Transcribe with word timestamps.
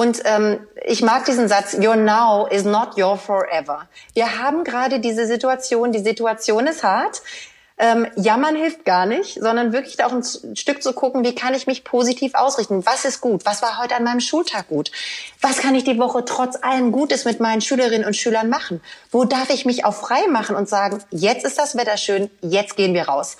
Und 0.00 0.22
ähm, 0.24 0.66
ich 0.86 1.02
mag 1.02 1.26
diesen 1.26 1.46
Satz, 1.46 1.74
your 1.74 1.94
now 1.94 2.46
is 2.46 2.64
not 2.64 2.96
your 2.96 3.18
forever. 3.18 3.86
Wir 4.14 4.38
haben 4.38 4.64
gerade 4.64 4.98
diese 4.98 5.26
Situation, 5.26 5.92
die 5.92 5.98
Situation 5.98 6.66
ist 6.66 6.82
hart. 6.82 7.20
Ähm, 7.82 8.06
jammern 8.14 8.56
hilft 8.56 8.84
gar 8.84 9.06
nicht, 9.06 9.40
sondern 9.40 9.72
wirklich 9.72 10.04
auch 10.04 10.12
ein 10.12 10.22
Stück 10.54 10.82
zu 10.82 10.92
gucken, 10.92 11.24
wie 11.24 11.34
kann 11.34 11.54
ich 11.54 11.66
mich 11.66 11.82
positiv 11.82 12.34
ausrichten? 12.34 12.84
Was 12.84 13.06
ist 13.06 13.22
gut? 13.22 13.46
Was 13.46 13.62
war 13.62 13.78
heute 13.78 13.96
an 13.96 14.04
meinem 14.04 14.20
Schultag 14.20 14.68
gut? 14.68 14.92
Was 15.40 15.60
kann 15.60 15.74
ich 15.74 15.84
die 15.84 15.98
Woche 15.98 16.26
trotz 16.26 16.58
allem 16.62 16.92
Gutes 16.92 17.24
mit 17.24 17.40
meinen 17.40 17.62
Schülerinnen 17.62 18.06
und 18.06 18.14
Schülern 18.14 18.50
machen? 18.50 18.82
Wo 19.10 19.24
darf 19.24 19.48
ich 19.48 19.64
mich 19.64 19.86
auch 19.86 19.94
frei 19.94 20.26
machen 20.28 20.56
und 20.56 20.68
sagen, 20.68 21.02
jetzt 21.10 21.46
ist 21.46 21.58
das 21.58 21.74
Wetter 21.74 21.96
schön, 21.96 22.28
jetzt 22.42 22.76
gehen 22.76 22.92
wir 22.92 23.04
raus, 23.04 23.38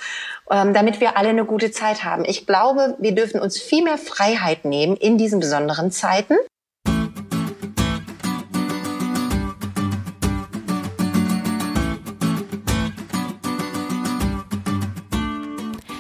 ähm, 0.51 0.73
damit 0.73 1.01
wir 1.01 1.19
alle 1.19 1.29
eine 1.29 1.45
gute 1.45 1.71
Zeit 1.71 2.03
haben. 2.05 2.25
Ich 2.25 2.47
glaube, 2.47 2.97
wir 2.99 3.15
dürfen 3.15 3.41
uns 3.41 3.61
viel 3.61 3.85
mehr 3.85 3.99
Freiheit 3.99 4.65
nehmen 4.65 4.97
in 4.97 5.19
diesen 5.19 5.41
besonderen 5.41 5.91
Zeiten. 5.91 6.35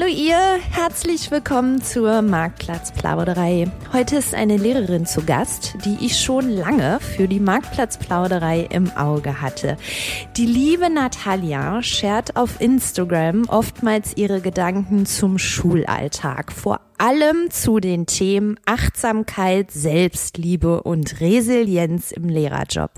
Hallo 0.00 0.10
ihr, 0.12 0.60
herzlich 0.70 1.28
willkommen 1.32 1.82
zur 1.82 2.22
Marktplatzplauderei. 2.22 3.68
Heute 3.92 4.16
ist 4.16 4.32
eine 4.32 4.56
Lehrerin 4.56 5.06
zu 5.06 5.24
Gast, 5.24 5.74
die 5.84 6.06
ich 6.06 6.20
schon 6.20 6.48
lange 6.50 7.00
für 7.00 7.26
die 7.26 7.40
Marktplatzplauderei 7.40 8.68
im 8.70 8.96
Auge 8.96 9.40
hatte. 9.40 9.76
Die 10.36 10.46
liebe 10.46 10.88
Natalia 10.88 11.82
shared 11.82 12.36
auf 12.36 12.60
Instagram 12.60 13.48
oftmals 13.48 14.16
ihre 14.16 14.40
Gedanken 14.40 15.04
zum 15.04 15.36
Schulalltag, 15.36 16.52
vor 16.52 16.87
allem 16.98 17.50
zu 17.50 17.80
den 17.80 18.06
Themen 18.06 18.58
Achtsamkeit, 18.66 19.70
Selbstliebe 19.70 20.82
und 20.82 21.20
Resilienz 21.20 22.12
im 22.12 22.28
Lehrerjob. 22.28 22.90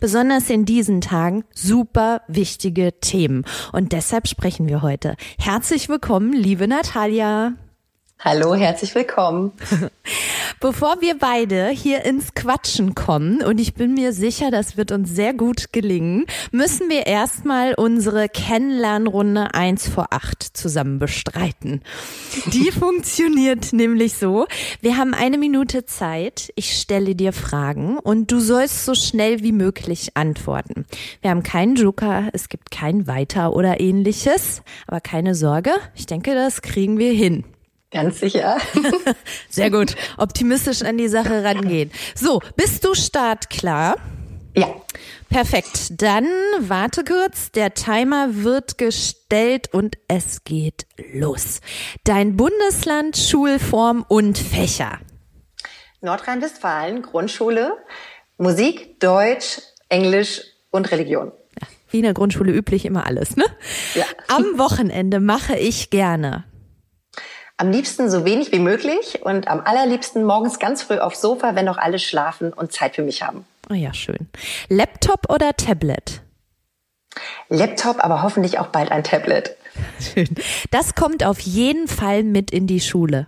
Besonders 0.00 0.50
in 0.50 0.64
diesen 0.64 1.00
Tagen 1.00 1.44
super 1.54 2.22
wichtige 2.28 2.98
Themen. 3.00 3.44
Und 3.72 3.92
deshalb 3.92 4.28
sprechen 4.28 4.68
wir 4.68 4.82
heute. 4.82 5.16
Herzlich 5.38 5.88
willkommen, 5.88 6.32
liebe 6.32 6.66
Natalia. 6.68 7.54
Hallo, 8.22 8.54
herzlich 8.54 8.94
willkommen. 8.94 9.52
Bevor 10.60 11.00
wir 11.00 11.18
beide 11.18 11.68
hier 11.68 12.04
ins 12.04 12.34
Quatschen 12.34 12.94
kommen, 12.94 13.42
und 13.42 13.58
ich 13.58 13.72
bin 13.72 13.94
mir 13.94 14.12
sicher, 14.12 14.50
das 14.50 14.76
wird 14.76 14.92
uns 14.92 15.08
sehr 15.08 15.32
gut 15.32 15.72
gelingen, 15.72 16.26
müssen 16.52 16.90
wir 16.90 17.06
erstmal 17.06 17.72
unsere 17.72 18.28
Kennenlernrunde 18.28 19.54
1 19.54 19.88
vor 19.88 20.08
8 20.10 20.42
zusammen 20.42 20.98
bestreiten. 20.98 21.80
Die 22.52 22.70
funktioniert 22.78 23.72
nämlich 23.72 24.12
so, 24.16 24.46
wir 24.82 24.98
haben 24.98 25.14
eine 25.14 25.38
Minute 25.38 25.86
Zeit, 25.86 26.52
ich 26.56 26.78
stelle 26.78 27.14
dir 27.14 27.32
Fragen 27.32 27.98
und 27.98 28.30
du 28.30 28.38
sollst 28.38 28.84
so 28.84 28.94
schnell 28.94 29.42
wie 29.42 29.52
möglich 29.52 30.18
antworten. 30.18 30.84
Wir 31.22 31.30
haben 31.30 31.42
keinen 31.42 31.74
Joker, 31.74 32.28
es 32.34 32.50
gibt 32.50 32.70
kein 32.70 33.06
Weiter 33.06 33.54
oder 33.54 33.80
ähnliches, 33.80 34.60
aber 34.86 35.00
keine 35.00 35.34
Sorge, 35.34 35.72
ich 35.94 36.04
denke, 36.04 36.34
das 36.34 36.60
kriegen 36.60 36.98
wir 36.98 37.14
hin. 37.14 37.44
Ganz 37.90 38.20
sicher. 38.20 38.58
Sehr 39.50 39.70
gut. 39.70 39.96
Optimistisch 40.16 40.82
an 40.82 40.96
die 40.96 41.08
Sache 41.08 41.42
rangehen. 41.42 41.90
So, 42.14 42.40
bist 42.54 42.84
du 42.84 42.94
startklar? 42.94 43.96
Ja. 44.54 44.68
Perfekt. 45.28 46.00
Dann 46.00 46.26
warte 46.60 47.02
kurz. 47.04 47.50
Der 47.50 47.74
Timer 47.74 48.28
wird 48.44 48.78
gestellt 48.78 49.72
und 49.72 49.96
es 50.06 50.44
geht 50.44 50.86
los. 51.12 51.60
Dein 52.04 52.36
Bundesland, 52.36 53.16
Schulform 53.16 54.04
und 54.08 54.38
Fächer. 54.38 54.98
Nordrhein-Westfalen, 56.00 57.02
Grundschule, 57.02 57.76
Musik, 58.38 59.00
Deutsch, 59.00 59.60
Englisch 59.88 60.42
und 60.70 60.90
Religion. 60.92 61.32
wie 61.90 61.98
in 61.98 62.04
der 62.04 62.14
Grundschule 62.14 62.52
üblich 62.52 62.84
immer 62.84 63.06
alles, 63.06 63.36
ne? 63.36 63.44
Ja. 63.94 64.04
Am 64.28 64.58
Wochenende 64.58 65.18
mache 65.20 65.56
ich 65.56 65.90
gerne 65.90 66.44
am 67.60 67.70
liebsten 67.70 68.08
so 68.08 68.24
wenig 68.24 68.52
wie 68.52 68.58
möglich 68.58 69.20
und 69.22 69.46
am 69.46 69.60
allerliebsten 69.60 70.24
morgens 70.24 70.58
ganz 70.58 70.82
früh 70.82 70.98
aufs 70.98 71.20
Sofa, 71.20 71.54
wenn 71.54 71.66
noch 71.66 71.76
alle 71.76 71.98
schlafen 71.98 72.52
und 72.52 72.72
Zeit 72.72 72.96
für 72.96 73.02
mich 73.02 73.22
haben. 73.22 73.44
Oh 73.68 73.74
ja, 73.74 73.92
schön. 73.92 74.28
Laptop 74.68 75.30
oder 75.30 75.54
Tablet? 75.54 76.22
Laptop, 77.50 78.02
aber 78.02 78.22
hoffentlich 78.22 78.58
auch 78.58 78.68
bald 78.68 78.90
ein 78.90 79.04
Tablet. 79.04 79.56
Schön. 80.00 80.28
Das 80.70 80.94
kommt 80.94 81.24
auf 81.24 81.40
jeden 81.40 81.88
Fall 81.88 82.22
mit 82.22 82.50
in 82.50 82.66
die 82.66 82.80
Schule. 82.80 83.26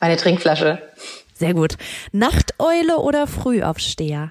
Meine 0.00 0.16
Trinkflasche. 0.16 0.82
Sehr 1.34 1.54
gut. 1.54 1.76
Nachteule 2.12 2.98
oder 2.98 3.26
Frühaufsteher? 3.26 4.30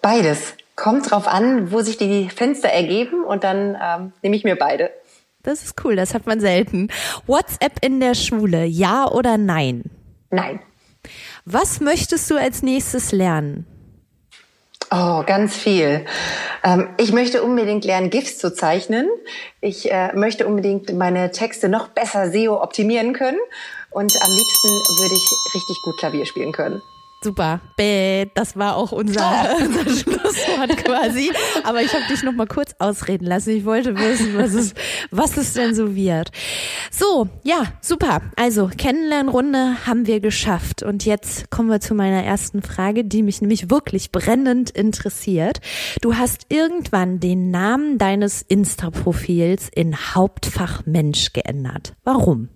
Beides. 0.00 0.54
Kommt 0.74 1.10
drauf 1.10 1.28
an, 1.28 1.70
wo 1.70 1.80
sich 1.80 1.96
die 1.98 2.28
Fenster 2.30 2.68
ergeben 2.68 3.24
und 3.24 3.44
dann 3.44 3.76
ähm, 3.80 4.12
nehme 4.22 4.36
ich 4.36 4.44
mir 4.44 4.56
beide. 4.56 4.90
Das 5.42 5.64
ist 5.64 5.84
cool, 5.84 5.96
das 5.96 6.14
hat 6.14 6.26
man 6.26 6.40
selten. 6.40 6.88
WhatsApp 7.26 7.84
in 7.84 7.98
der 7.98 8.14
Schule, 8.14 8.64
ja 8.64 9.08
oder 9.08 9.38
nein? 9.38 9.84
Nein. 10.30 10.60
Was 11.44 11.80
möchtest 11.80 12.30
du 12.30 12.36
als 12.36 12.62
nächstes 12.62 13.10
lernen? 13.10 13.66
Oh, 14.90 15.22
ganz 15.24 15.56
viel. 15.56 16.04
Ähm, 16.62 16.90
ich 16.98 17.12
möchte 17.12 17.42
unbedingt 17.42 17.84
lernen, 17.84 18.10
GIFs 18.10 18.38
zu 18.38 18.54
zeichnen. 18.54 19.08
Ich 19.60 19.90
äh, 19.90 20.12
möchte 20.14 20.46
unbedingt 20.46 20.92
meine 20.92 21.30
Texte 21.30 21.68
noch 21.68 21.88
besser 21.88 22.30
SEO 22.30 22.62
optimieren 22.62 23.14
können. 23.14 23.38
Und 23.90 24.12
am 24.22 24.30
liebsten 24.30 24.68
würde 25.00 25.14
ich 25.14 25.54
richtig 25.54 25.76
gut 25.82 25.98
Klavier 25.98 26.26
spielen 26.26 26.52
können. 26.52 26.82
Super. 27.22 27.60
Bäh, 27.76 28.26
das 28.34 28.56
war 28.56 28.76
auch 28.76 28.90
unser, 28.90 29.56
unser 29.60 29.84
Schlusswort 29.84 30.76
quasi. 30.78 31.30
Aber 31.62 31.80
ich 31.82 31.92
habe 31.94 32.04
dich 32.10 32.22
noch 32.24 32.32
mal 32.32 32.48
kurz 32.48 32.74
ausreden 32.80 33.26
lassen. 33.26 33.50
Ich 33.50 33.64
wollte 33.64 33.96
wissen, 33.96 34.36
was 34.36 34.54
es, 34.54 34.74
was 35.10 35.36
es 35.36 35.54
denn 35.54 35.74
so 35.74 35.94
wird. 35.94 36.32
So, 36.90 37.28
ja, 37.44 37.64
super. 37.80 38.22
Also, 38.36 38.68
Kennenlernrunde 38.76 39.86
haben 39.86 40.06
wir 40.06 40.18
geschafft. 40.20 40.82
Und 40.82 41.04
jetzt 41.04 41.50
kommen 41.50 41.68
wir 41.68 41.80
zu 41.80 41.94
meiner 41.94 42.24
ersten 42.24 42.60
Frage, 42.60 43.04
die 43.04 43.22
mich 43.22 43.40
nämlich 43.40 43.70
wirklich 43.70 44.10
brennend 44.10 44.70
interessiert. 44.70 45.60
Du 46.00 46.16
hast 46.16 46.46
irgendwann 46.48 47.20
den 47.20 47.52
Namen 47.52 47.98
deines 47.98 48.42
Insta-Profils 48.42 49.68
in 49.72 49.96
Hauptfach 49.96 50.86
Mensch 50.86 51.32
geändert. 51.32 51.94
Warum? 52.02 52.48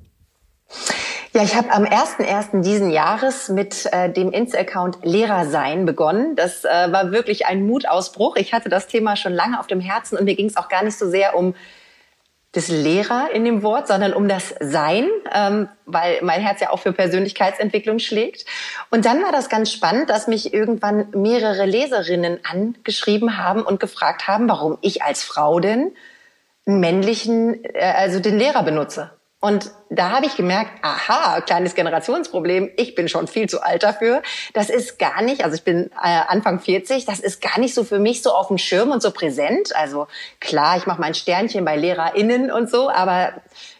Ja, 1.37 1.43
ich 1.43 1.55
habe 1.55 1.71
am 1.71 1.85
1.1. 1.85 2.63
diesen 2.63 2.91
Jahres 2.91 3.51
mit 3.51 3.85
äh, 3.93 4.11
dem 4.11 4.33
Insta-Account 4.33 5.01
Lehrer 5.03 5.45
sein 5.45 5.85
begonnen. 5.85 6.35
Das 6.35 6.65
äh, 6.65 6.69
war 6.91 7.13
wirklich 7.13 7.45
ein 7.45 7.67
Mutausbruch. 7.67 8.37
Ich 8.37 8.55
hatte 8.55 8.71
das 8.71 8.87
Thema 8.87 9.17
schon 9.17 9.35
lange 9.35 9.61
auf 9.61 9.67
dem 9.67 9.81
Herzen 9.81 10.17
und 10.17 10.25
mir 10.25 10.35
ging 10.35 10.47
es 10.47 10.57
auch 10.57 10.71
gar 10.71 10.83
nicht 10.83 10.97
so 10.97 11.11
sehr 11.11 11.37
um 11.37 11.55
das 12.53 12.69
Lehrer 12.69 13.29
in 13.35 13.45
dem 13.45 13.63
Wort, 13.63 13.87
sondern 13.87 14.15
um 14.15 14.29
das 14.29 14.55
Sein, 14.61 15.11
ähm, 15.31 15.69
weil 15.85 16.21
mein 16.23 16.41
Herz 16.41 16.63
ja 16.63 16.71
auch 16.71 16.79
für 16.79 16.95
Persönlichkeitsentwicklung 16.95 17.99
schlägt. 17.99 18.47
Und 18.89 19.05
dann 19.05 19.23
war 19.23 19.31
das 19.31 19.51
ganz 19.51 19.71
spannend, 19.71 20.09
dass 20.09 20.29
mich 20.29 20.55
irgendwann 20.55 21.09
mehrere 21.11 21.67
Leserinnen 21.67 22.41
angeschrieben 22.51 23.37
haben 23.37 23.61
und 23.61 23.79
gefragt 23.79 24.27
haben, 24.27 24.49
warum 24.49 24.79
ich 24.81 25.03
als 25.03 25.23
Frau 25.23 25.61
denn 25.61 25.93
einen 26.65 26.81
männlichen, 26.81 27.63
äh, 27.63 27.93
also 27.95 28.21
den 28.21 28.39
Lehrer 28.39 28.63
benutze. 28.63 29.11
Und 29.47 29.71
da 29.91 30.11
habe 30.11 30.27
ich 30.27 30.35
gemerkt, 30.35 30.73
aha, 30.83 31.41
kleines 31.41 31.77
Generationsproblem, 31.77 32.69
ich 32.77 32.97
bin 32.97 33.09
schon 33.09 33.29
viel 33.29 33.49
zu 33.49 33.63
alt 33.63 33.85
dafür. 33.85 34.21
Das 34.55 34.71
ist 34.71 34.99
gar 34.99 35.23
nicht, 35.23 35.45
also 35.45 35.55
ich 35.55 35.63
bin 35.63 35.93
äh, 36.03 36.21
Anfang 36.27 36.59
40, 36.59 37.05
das 37.05 37.21
ist 37.21 37.41
gar 37.41 37.61
nicht 37.61 37.73
so 37.73 37.85
für 37.85 38.01
mich 38.01 38.25
so 38.25 38.33
auf 38.33 38.49
dem 38.49 38.59
Schirm 38.59 38.91
und 38.91 39.03
so 39.03 39.13
präsent. 39.13 39.71
Also 39.77 40.09
klar, 40.41 40.79
ich 40.79 40.87
mache 40.87 41.01
mein 41.01 41.15
Sternchen 41.15 41.65
bei 41.65 41.77
LehrerInnen 41.77 42.51
und 42.51 42.69
so, 42.69 42.91
aber 42.91 43.35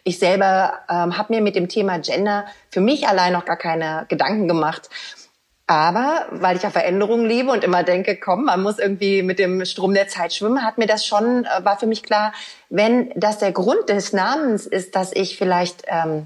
ich 0.05 0.19
selber 0.19 0.79
ähm, 0.89 1.17
habe 1.17 1.33
mir 1.35 1.41
mit 1.41 1.57
dem 1.57 1.67
Thema 1.67 1.99
Gender 1.99 2.45
für 2.69 2.79
mich 2.79 3.05
allein 3.05 3.33
noch 3.33 3.43
gar 3.43 3.57
keine 3.57 4.05
Gedanken 4.07 4.47
gemacht. 4.47 4.89
Aber 5.69 6.27
weil 6.31 6.55
ich 6.55 6.63
ja 6.63 6.69
Veränderungen 6.69 7.25
liebe 7.25 7.51
und 7.51 7.65
immer 7.65 7.83
denke, 7.83 8.15
komm, 8.15 8.45
man 8.45 8.63
muss 8.63 8.79
irgendwie 8.79 9.21
mit 9.21 9.37
dem 9.37 9.65
Strom 9.65 9.93
der 9.93 10.07
Zeit 10.07 10.33
schwimmen, 10.33 10.63
hat 10.63 10.77
mir 10.77 10.87
das 10.87 11.05
schon, 11.05 11.43
äh, 11.43 11.65
war 11.65 11.77
für 11.77 11.87
mich 11.87 12.03
klar, 12.03 12.31
wenn 12.69 13.11
das 13.15 13.37
der 13.39 13.51
Grund 13.51 13.89
des 13.89 14.13
Namens 14.13 14.65
ist, 14.65 14.95
dass 14.95 15.13
ich 15.13 15.37
vielleicht 15.37 15.83
ähm, 15.87 16.25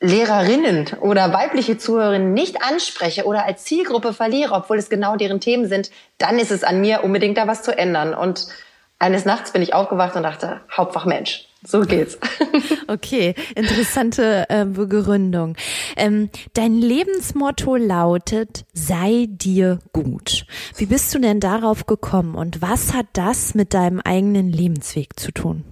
Lehrerinnen 0.00 0.86
oder 1.00 1.32
weibliche 1.32 1.76
Zuhörerinnen 1.76 2.34
nicht 2.34 2.62
anspreche 2.62 3.24
oder 3.24 3.46
als 3.46 3.64
Zielgruppe 3.64 4.12
verliere, 4.12 4.54
obwohl 4.54 4.78
es 4.78 4.90
genau 4.90 5.16
deren 5.16 5.40
Themen 5.40 5.66
sind, 5.66 5.90
dann 6.18 6.38
ist 6.38 6.52
es 6.52 6.62
an 6.62 6.80
mir, 6.80 7.02
unbedingt 7.02 7.38
da 7.38 7.48
was 7.48 7.62
zu 7.62 7.76
ändern. 7.76 8.14
Und 8.14 8.46
eines 9.00 9.24
Nachts 9.24 9.50
bin 9.50 9.62
ich 9.62 9.74
aufgewacht 9.74 10.14
und 10.14 10.22
dachte, 10.22 10.60
Hauptfach 10.70 11.04
Mensch. 11.04 11.48
So 11.66 11.80
geht's. 11.80 12.18
Okay, 12.88 13.34
interessante 13.56 14.46
äh, 14.48 14.64
Begründung. 14.64 15.56
Ähm, 15.96 16.30
dein 16.54 16.76
Lebensmotto 16.78 17.74
lautet, 17.74 18.64
sei 18.72 19.26
dir 19.28 19.80
gut. 19.92 20.46
Wie 20.76 20.86
bist 20.86 21.12
du 21.12 21.18
denn 21.18 21.40
darauf 21.40 21.86
gekommen 21.86 22.36
und 22.36 22.62
was 22.62 22.94
hat 22.94 23.06
das 23.14 23.54
mit 23.54 23.74
deinem 23.74 24.00
eigenen 24.00 24.50
Lebensweg 24.50 25.18
zu 25.18 25.32
tun? 25.32 25.64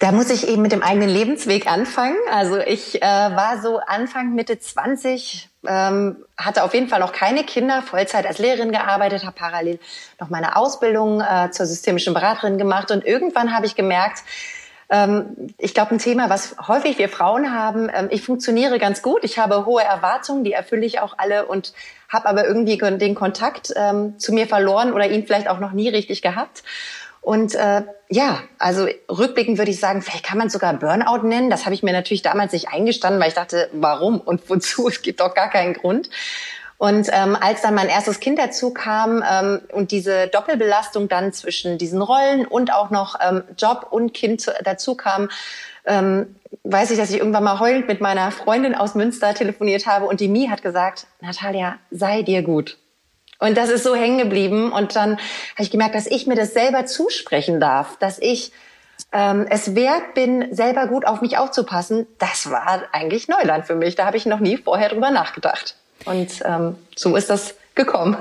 Da 0.00 0.12
muss 0.12 0.30
ich 0.30 0.48
eben 0.48 0.62
mit 0.62 0.72
dem 0.72 0.82
eigenen 0.82 1.10
Lebensweg 1.10 1.66
anfangen. 1.66 2.16
Also 2.32 2.58
ich 2.58 3.00
äh, 3.00 3.06
war 3.06 3.62
so 3.62 3.78
Anfang, 3.78 4.34
Mitte 4.34 4.58
20, 4.58 5.49
ähm, 5.66 6.24
hatte 6.36 6.64
auf 6.64 6.74
jeden 6.74 6.88
Fall 6.88 7.00
noch 7.00 7.12
keine 7.12 7.44
Kinder, 7.44 7.82
Vollzeit 7.82 8.26
als 8.26 8.38
Lehrerin 8.38 8.72
gearbeitet, 8.72 9.24
habe 9.24 9.36
parallel 9.36 9.78
noch 10.18 10.30
meine 10.30 10.56
Ausbildung 10.56 11.20
äh, 11.20 11.50
zur 11.50 11.66
systemischen 11.66 12.14
Beraterin 12.14 12.58
gemacht 12.58 12.90
und 12.90 13.04
irgendwann 13.04 13.54
habe 13.54 13.66
ich 13.66 13.76
gemerkt, 13.76 14.22
ähm, 14.90 15.54
ich 15.58 15.72
glaube, 15.72 15.92
ein 15.92 15.98
Thema, 15.98 16.28
was 16.30 16.56
häufig 16.66 16.98
wir 16.98 17.08
Frauen 17.08 17.54
haben, 17.54 17.88
ähm, 17.94 18.08
ich 18.10 18.22
funktioniere 18.22 18.78
ganz 18.78 19.02
gut, 19.02 19.22
ich 19.22 19.38
habe 19.38 19.64
hohe 19.64 19.82
Erwartungen, 19.82 20.42
die 20.42 20.52
erfülle 20.52 20.84
ich 20.84 21.00
auch 21.00 21.14
alle 21.16 21.46
und 21.46 21.72
habe 22.08 22.28
aber 22.28 22.44
irgendwie 22.44 22.76
den 22.76 23.14
Kontakt 23.14 23.72
ähm, 23.76 24.18
zu 24.18 24.32
mir 24.32 24.48
verloren 24.48 24.92
oder 24.92 25.08
ihn 25.08 25.26
vielleicht 25.26 25.48
auch 25.48 25.60
noch 25.60 25.72
nie 25.72 25.88
richtig 25.88 26.22
gehabt. 26.22 26.64
Und 27.20 27.54
äh, 27.54 27.82
ja, 28.08 28.42
also 28.58 28.86
rückblickend 29.08 29.58
würde 29.58 29.70
ich 29.70 29.78
sagen, 29.78 30.02
vielleicht 30.02 30.24
kann 30.24 30.38
man 30.38 30.46
es 30.46 30.52
sogar 30.52 30.72
Burnout 30.74 31.26
nennen. 31.26 31.50
Das 31.50 31.64
habe 31.64 31.74
ich 31.74 31.82
mir 31.82 31.92
natürlich 31.92 32.22
damals 32.22 32.52
nicht 32.52 32.68
eingestanden, 32.68 33.20
weil 33.20 33.28
ich 33.28 33.34
dachte, 33.34 33.68
warum 33.72 34.20
und 34.20 34.48
wozu? 34.48 34.88
Es 34.88 35.02
gibt 35.02 35.20
doch 35.20 35.34
gar 35.34 35.50
keinen 35.50 35.74
Grund. 35.74 36.10
Und 36.78 37.08
ähm, 37.12 37.36
als 37.38 37.60
dann 37.60 37.74
mein 37.74 37.90
erstes 37.90 38.20
Kind 38.20 38.38
dazu 38.38 38.72
kam 38.72 39.22
ähm, 39.30 39.60
und 39.70 39.90
diese 39.90 40.28
Doppelbelastung 40.28 41.08
dann 41.08 41.30
zwischen 41.34 41.76
diesen 41.76 42.00
Rollen 42.00 42.46
und 42.46 42.72
auch 42.72 42.88
noch 42.88 43.16
ähm, 43.20 43.42
Job 43.58 43.88
und 43.90 44.14
Kind 44.14 44.50
dazu 44.64 44.94
kam, 44.94 45.28
ähm, 45.84 46.36
weiß 46.64 46.90
ich, 46.90 46.96
dass 46.96 47.10
ich 47.10 47.18
irgendwann 47.18 47.44
mal 47.44 47.60
heulend 47.60 47.86
mit 47.86 48.00
meiner 48.00 48.30
Freundin 48.30 48.74
aus 48.74 48.94
Münster 48.94 49.34
telefoniert 49.34 49.86
habe 49.86 50.06
und 50.06 50.20
die 50.20 50.28
Mi 50.28 50.48
hat 50.48 50.62
gesagt, 50.62 51.06
Natalia, 51.20 51.76
sei 51.90 52.22
dir 52.22 52.40
gut. 52.42 52.78
Und 53.40 53.56
das 53.56 53.70
ist 53.70 53.84
so 53.84 53.94
hängen 53.94 54.18
geblieben. 54.18 54.70
Und 54.70 54.94
dann 54.94 55.12
habe 55.12 55.62
ich 55.62 55.70
gemerkt, 55.70 55.94
dass 55.94 56.06
ich 56.06 56.26
mir 56.26 56.36
das 56.36 56.52
selber 56.52 56.86
zusprechen 56.86 57.58
darf, 57.58 57.96
dass 57.98 58.18
ich 58.18 58.52
ähm, 59.12 59.46
es 59.48 59.74
wert 59.74 60.14
bin, 60.14 60.54
selber 60.54 60.86
gut 60.86 61.06
auf 61.06 61.20
mich 61.20 61.38
aufzupassen. 61.38 62.06
Das 62.18 62.50
war 62.50 62.82
eigentlich 62.92 63.28
Neuland 63.28 63.66
für 63.66 63.74
mich. 63.74 63.96
Da 63.96 64.06
habe 64.06 64.16
ich 64.16 64.26
noch 64.26 64.40
nie 64.40 64.56
vorher 64.56 64.90
drüber 64.90 65.10
nachgedacht. 65.10 65.74
Und 66.04 66.42
ähm, 66.44 66.76
so 66.94 67.16
ist 67.16 67.30
das 67.30 67.54
gekommen. 67.74 68.16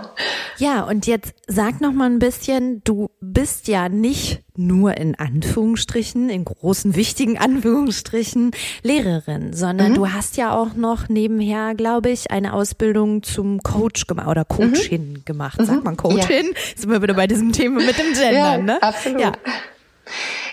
Ja, 0.57 0.83
und 0.83 1.07
jetzt 1.07 1.33
sag 1.47 1.81
noch 1.81 1.91
mal 1.91 2.05
ein 2.05 2.19
bisschen, 2.19 2.83
du 2.83 3.09
bist 3.19 3.67
ja 3.67 3.89
nicht 3.89 4.43
nur 4.55 4.97
in 4.97 5.15
Anführungsstrichen, 5.15 6.29
in 6.29 6.45
großen 6.45 6.95
wichtigen 6.95 7.37
Anführungsstrichen 7.37 8.51
Lehrerin, 8.83 9.53
sondern 9.53 9.91
mhm. 9.91 9.95
du 9.95 10.11
hast 10.11 10.37
ja 10.37 10.53
auch 10.53 10.73
noch 10.73 11.09
nebenher, 11.09 11.75
glaube 11.75 12.09
ich, 12.09 12.31
eine 12.31 12.53
Ausbildung 12.53 13.23
zum 13.23 13.63
Coach 13.63 14.07
gemacht 14.07 14.27
oder 14.27 14.45
Coachin 14.45 15.13
mhm. 15.13 15.25
gemacht. 15.25 15.59
Sagt 15.61 15.83
man 15.83 15.97
Coachin? 15.97 16.47
Ja. 16.47 16.61
Sind 16.75 16.91
wir 16.91 17.01
wieder 17.01 17.13
bei 17.13 17.27
diesem 17.27 17.51
Thema 17.53 17.81
mit 17.81 17.97
dem 17.97 18.13
Gender, 18.13 18.31
ja, 18.31 18.57
ne? 18.57 18.81
Absolut. 18.81 19.21
Ja. 19.21 19.31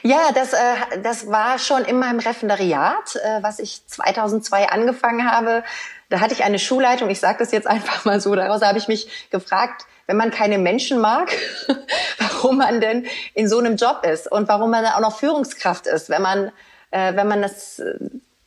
Ja, 0.03 0.31
das, 0.33 0.53
äh, 0.53 1.01
das 1.03 1.27
war 1.27 1.59
schon 1.59 1.85
in 1.85 1.99
meinem 1.99 2.21
Referendariat, 2.21 3.17
äh, 3.17 3.43
was 3.43 3.59
ich 3.59 3.85
2002 3.87 4.69
angefangen 4.69 5.29
habe. 5.29 5.65
Da 6.09 6.21
hatte 6.21 6.35
ich 6.35 6.45
eine 6.45 6.59
Schulleitung, 6.59 7.11
ich 7.11 7.21
sage 7.21 7.39
das 7.39 7.53
jetzt 7.53 7.67
einfach 7.67 8.05
mal 8.05 8.21
so, 8.21 8.35
daraus 8.35 8.63
habe 8.63 8.79
ich 8.79 8.89
mich 8.89 9.29
gefragt, 9.31 9.87
wenn 10.07 10.17
man 10.17 10.31
keine 10.31 10.59
Menschen 10.59 11.01
mag, 11.01 11.31
warum 12.19 12.59
man 12.59 12.81
denn 12.81 13.07
in 13.35 13.49
so 13.49 13.59
einem 13.59 13.77
Job 13.77 14.05
ist 14.05 14.31
und 14.31 14.49
warum 14.49 14.71
man 14.71 14.85
dann 14.85 14.93
auch 14.93 15.01
noch 15.01 15.19
Führungskraft 15.19 15.87
ist, 15.87 16.09
wenn 16.09 16.23
man, 16.23 16.53
äh, 16.91 17.17
wenn 17.17 17.27
man 17.27 17.43
das 17.43 17.81
äh, 17.81 17.99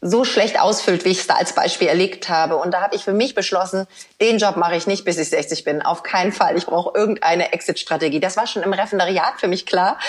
so 0.01 0.24
schlecht 0.24 0.60
ausfüllt, 0.60 1.04
wie 1.04 1.10
ich 1.10 1.19
es 1.19 1.28
da 1.28 1.36
als 1.36 1.54
Beispiel 1.54 1.90
erlebt 1.90 2.30
habe. 2.30 2.56
Und 2.56 2.74
da 2.74 2.81
habe 2.81 2.96
ich 2.96 3.04
für 3.04 3.12
mich 3.12 3.36
beschlossen, 3.36 3.86
den 4.22 4.38
Job 4.38 4.56
mache 4.56 4.78
ich 4.78 4.88
nicht, 4.88 5.04
bis 5.04 5.18
ich 5.18 5.30
60 5.30 5.66
bin. 5.66 5.81
Auf 5.81 6.04
keinen 6.04 6.31
Fall. 6.31 6.57
Ich 6.57 6.68
brauche 6.68 6.98
irgendeine 6.98 7.51
Exit-Strategie. 7.51 8.22
Das 8.22 8.38
war 8.38 8.48
schon 8.48 8.63
im 8.63 8.72
Referendariat 8.72 9.42
für 9.42 9.50
mich 9.50 9.66
klar. 9.66 10.00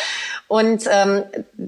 Und 0.47 0.85
ähm, 0.89 1.25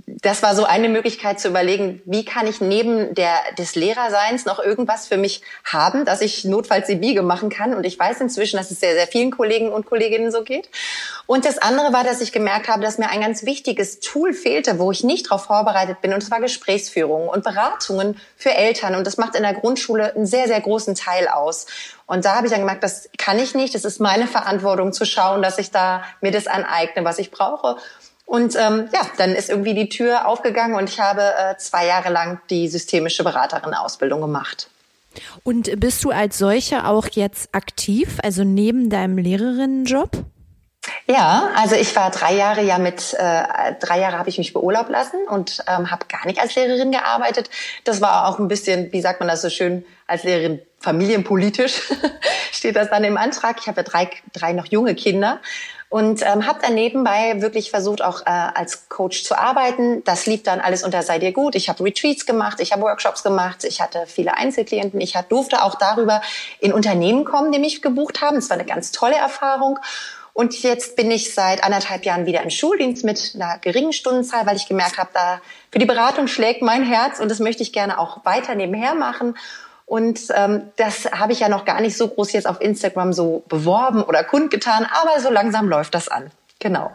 das 0.06 0.42
war 0.44 0.54
so 0.54 0.64
eine 0.64 0.88
Möglichkeit 0.88 1.40
zu 1.40 1.48
überlegen, 1.48 2.00
wie 2.04 2.24
kann 2.24 2.46
ich 2.46 2.60
neben 2.60 3.12
der, 3.14 3.34
des 3.58 3.74
Lehrerseins 3.74 4.44
noch 4.44 4.60
irgendwas 4.60 5.08
für 5.08 5.16
mich 5.16 5.42
haben, 5.64 6.04
dass 6.04 6.20
ich 6.20 6.44
notfalls 6.44 6.86
die 6.86 6.96
Biege 6.96 7.22
machen 7.22 7.50
kann. 7.50 7.74
Und 7.74 7.84
ich 7.84 7.98
weiß 7.98 8.20
inzwischen, 8.20 8.56
dass 8.56 8.70
es 8.70 8.78
sehr, 8.78 8.94
sehr 8.94 9.08
vielen 9.08 9.32
Kollegen 9.32 9.72
und 9.72 9.86
Kolleginnen 9.86 10.30
so 10.30 10.42
geht. 10.42 10.68
Und 11.26 11.44
das 11.44 11.58
andere 11.58 11.92
war, 11.92 12.04
dass 12.04 12.20
ich 12.20 12.30
gemerkt 12.30 12.68
habe, 12.68 12.82
dass 12.82 12.98
mir 12.98 13.08
ein 13.08 13.20
ganz 13.20 13.44
wichtiges 13.44 13.98
Tool 13.98 14.32
fehlte, 14.32 14.78
wo 14.78 14.92
ich 14.92 15.02
nicht 15.02 15.26
darauf 15.26 15.44
vorbereitet 15.44 16.00
bin. 16.00 16.12
Und 16.12 16.20
zwar 16.20 16.40
Gesprächsführung 16.40 17.28
und 17.28 17.42
Beratungen 17.42 18.11
für 18.36 18.54
Eltern. 18.54 18.94
Und 18.94 19.06
das 19.06 19.16
macht 19.16 19.34
in 19.34 19.42
der 19.42 19.54
Grundschule 19.54 20.14
einen 20.14 20.26
sehr, 20.26 20.46
sehr 20.46 20.60
großen 20.60 20.94
Teil 20.94 21.28
aus. 21.28 21.66
Und 22.06 22.24
da 22.24 22.36
habe 22.36 22.46
ich 22.46 22.52
dann 22.52 22.60
gemerkt, 22.60 22.84
das 22.84 23.08
kann 23.18 23.38
ich 23.38 23.54
nicht. 23.54 23.74
Das 23.74 23.84
ist 23.84 24.00
meine 24.00 24.26
Verantwortung 24.26 24.92
zu 24.92 25.04
schauen, 25.04 25.42
dass 25.42 25.58
ich 25.58 25.70
da 25.70 26.02
mir 26.20 26.30
das 26.30 26.46
aneigne, 26.46 27.04
was 27.04 27.18
ich 27.18 27.30
brauche. 27.30 27.76
Und 28.24 28.56
ähm, 28.56 28.88
ja, 28.92 29.00
dann 29.18 29.34
ist 29.34 29.50
irgendwie 29.50 29.74
die 29.74 29.88
Tür 29.88 30.26
aufgegangen 30.26 30.74
und 30.74 30.88
ich 30.88 31.00
habe 31.00 31.22
äh, 31.22 31.56
zwei 31.58 31.86
Jahre 31.86 32.10
lang 32.10 32.40
die 32.48 32.68
systemische 32.68 33.24
Beraterin-Ausbildung 33.24 34.20
gemacht. 34.20 34.68
Und 35.42 35.78
bist 35.78 36.02
du 36.04 36.10
als 36.10 36.38
solche 36.38 36.86
auch 36.86 37.08
jetzt 37.10 37.54
aktiv, 37.54 38.18
also 38.22 38.44
neben 38.44 38.88
deinem 38.88 39.18
Lehrerinnenjob? 39.18 40.24
Ja, 41.06 41.50
also 41.56 41.76
ich 41.76 41.94
war 41.94 42.10
drei 42.10 42.34
Jahre 42.34 42.62
ja 42.62 42.78
mit, 42.78 43.14
äh, 43.14 43.74
drei 43.78 44.00
Jahre 44.00 44.18
habe 44.18 44.28
ich 44.28 44.38
mich 44.38 44.52
beurlaubt 44.52 44.90
lassen 44.90 45.16
und 45.28 45.62
ähm, 45.68 45.90
habe 45.90 46.06
gar 46.06 46.26
nicht 46.26 46.40
als 46.40 46.56
Lehrerin 46.56 46.90
gearbeitet. 46.90 47.50
Das 47.84 48.00
war 48.00 48.28
auch 48.28 48.38
ein 48.40 48.48
bisschen, 48.48 48.92
wie 48.92 49.00
sagt 49.00 49.20
man 49.20 49.28
das 49.28 49.42
so 49.42 49.50
schön, 49.50 49.84
als 50.08 50.24
Lehrerin 50.24 50.60
familienpolitisch 50.80 51.82
steht 52.52 52.74
das 52.74 52.90
dann 52.90 53.04
im 53.04 53.16
Antrag. 53.16 53.58
Ich 53.60 53.68
habe 53.68 53.80
ja 53.80 53.82
drei, 53.84 54.10
drei 54.32 54.52
noch 54.52 54.66
junge 54.66 54.96
Kinder 54.96 55.40
und 55.88 56.22
ähm, 56.22 56.46
habe 56.46 56.58
dann 56.62 56.74
nebenbei 56.74 57.42
wirklich 57.42 57.70
versucht, 57.70 58.02
auch 58.02 58.22
äh, 58.22 58.30
als 58.30 58.88
Coach 58.88 59.24
zu 59.24 59.38
arbeiten. 59.38 60.02
Das 60.04 60.26
lief 60.26 60.42
dann 60.42 60.58
alles 60.58 60.82
unter 60.82 61.02
Sei 61.02 61.18
dir 61.18 61.32
gut. 61.32 61.54
Ich 61.54 61.68
habe 61.68 61.84
Retreats 61.84 62.26
gemacht, 62.26 62.60
ich 62.60 62.72
habe 62.72 62.82
Workshops 62.82 63.22
gemacht, 63.22 63.64
ich 63.64 63.80
hatte 63.80 64.04
viele 64.06 64.36
Einzelklienten. 64.36 65.00
Ich 65.00 65.14
durfte 65.28 65.62
auch 65.62 65.76
darüber 65.76 66.22
in 66.60 66.72
Unternehmen 66.72 67.24
kommen, 67.24 67.52
die 67.52 67.58
mich 67.58 67.82
gebucht 67.82 68.22
haben. 68.22 68.38
Es 68.38 68.50
war 68.50 68.56
eine 68.56 68.66
ganz 68.66 68.90
tolle 68.90 69.16
Erfahrung. 69.16 69.78
Und 70.34 70.62
jetzt 70.62 70.96
bin 70.96 71.10
ich 71.10 71.34
seit 71.34 71.62
anderthalb 71.62 72.04
Jahren 72.04 72.24
wieder 72.24 72.42
im 72.42 72.50
Schuldienst 72.50 73.04
mit 73.04 73.32
einer 73.34 73.58
geringen 73.58 73.92
Stundenzahl, 73.92 74.46
weil 74.46 74.56
ich 74.56 74.66
gemerkt 74.66 74.96
habe, 74.98 75.10
da 75.12 75.40
für 75.70 75.78
die 75.78 75.84
Beratung 75.84 76.26
schlägt 76.26 76.62
mein 76.62 76.84
Herz 76.84 77.20
und 77.20 77.30
das 77.30 77.38
möchte 77.38 77.62
ich 77.62 77.72
gerne 77.72 77.98
auch 77.98 78.24
weiter 78.24 78.54
nebenher 78.54 78.94
machen. 78.94 79.36
Und 79.84 80.20
ähm, 80.34 80.70
das 80.76 81.10
habe 81.12 81.32
ich 81.32 81.40
ja 81.40 81.50
noch 81.50 81.66
gar 81.66 81.82
nicht 81.82 81.98
so 81.98 82.08
groß 82.08 82.32
jetzt 82.32 82.46
auf 82.46 82.62
Instagram 82.62 83.12
so 83.12 83.42
beworben 83.48 84.02
oder 84.02 84.24
kundgetan, 84.24 84.86
aber 84.90 85.20
so 85.20 85.30
langsam 85.30 85.68
läuft 85.68 85.94
das 85.94 86.08
an. 86.08 86.30
Genau. 86.60 86.90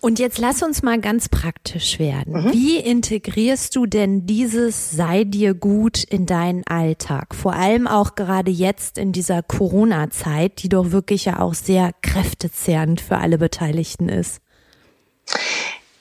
Und 0.00 0.18
jetzt 0.18 0.38
lass 0.38 0.62
uns 0.62 0.82
mal 0.82 1.00
ganz 1.00 1.28
praktisch 1.28 1.98
werden. 1.98 2.44
Mhm. 2.44 2.52
Wie 2.52 2.76
integrierst 2.76 3.74
du 3.76 3.86
denn 3.86 4.26
dieses 4.26 4.90
sei 4.90 5.24
dir 5.24 5.54
gut 5.54 6.04
in 6.04 6.26
deinen 6.26 6.66
Alltag? 6.66 7.34
Vor 7.34 7.54
allem 7.54 7.86
auch 7.86 8.14
gerade 8.14 8.50
jetzt 8.50 8.98
in 8.98 9.12
dieser 9.12 9.42
Corona-Zeit, 9.42 10.62
die 10.62 10.68
doch 10.68 10.92
wirklich 10.92 11.24
ja 11.24 11.40
auch 11.40 11.54
sehr 11.54 11.92
kräftezehrend 12.02 13.00
für 13.00 13.18
alle 13.18 13.38
Beteiligten 13.38 14.08
ist. 14.08 14.40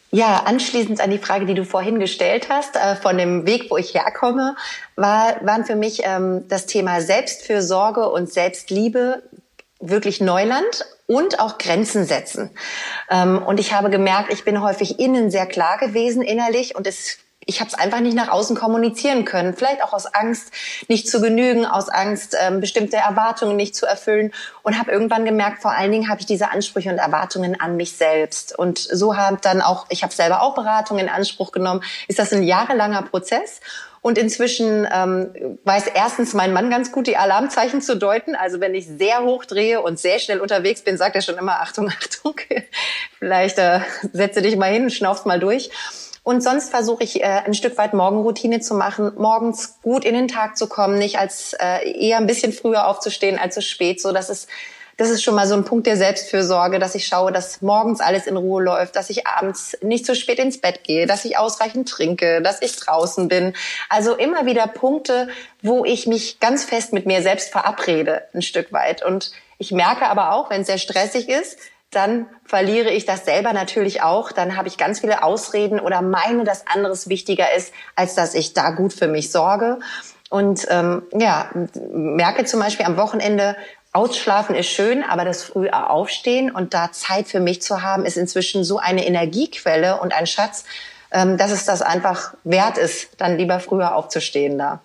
Ja, 0.10 0.44
anschließend 0.46 1.02
an 1.02 1.12
die 1.12 1.18
Frage, 1.18 1.46
die 1.46 1.54
du 1.54 1.66
vorhin 1.66 2.00
gestellt 2.00 2.48
hast, 2.50 2.78
äh, 2.78 2.96
von 2.96 3.18
dem 3.18 3.46
Weg, 3.46 3.70
wo 3.70 3.78
ich 3.78 3.94
herkomme, 3.94 4.56
war, 4.96 5.36
waren 5.46 5.66
für 5.66 5.76
mich 5.76 6.02
ähm, 6.04 6.48
das 6.48 6.66
Thema 6.66 7.02
Selbstfürsorge 7.02 8.10
und 8.10 8.32
Selbstliebe 8.32 9.22
wirklich 9.79 10.22
Neuland 10.22 10.86
und 11.05 11.39
auch 11.39 11.57
Grenzen 11.57 12.05
setzen. 12.05 12.50
Ähm, 13.10 13.41
und 13.41 13.60
ich 13.60 13.74
habe 13.74 13.89
gemerkt, 13.89 14.31
ich 14.31 14.43
bin 14.43 14.62
häufig 14.62 15.00
innen 15.00 15.31
sehr 15.31 15.46
klar 15.46 15.77
gewesen 15.77 16.22
innerlich 16.22 16.75
und 16.75 16.88
es 16.88 17.19
ich 17.48 17.62
habe 17.62 17.70
es 17.70 17.74
einfach 17.74 18.01
nicht 18.01 18.16
nach 18.16 18.27
außen 18.27 18.56
kommunizieren 18.56 19.25
können. 19.25 19.56
Vielleicht 19.56 19.82
auch 19.82 19.94
aus 19.94 20.06
Angst, 20.06 20.51
nicht 20.89 21.10
zu 21.10 21.22
genügen, 21.22 21.66
aus 21.66 21.89
Angst, 21.89 22.36
ähm, 22.39 22.60
bestimmte 22.60 22.98
Erwartungen 22.98 23.56
nicht 23.56 23.75
zu 23.75 23.86
erfüllen. 23.86 24.34
Und 24.63 24.77
habe 24.77 24.92
irgendwann 24.92 25.25
gemerkt, 25.25 25.62
vor 25.62 25.72
allen 25.72 25.92
Dingen 25.92 26.10
habe 26.10 26.20
ich 26.20 26.25
diese 26.25 26.51
Ansprüche 26.51 26.89
und 26.89 26.98
Erwartungen 26.98 27.60
an 27.60 27.77
mich 27.77 27.96
selbst. 27.96 28.58
Und 28.58 28.80
so 28.80 29.16
habe 29.16 29.38
dann 29.42 29.62
auch, 29.62 29.86
ich 29.89 30.04
habe 30.04 30.13
selber 30.13 30.42
auch 30.42 30.56
Beratung 30.56 31.00
in 31.00 31.08
Anspruch 31.10 31.51
genommen, 31.51 31.82
ist 32.10 32.20
das 32.20 32.34
ein 32.34 32.44
jahrelanger 32.44 33.04
Prozess. 33.04 33.62
Und 34.01 34.18
inzwischen 34.18 34.88
ähm, 34.92 35.58
weiß 35.63 35.88
erstens 35.88 36.34
mein 36.34 36.54
Mann 36.54 36.70
ganz 36.70 36.92
gut 36.92 37.08
die 37.08 37.18
Alarmzeichen 37.18 37.82
zu 37.82 37.98
deuten. 37.98 38.36
Also 38.36 38.60
wenn 38.60 38.75
ich 38.75 38.88
sehr 38.88 39.24
hoch 39.24 39.46
drehe 39.46 39.82
und 39.82 40.00
sehr 40.00 40.20
schnell 40.20 40.39
unterwegs 40.39 40.82
bin, 40.82 40.98
sagt 40.98 41.16
er 41.16 41.22
schon 41.22 41.38
immer 41.38 41.62
Achtung, 41.62 41.89
Achtung. 42.04 42.36
Vielleicht 43.20 43.58
äh, 43.58 43.80
setze 44.13 44.42
dich 44.42 44.58
mal 44.58 44.72
hin 44.72 44.89
schnaufst 44.89 45.25
mal 45.25 45.39
durch. 45.39 45.70
Und 46.27 46.43
sonst 46.43 46.72
versuche 46.72 47.05
ich 47.05 47.24
äh, 47.24 47.43
ein 47.46 47.53
Stück 47.53 47.77
weit 47.77 47.93
Morgenroutine 47.93 48.60
zu 48.60 48.74
machen, 48.74 49.13
morgens 49.17 49.79
gut 49.81 50.03
in 50.03 50.13
den 50.13 50.27
Tag 50.27 50.57
zu 50.57 50.67
kommen, 50.67 50.98
nicht 50.98 51.17
als 51.17 51.53
äh, 51.53 51.89
eher 51.89 52.17
ein 52.17 52.27
bisschen 52.27 52.51
früher 52.51 52.86
aufzustehen 52.86 53.39
als 53.39 53.55
zu 53.55 53.62
spät, 53.62 54.01
so 54.01 54.12
dass 54.12 54.27
es 54.27 54.48
das 54.98 55.10
ist 55.10 55.24
schon 55.24 55.36
mal 55.36 55.48
so 55.48 55.55
ein 55.55 55.63
Punkt 55.63 55.88
der 55.88 55.96
Selbstfürsorge, 55.96 56.79
dass 56.79 56.96
ich 56.96 57.07
schaue, 57.07 57.31
dass 57.31 57.62
morgens 57.62 58.01
alles 58.01 58.27
in 58.27 58.36
Ruhe 58.36 58.62
läuft, 58.62 58.98
dass 58.98 59.10
ich 59.10 59.25
abends 59.25 59.77
nicht 59.81 60.05
zu 60.05 60.15
spät 60.15 60.39
ins 60.39 60.60
Bett 60.60 60.84
gehe, 60.84 61.07
dass 61.07 61.24
ich 61.24 61.38
ausreichend 61.38 61.88
trinke, 61.88 62.41
dass 62.41 62.62
ich 62.62 62.75
draußen 62.75 63.29
bin. 63.29 63.53
Also 63.88 64.13
immer 64.13 64.46
wieder 64.46 64.67
Punkte, 64.67 65.29
wo 65.62 65.86
ich 65.86 66.07
mich 66.07 66.41
ganz 66.41 66.65
fest 66.65 66.91
mit 66.91 67.05
mir 67.05 67.22
selbst 67.22 67.51
verabrede, 67.51 68.24
ein 68.34 68.41
Stück 68.41 68.74
weit. 68.74 69.01
Und 69.01 69.31
ich 69.60 69.72
merke 69.72 70.07
aber 70.07 70.34
auch, 70.34 70.50
wenn 70.50 70.62
es 70.62 70.67
sehr 70.67 70.77
stressig 70.77 71.29
ist, 71.29 71.57
dann 71.91 72.27
verliere 72.46 72.91
ich 72.91 73.06
das 73.06 73.25
selber 73.25 73.53
natürlich 73.53 74.01
auch. 74.01 74.32
Dann 74.32 74.58
habe 74.58 74.67
ich 74.67 74.77
ganz 74.77 75.00
viele 75.00 75.24
Ausreden 75.24 75.79
oder 75.79 76.01
meine, 76.01 76.44
dass 76.44 76.67
anderes 76.67 77.08
wichtiger 77.08 77.53
ist, 77.56 77.74
als 77.96 78.15
dass 78.15 78.34
ich 78.34 78.53
da 78.53 78.72
gut 78.72 78.94
für 78.94 79.08
mich 79.08 79.32
sorge. 79.32 79.79
Und 80.29 80.65
ähm, 80.70 81.03
ja, 81.17 81.50
merke 81.94 82.44
zum 82.46 82.60
Beispiel 82.60 82.86
am 82.86 82.98
Wochenende, 82.98 83.56
Ausschlafen 83.94 84.56
ist 84.56 84.67
schön, 84.67 85.03
aber 85.03 85.24
das 85.24 85.44
frühe 85.44 85.74
Aufstehen 85.89 86.51
und 86.51 86.74
da 86.74 86.91
Zeit 86.91 87.27
für 87.27 87.39
mich 87.39 87.62
zu 87.62 87.82
haben, 87.82 88.06
ist 88.06 88.17
inzwischen 88.17 88.63
so 88.63 88.77
eine 88.77 89.08
Energiequelle 89.08 90.00
und 90.00 90.13
ein 90.13 90.27
Schatz, 90.27 90.65
ähm, 91.12 91.38
dass 91.38 91.51
es 91.51 91.65
das 91.65 91.82
einfach 91.82 92.34
wert 92.44 92.77
ist, 92.77 93.10
dann 93.17 93.38
lieber 93.38 93.60
früher 93.60 93.96
aufzustehen 93.96 94.58
da. 94.58 94.82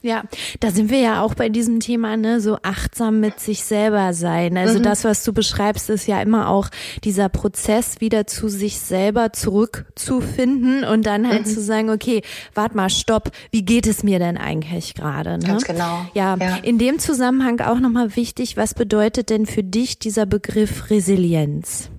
Ja, 0.00 0.22
da 0.60 0.70
sind 0.70 0.92
wir 0.92 1.00
ja 1.00 1.22
auch 1.22 1.34
bei 1.34 1.48
diesem 1.48 1.80
Thema, 1.80 2.16
ne, 2.16 2.40
so 2.40 2.58
achtsam 2.62 3.18
mit 3.18 3.40
sich 3.40 3.64
selber 3.64 4.14
sein. 4.14 4.56
Also 4.56 4.78
mhm. 4.78 4.84
das, 4.84 5.02
was 5.02 5.24
du 5.24 5.32
beschreibst, 5.32 5.90
ist 5.90 6.06
ja 6.06 6.22
immer 6.22 6.50
auch 6.50 6.68
dieser 7.02 7.28
Prozess, 7.28 8.00
wieder 8.00 8.28
zu 8.28 8.48
sich 8.48 8.78
selber 8.78 9.32
zurückzufinden 9.32 10.84
und 10.84 11.04
dann 11.04 11.28
halt 11.28 11.46
mhm. 11.46 11.50
zu 11.50 11.60
sagen, 11.60 11.90
okay, 11.90 12.22
warte 12.54 12.76
mal, 12.76 12.90
stopp, 12.90 13.32
wie 13.50 13.64
geht 13.64 13.88
es 13.88 14.04
mir 14.04 14.20
denn 14.20 14.38
eigentlich 14.38 14.94
gerade? 14.94 15.36
Ne? 15.38 15.44
Ganz 15.44 15.64
genau. 15.64 16.06
Ja, 16.14 16.36
ja, 16.36 16.58
in 16.62 16.78
dem 16.78 17.00
Zusammenhang 17.00 17.60
auch 17.60 17.80
nochmal 17.80 18.14
wichtig, 18.14 18.56
was 18.56 18.74
bedeutet 18.74 19.30
denn 19.30 19.46
für 19.46 19.64
dich 19.64 19.98
dieser 19.98 20.26
Begriff 20.26 20.90
Resilienz? 20.90 21.90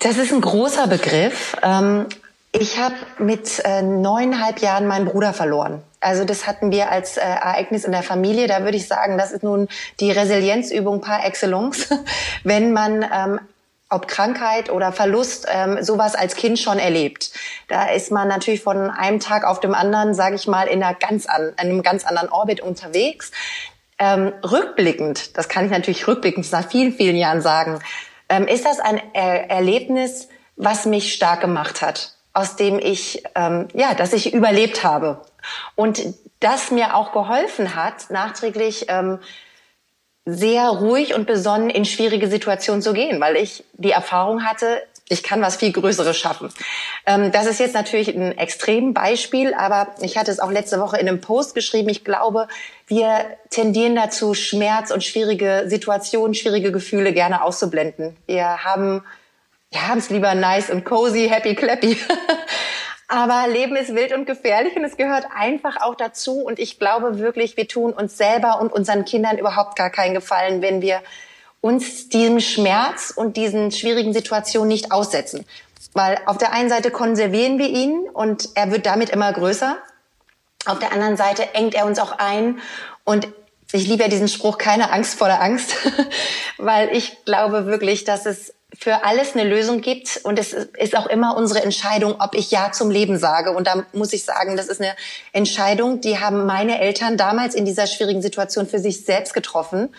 Das 0.00 0.18
ist 0.18 0.34
ein 0.34 0.42
großer 0.42 0.86
Begriff. 0.86 1.56
Ähm, 1.62 2.04
ich 2.56 2.78
habe 2.78 2.94
mit 3.18 3.60
äh, 3.64 3.82
neuneinhalb 3.82 4.60
Jahren 4.60 4.86
meinen 4.86 5.06
Bruder 5.06 5.32
verloren. 5.32 5.82
Also 5.98 6.24
das 6.24 6.46
hatten 6.46 6.70
wir 6.70 6.88
als 6.88 7.16
äh, 7.16 7.20
Ereignis 7.20 7.84
in 7.84 7.90
der 7.90 8.04
Familie. 8.04 8.46
Da 8.46 8.62
würde 8.62 8.76
ich 8.76 8.86
sagen, 8.86 9.18
das 9.18 9.32
ist 9.32 9.42
nun 9.42 9.68
die 9.98 10.12
Resilienzübung 10.12 11.00
par 11.00 11.26
excellence, 11.26 11.88
wenn 12.44 12.72
man 12.72 13.04
ähm, 13.12 13.40
ob 13.90 14.06
Krankheit 14.06 14.70
oder 14.70 14.92
Verlust 14.92 15.46
ähm, 15.52 15.82
sowas 15.82 16.14
als 16.14 16.36
Kind 16.36 16.60
schon 16.60 16.78
erlebt. 16.78 17.32
Da 17.68 17.90
ist 17.90 18.12
man 18.12 18.28
natürlich 18.28 18.62
von 18.62 18.88
einem 18.88 19.18
Tag 19.18 19.44
auf 19.44 19.58
dem 19.58 19.74
anderen, 19.74 20.14
sage 20.14 20.36
ich 20.36 20.46
mal, 20.46 20.68
in 20.68 20.82
einer 20.82 20.94
ganz 20.94 21.26
an, 21.26 21.52
einem 21.56 21.82
ganz 21.82 22.04
anderen 22.04 22.28
Orbit 22.28 22.60
unterwegs. 22.60 23.32
Ähm, 23.98 24.32
rückblickend, 24.44 25.36
das 25.36 25.48
kann 25.48 25.64
ich 25.64 25.70
natürlich 25.72 26.06
rückblickend 26.06 26.50
nach 26.52 26.68
vielen, 26.68 26.92
vielen 26.92 27.16
Jahren 27.16 27.42
sagen, 27.42 27.80
ähm, 28.28 28.46
ist 28.46 28.64
das 28.64 28.78
ein 28.78 29.00
er 29.12 29.50
Erlebnis, 29.50 30.28
was 30.56 30.86
mich 30.86 31.12
stark 31.12 31.40
gemacht 31.40 31.82
hat 31.82 32.13
aus 32.34 32.56
dem 32.56 32.78
ich, 32.78 33.22
ähm, 33.34 33.68
ja, 33.72 33.94
dass 33.94 34.12
ich 34.12 34.34
überlebt 34.34 34.84
habe. 34.84 35.22
Und 35.76 36.02
das 36.40 36.70
mir 36.70 36.94
auch 36.96 37.12
geholfen 37.12 37.74
hat, 37.74 38.10
nachträglich 38.10 38.86
ähm, 38.88 39.18
sehr 40.26 40.68
ruhig 40.68 41.14
und 41.14 41.26
besonnen 41.26 41.70
in 41.70 41.84
schwierige 41.84 42.28
Situationen 42.28 42.82
zu 42.82 42.92
gehen, 42.92 43.20
weil 43.20 43.36
ich 43.36 43.64
die 43.74 43.92
Erfahrung 43.92 44.44
hatte, 44.44 44.82
ich 45.08 45.22
kann 45.22 45.42
was 45.42 45.56
viel 45.56 45.70
Größeres 45.70 46.16
schaffen. 46.16 46.50
Ähm, 47.06 47.30
das 47.30 47.46
ist 47.46 47.60
jetzt 47.60 47.74
natürlich 47.74 48.08
ein 48.08 48.36
Extrembeispiel, 48.36 49.52
aber 49.54 49.88
ich 50.00 50.16
hatte 50.16 50.30
es 50.30 50.40
auch 50.40 50.50
letzte 50.50 50.80
Woche 50.80 50.96
in 50.96 51.06
einem 51.08 51.20
Post 51.20 51.54
geschrieben. 51.54 51.90
Ich 51.90 52.04
glaube, 52.04 52.48
wir 52.86 53.26
tendieren 53.50 53.94
dazu, 53.94 54.32
Schmerz 54.32 54.90
und 54.90 55.04
schwierige 55.04 55.64
Situationen, 55.66 56.34
schwierige 56.34 56.72
Gefühle 56.72 57.12
gerne 57.12 57.44
auszublenden. 57.44 58.16
Wir 58.26 58.64
haben 58.64 59.04
ja, 59.74 59.88
haben 59.88 60.02
lieber 60.08 60.34
nice 60.34 60.70
und 60.70 60.84
cozy, 60.84 61.28
happy, 61.28 61.54
clappy. 61.54 61.98
Aber 63.08 63.46
Leben 63.48 63.76
ist 63.76 63.94
wild 63.94 64.12
und 64.12 64.24
gefährlich 64.24 64.76
und 64.76 64.84
es 64.84 64.96
gehört 64.96 65.26
einfach 65.36 65.82
auch 65.82 65.94
dazu. 65.94 66.40
Und 66.40 66.58
ich 66.58 66.78
glaube 66.78 67.18
wirklich, 67.18 67.56
wir 67.56 67.68
tun 67.68 67.92
uns 67.92 68.16
selber 68.16 68.60
und 68.60 68.72
unseren 68.72 69.04
Kindern 69.04 69.36
überhaupt 69.36 69.76
gar 69.76 69.90
keinen 69.90 70.14
Gefallen, 70.14 70.62
wenn 70.62 70.80
wir 70.80 71.02
uns 71.60 72.08
diesem 72.08 72.40
Schmerz 72.40 73.12
und 73.14 73.36
diesen 73.36 73.72
schwierigen 73.72 74.12
Situationen 74.12 74.68
nicht 74.68 74.92
aussetzen. 74.92 75.44
Weil 75.92 76.18
auf 76.26 76.38
der 76.38 76.52
einen 76.52 76.68
Seite 76.68 76.90
konservieren 76.90 77.58
wir 77.58 77.68
ihn 77.68 78.08
und 78.12 78.50
er 78.54 78.70
wird 78.70 78.86
damit 78.86 79.10
immer 79.10 79.32
größer. 79.32 79.76
Auf 80.66 80.78
der 80.78 80.92
anderen 80.92 81.16
Seite 81.16 81.54
engt 81.54 81.74
er 81.74 81.84
uns 81.86 81.98
auch 81.98 82.18
ein 82.18 82.60
und 83.04 83.28
ich 83.72 83.88
liebe 83.88 84.04
ja 84.04 84.08
diesen 84.08 84.28
Spruch, 84.28 84.56
keine 84.56 84.92
Angst 84.92 85.18
vor 85.18 85.26
der 85.26 85.42
Angst, 85.42 85.76
weil 86.58 86.94
ich 86.94 87.24
glaube 87.24 87.66
wirklich, 87.66 88.04
dass 88.04 88.24
es 88.24 88.53
für 88.78 89.04
alles 89.04 89.34
eine 89.34 89.48
Lösung 89.48 89.80
gibt 89.80 90.20
und 90.24 90.38
es 90.38 90.52
ist 90.52 90.96
auch 90.96 91.06
immer 91.06 91.36
unsere 91.36 91.62
Entscheidung, 91.62 92.16
ob 92.20 92.34
ich 92.34 92.50
Ja 92.50 92.72
zum 92.72 92.90
Leben 92.90 93.18
sage. 93.18 93.52
Und 93.52 93.66
da 93.66 93.84
muss 93.92 94.12
ich 94.12 94.24
sagen, 94.24 94.56
das 94.56 94.66
ist 94.66 94.80
eine 94.80 94.94
Entscheidung, 95.32 96.00
die 96.00 96.18
haben 96.18 96.46
meine 96.46 96.80
Eltern 96.80 97.16
damals 97.16 97.54
in 97.54 97.64
dieser 97.64 97.86
schwierigen 97.86 98.22
Situation 98.22 98.66
für 98.66 98.78
sich 98.78 99.04
selbst 99.04 99.34
getroffen 99.34 99.94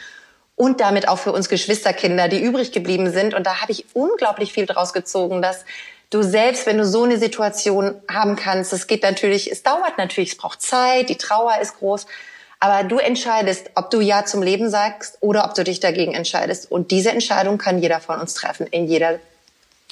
und 0.56 0.82
damit 0.82 1.08
auch 1.08 1.20
für 1.20 1.32
uns 1.32 1.50
Geschwisterkinder, 1.50 2.28
die 2.28 2.42
übrig 2.42 2.72
geblieben 2.72 3.12
sind. 3.12 3.34
Und 3.34 3.46
da 3.46 3.62
habe 3.62 3.72
ich 3.72 3.86
unglaublich 3.94 4.54
viel 4.54 4.66
draus 4.66 4.94
gezogen, 4.94 5.42
dass 5.42 5.66
du 6.10 6.22
selbst, 6.22 6.66
wenn 6.66 6.78
du 6.78 6.86
so 6.86 7.04
eine 7.04 7.18
Situation 7.18 7.96
haben 8.12 8.36
kannst, 8.36 8.74
es 8.74 8.88
geht 8.88 9.04
natürlich, 9.04 9.52
es 9.52 9.64
dauert 9.64 9.98
natürlich, 9.98 10.32
es 10.32 10.38
braucht 10.38 10.62
Zeit, 10.62 11.10
die 11.10 11.18
Trauer 11.18 11.60
ist 11.62 11.78
groß, 11.80 12.08
aber 12.60 12.88
du 12.88 12.98
entscheidest, 12.98 13.72
ob 13.76 13.92
du 13.92 14.02
Ja 14.02 14.26
zum 14.26 14.42
Leben 14.42 14.70
sagst 14.70 15.18
oder 15.22 15.46
ob 15.46 15.54
du 15.54 15.64
dich 15.64 15.80
dagegen 15.80 16.14
entscheidest. 16.14 16.72
Und 16.72 16.92
diese 16.92 17.12
Entscheidung 17.12 17.58
kann 17.58 17.80
jeder 17.80 18.00
von 18.00 18.20
uns 18.20 18.34
treffen, 18.34 18.68
in 18.68 18.88
jeder, 18.88 19.20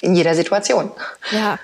in 0.00 0.14
jeder 0.14 0.34
Situation. 0.34 0.90
Ja. 1.30 1.58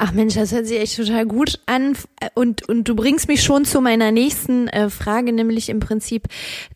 Ach 0.00 0.12
Mensch, 0.12 0.34
das 0.34 0.52
hört 0.52 0.66
sich 0.66 0.78
echt 0.78 0.96
total 0.96 1.26
gut 1.26 1.58
an. 1.66 1.96
Und, 2.34 2.68
und 2.68 2.84
du 2.84 2.94
bringst 2.94 3.26
mich 3.26 3.42
schon 3.42 3.64
zu 3.64 3.80
meiner 3.80 4.12
nächsten 4.12 4.68
äh, 4.68 4.90
Frage, 4.90 5.32
nämlich 5.32 5.68
im 5.70 5.80
Prinzip 5.80 6.28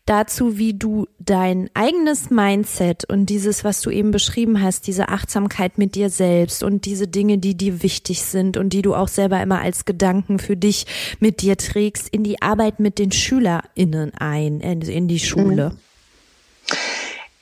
dazu, 0.05 0.57
wie 0.57 0.73
du 0.73 1.07
dein 1.19 1.69
eigenes 1.73 2.29
Mindset 2.31 3.05
und 3.05 3.27
dieses, 3.27 3.63
was 3.63 3.79
du 3.79 3.91
eben 3.91 4.11
beschrieben 4.11 4.61
hast, 4.61 4.87
diese 4.87 5.07
Achtsamkeit 5.07 5.77
mit 5.77 5.95
dir 5.95 6.09
selbst 6.09 6.63
und 6.63 6.83
diese 6.83 7.07
Dinge, 7.07 7.37
die 7.37 7.55
dir 7.55 7.81
wichtig 7.81 8.23
sind 8.23 8.57
und 8.57 8.73
die 8.73 8.81
du 8.81 8.93
auch 8.93 9.07
selber 9.07 9.41
immer 9.41 9.61
als 9.61 9.85
Gedanken 9.85 10.37
für 10.37 10.57
dich 10.57 10.85
mit 11.21 11.41
dir 11.41 11.55
trägst, 11.55 12.09
in 12.09 12.25
die 12.25 12.41
Arbeit 12.41 12.81
mit 12.81 12.99
den 12.99 13.13
SchülerInnen 13.13 14.13
ein, 14.15 14.59
in 14.59 15.07
die 15.07 15.19
Schule. 15.19 15.69
Mhm. 15.69 16.73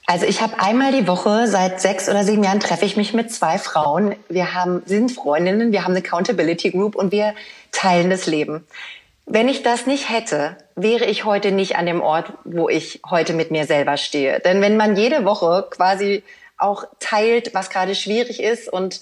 Also 0.05 0.25
ich 0.25 0.41
habe 0.41 0.59
einmal 0.59 0.91
die 0.91 1.07
Woche, 1.07 1.47
seit 1.47 1.79
sechs 1.79 2.09
oder 2.09 2.23
sieben 2.23 2.43
Jahren 2.43 2.59
treffe 2.59 2.85
ich 2.85 2.97
mich 2.97 3.13
mit 3.13 3.31
zwei 3.31 3.57
Frauen. 3.57 4.15
Wir 4.27 4.53
haben, 4.53 4.83
sind 4.85 5.11
Freundinnen, 5.11 5.71
wir 5.71 5.83
haben 5.83 5.95
eine 5.95 6.03
Accountability 6.03 6.71
Group 6.71 6.95
und 6.95 7.11
wir 7.11 7.33
teilen 7.71 8.09
das 8.09 8.25
Leben. 8.25 8.65
Wenn 9.25 9.47
ich 9.47 9.63
das 9.63 9.85
nicht 9.85 10.09
hätte, 10.09 10.57
wäre 10.75 11.05
ich 11.05 11.23
heute 11.23 11.51
nicht 11.51 11.77
an 11.77 11.85
dem 11.85 12.01
Ort, 12.01 12.33
wo 12.43 12.67
ich 12.67 13.01
heute 13.09 13.33
mit 13.33 13.51
mir 13.51 13.65
selber 13.65 13.95
stehe. 13.95 14.39
Denn 14.39 14.61
wenn 14.61 14.75
man 14.75 14.97
jede 14.97 15.23
Woche 15.23 15.67
quasi 15.69 16.23
auch 16.57 16.83
teilt, 16.99 17.53
was 17.53 17.69
gerade 17.69 17.95
schwierig 17.95 18.41
ist 18.41 18.67
und 18.71 18.99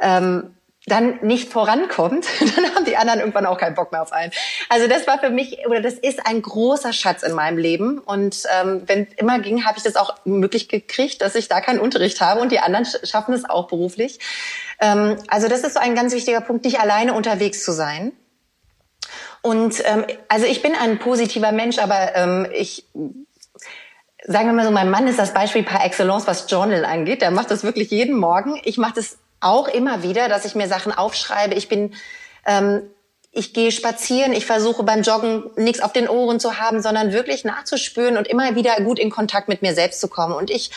ähm, 0.00 0.54
dann 0.86 1.18
nicht 1.22 1.50
vorankommt, 1.50 2.26
dann 2.56 2.74
haben 2.74 2.84
die 2.84 2.96
anderen 2.96 3.20
irgendwann 3.20 3.46
auch 3.46 3.58
keinen 3.58 3.74
Bock 3.74 3.92
mehr 3.92 4.02
auf 4.02 4.12
einen. 4.12 4.32
Also 4.68 4.86
das 4.86 5.06
war 5.06 5.18
für 5.18 5.30
mich 5.30 5.66
oder 5.66 5.80
das 5.80 5.94
ist 5.94 6.26
ein 6.26 6.42
großer 6.42 6.92
Schatz 6.92 7.22
in 7.22 7.32
meinem 7.32 7.58
Leben 7.58 7.98
und 7.98 8.42
ähm, 8.60 8.82
wenn 8.86 9.06
immer 9.16 9.38
ging, 9.38 9.64
habe 9.64 9.78
ich 9.78 9.84
das 9.84 9.96
auch 9.96 10.14
möglich 10.24 10.68
gekriegt, 10.68 11.22
dass 11.22 11.34
ich 11.34 11.48
da 11.48 11.60
keinen 11.60 11.80
Unterricht 11.80 12.20
habe 12.20 12.40
und 12.40 12.52
die 12.52 12.58
anderen 12.58 12.86
schaffen 13.04 13.34
es 13.34 13.48
auch 13.48 13.68
beruflich. 13.68 14.18
Ähm, 14.80 15.16
also 15.28 15.48
das 15.48 15.60
ist 15.60 15.74
so 15.74 15.80
ein 15.80 15.94
ganz 15.94 16.14
wichtiger 16.14 16.40
Punkt, 16.40 16.64
nicht 16.64 16.80
alleine 16.80 17.14
unterwegs 17.14 17.64
zu 17.64 17.72
sein. 17.72 18.12
Und 19.40 19.82
ähm, 19.86 20.04
also 20.28 20.46
ich 20.46 20.62
bin 20.62 20.74
ein 20.74 20.98
positiver 20.98 21.52
Mensch, 21.52 21.78
aber 21.78 22.14
ähm, 22.14 22.46
ich 22.52 22.86
sagen 24.26 24.46
wir 24.46 24.52
mal 24.54 24.64
so, 24.64 24.70
mein 24.70 24.90
Mann 24.90 25.06
ist 25.06 25.18
das 25.18 25.34
Beispiel 25.34 25.62
par 25.62 25.84
excellence, 25.84 26.26
was 26.26 26.50
Journal 26.50 26.84
angeht. 26.84 27.20
Der 27.20 27.30
macht 27.30 27.50
das 27.50 27.62
wirklich 27.62 27.90
jeden 27.90 28.16
Morgen. 28.16 28.58
Ich 28.64 28.78
mache 28.78 28.94
das 28.94 29.18
auch 29.44 29.68
immer 29.68 30.02
wieder, 30.02 30.28
dass 30.28 30.44
ich 30.44 30.54
mir 30.54 30.68
Sachen 30.68 30.92
aufschreibe. 30.92 31.54
Ich 31.54 31.68
bin, 31.68 31.94
ähm, 32.46 32.82
ich 33.30 33.52
gehe 33.52 33.72
spazieren, 33.72 34.32
ich 34.32 34.46
versuche 34.46 34.82
beim 34.82 35.02
Joggen 35.02 35.50
nichts 35.56 35.80
auf 35.80 35.92
den 35.92 36.08
Ohren 36.08 36.40
zu 36.40 36.58
haben, 36.58 36.82
sondern 36.82 37.12
wirklich 37.12 37.44
nachzuspüren 37.44 38.16
und 38.16 38.28
immer 38.28 38.54
wieder 38.54 38.76
gut 38.82 38.98
in 38.98 39.10
Kontakt 39.10 39.48
mit 39.48 39.62
mir 39.62 39.74
selbst 39.74 40.00
zu 40.00 40.08
kommen. 40.08 40.34
Und 40.34 40.50
ich 40.50 40.70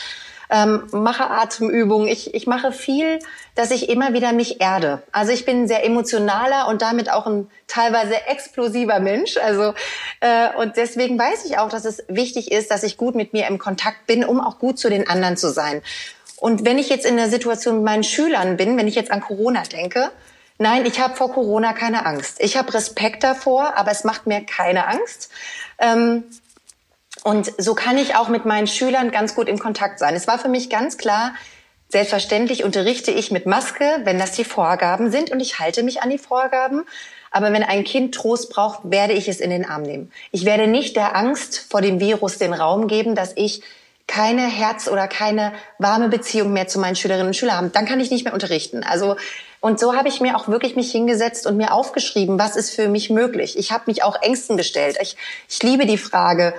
ähm, 0.50 0.86
mache 0.92 1.28
Atemübungen, 1.28 2.08
ich, 2.08 2.34
ich 2.34 2.46
mache 2.46 2.72
viel, 2.72 3.18
dass 3.54 3.70
ich 3.70 3.88
immer 3.88 4.14
wieder 4.14 4.32
mich 4.32 4.60
erde. 4.60 5.02
Also 5.12 5.32
ich 5.32 5.44
bin 5.44 5.62
ein 5.62 5.68
sehr 5.68 5.84
emotionaler 5.84 6.68
und 6.68 6.80
damit 6.80 7.10
auch 7.10 7.26
ein 7.26 7.50
teilweise 7.66 8.14
explosiver 8.26 8.98
Mensch. 9.00 9.36
Also 9.36 9.74
äh, 10.20 10.48
und 10.56 10.76
deswegen 10.76 11.18
weiß 11.18 11.44
ich 11.44 11.58
auch, 11.58 11.68
dass 11.68 11.84
es 11.84 12.02
wichtig 12.08 12.50
ist, 12.50 12.70
dass 12.70 12.82
ich 12.82 12.96
gut 12.96 13.14
mit 13.14 13.32
mir 13.32 13.46
im 13.46 13.58
Kontakt 13.58 14.06
bin, 14.06 14.24
um 14.24 14.40
auch 14.40 14.58
gut 14.58 14.78
zu 14.78 14.88
den 14.88 15.08
anderen 15.08 15.36
zu 15.36 15.50
sein. 15.50 15.82
Und 16.40 16.64
wenn 16.64 16.78
ich 16.78 16.88
jetzt 16.88 17.06
in 17.06 17.16
der 17.16 17.28
Situation 17.28 17.76
mit 17.76 17.84
meinen 17.84 18.04
Schülern 18.04 18.56
bin, 18.56 18.76
wenn 18.76 18.88
ich 18.88 18.94
jetzt 18.94 19.10
an 19.10 19.20
Corona 19.20 19.62
denke, 19.62 20.10
nein, 20.58 20.86
ich 20.86 21.00
habe 21.00 21.16
vor 21.16 21.32
Corona 21.32 21.72
keine 21.72 22.06
Angst. 22.06 22.40
Ich 22.40 22.56
habe 22.56 22.72
Respekt 22.74 23.24
davor, 23.24 23.76
aber 23.76 23.90
es 23.90 24.04
macht 24.04 24.26
mir 24.26 24.44
keine 24.44 24.86
Angst. 24.86 25.30
Ähm, 25.78 26.24
und 27.24 27.52
so 27.58 27.74
kann 27.74 27.98
ich 27.98 28.14
auch 28.14 28.28
mit 28.28 28.44
meinen 28.44 28.66
Schülern 28.66 29.10
ganz 29.10 29.34
gut 29.34 29.48
im 29.48 29.58
Kontakt 29.58 29.98
sein. 29.98 30.14
Es 30.14 30.28
war 30.28 30.38
für 30.38 30.48
mich 30.48 30.70
ganz 30.70 30.98
klar, 30.98 31.34
selbstverständlich 31.88 32.64
unterrichte 32.64 33.10
ich 33.10 33.30
mit 33.30 33.46
Maske, 33.46 33.84
wenn 34.04 34.18
das 34.18 34.32
die 34.32 34.44
Vorgaben 34.44 35.10
sind 35.10 35.30
und 35.30 35.40
ich 35.40 35.58
halte 35.58 35.82
mich 35.82 36.02
an 36.02 36.10
die 36.10 36.18
Vorgaben. 36.18 36.84
Aber 37.30 37.52
wenn 37.52 37.62
ein 37.62 37.84
Kind 37.84 38.14
Trost 38.14 38.50
braucht, 38.50 38.80
werde 38.84 39.12
ich 39.12 39.28
es 39.28 39.40
in 39.40 39.50
den 39.50 39.66
Arm 39.66 39.82
nehmen. 39.82 40.12
Ich 40.30 40.44
werde 40.44 40.66
nicht 40.66 40.96
der 40.96 41.16
Angst 41.16 41.66
vor 41.70 41.82
dem 41.82 42.00
Virus 42.00 42.38
den 42.38 42.54
Raum 42.54 42.88
geben, 42.88 43.14
dass 43.14 43.32
ich 43.36 43.62
keine 44.08 44.42
Herz 44.48 44.88
oder 44.88 45.06
keine 45.06 45.52
warme 45.78 46.08
Beziehung 46.08 46.52
mehr 46.52 46.66
zu 46.66 46.80
meinen 46.80 46.96
Schülerinnen 46.96 47.28
und 47.28 47.36
Schülern 47.36 47.56
haben, 47.56 47.72
dann 47.72 47.86
kann 47.86 48.00
ich 48.00 48.10
nicht 48.10 48.24
mehr 48.24 48.34
unterrichten. 48.34 48.82
Also 48.82 49.16
und 49.60 49.78
so 49.78 49.94
habe 49.94 50.08
ich 50.08 50.20
mir 50.20 50.36
auch 50.36 50.48
wirklich 50.48 50.76
mich 50.76 50.90
hingesetzt 50.90 51.46
und 51.46 51.56
mir 51.56 51.72
aufgeschrieben, 51.72 52.38
was 52.38 52.56
ist 52.56 52.74
für 52.74 52.88
mich 52.88 53.10
möglich. 53.10 53.58
Ich 53.58 53.72
habe 53.72 53.84
mich 53.86 54.02
auch 54.02 54.20
Ängsten 54.22 54.56
gestellt. 54.56 54.98
Ich, 55.00 55.16
ich 55.48 55.62
liebe 55.62 55.84
die 55.84 55.98
Frage, 55.98 56.54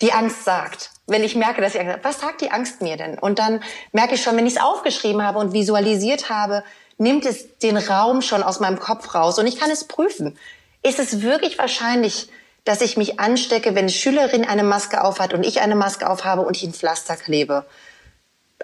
die 0.00 0.12
Angst 0.12 0.44
sagt. 0.44 0.90
Wenn 1.06 1.24
ich 1.24 1.34
merke, 1.34 1.60
dass 1.60 1.74
ich 1.74 1.80
Angst 1.80 1.92
habe, 1.92 2.04
was 2.04 2.20
sagt 2.20 2.40
die 2.40 2.50
Angst 2.50 2.80
mir 2.80 2.96
denn? 2.96 3.18
Und 3.18 3.38
dann 3.38 3.62
merke 3.92 4.14
ich 4.14 4.22
schon, 4.22 4.36
wenn 4.36 4.46
ich 4.46 4.54
es 4.54 4.62
aufgeschrieben 4.62 5.22
habe 5.22 5.38
und 5.38 5.52
visualisiert 5.52 6.30
habe, 6.30 6.64
nimmt 6.96 7.26
es 7.26 7.58
den 7.58 7.76
Raum 7.76 8.22
schon 8.22 8.42
aus 8.42 8.60
meinem 8.60 8.78
Kopf 8.78 9.14
raus 9.14 9.38
und 9.38 9.46
ich 9.46 9.58
kann 9.58 9.70
es 9.70 9.84
prüfen. 9.84 10.38
Ist 10.82 11.00
es 11.00 11.22
wirklich 11.22 11.58
wahrscheinlich, 11.58 12.28
dass 12.64 12.80
ich 12.80 12.96
mich 12.96 13.20
anstecke, 13.20 13.70
wenn 13.70 13.84
eine 13.84 13.90
Schülerin 13.90 14.44
eine 14.44 14.62
Maske 14.64 15.04
aufhat 15.04 15.34
und 15.34 15.44
ich 15.44 15.60
eine 15.60 15.74
Maske 15.74 16.08
aufhabe 16.08 16.42
und 16.42 16.56
ich 16.56 16.64
ein 16.64 16.72
Pflaster 16.72 17.16
klebe. 17.16 17.66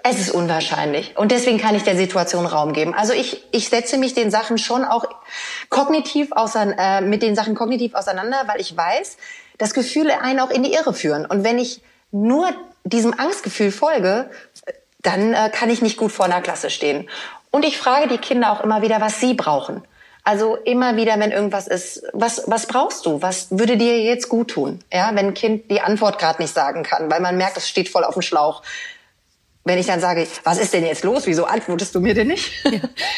Es 0.03 0.19
ist 0.19 0.31
unwahrscheinlich. 0.31 1.15
Und 1.17 1.31
deswegen 1.31 1.59
kann 1.59 1.75
ich 1.75 1.83
der 1.83 1.95
Situation 1.95 2.47
Raum 2.47 2.73
geben. 2.73 2.95
Also 2.95 3.13
ich, 3.13 3.45
ich 3.51 3.69
setze 3.69 3.97
mich 3.97 4.15
den 4.15 4.31
Sachen 4.31 4.57
schon 4.57 4.83
auch 4.83 5.05
kognitiv 5.69 6.31
ausein, 6.31 6.71
äh, 6.77 7.01
mit 7.01 7.21
den 7.21 7.35
Sachen 7.35 7.53
kognitiv 7.53 7.93
auseinander, 7.93 8.43
weil 8.47 8.59
ich 8.59 8.75
weiß, 8.75 9.17
dass 9.59 9.75
Gefühle 9.75 10.21
einen 10.21 10.39
auch 10.39 10.49
in 10.49 10.63
die 10.63 10.73
Irre 10.73 10.93
führen. 10.93 11.25
Und 11.25 11.43
wenn 11.43 11.59
ich 11.59 11.81
nur 12.11 12.49
diesem 12.83 13.17
Angstgefühl 13.17 13.71
folge, 13.71 14.31
dann 15.01 15.33
äh, 15.33 15.51
kann 15.53 15.69
ich 15.69 15.83
nicht 15.83 15.97
gut 15.97 16.11
vor 16.11 16.25
einer 16.25 16.41
Klasse 16.41 16.71
stehen. 16.71 17.07
Und 17.51 17.63
ich 17.63 17.77
frage 17.77 18.07
die 18.07 18.17
Kinder 18.17 18.51
auch 18.51 18.61
immer 18.61 18.81
wieder, 18.81 19.01
was 19.01 19.19
sie 19.19 19.35
brauchen. 19.35 19.83
Also 20.23 20.55
immer 20.55 20.97
wieder, 20.97 21.19
wenn 21.19 21.31
irgendwas 21.31 21.67
ist, 21.67 22.03
was, 22.13 22.43
was 22.45 22.67
brauchst 22.67 23.05
du? 23.05 23.21
Was 23.21 23.47
würde 23.49 23.75
dir 23.75 24.01
jetzt 24.01 24.29
gut 24.29 24.51
tun? 24.51 24.79
Ja, 24.93 25.09
wenn 25.13 25.27
ein 25.27 25.33
Kind 25.33 25.71
die 25.71 25.81
Antwort 25.81 26.19
gerade 26.19 26.41
nicht 26.41 26.53
sagen 26.53 26.83
kann, 26.83 27.09
weil 27.09 27.21
man 27.21 27.37
merkt, 27.37 27.57
es 27.57 27.67
steht 27.67 27.89
voll 27.89 28.03
auf 28.03 28.13
dem 28.13 28.21
Schlauch. 28.21 28.61
Wenn 29.63 29.79
ich 29.79 29.87
dann 29.87 29.99
sage, 29.99 30.27
was 30.43 30.59
ist 30.59 30.73
denn 30.73 30.85
jetzt 30.85 31.03
los? 31.03 31.25
Wieso 31.25 31.45
antwortest 31.45 31.93
du 31.95 31.99
mir 31.99 32.13
denn 32.13 32.27
nicht? 32.27 32.51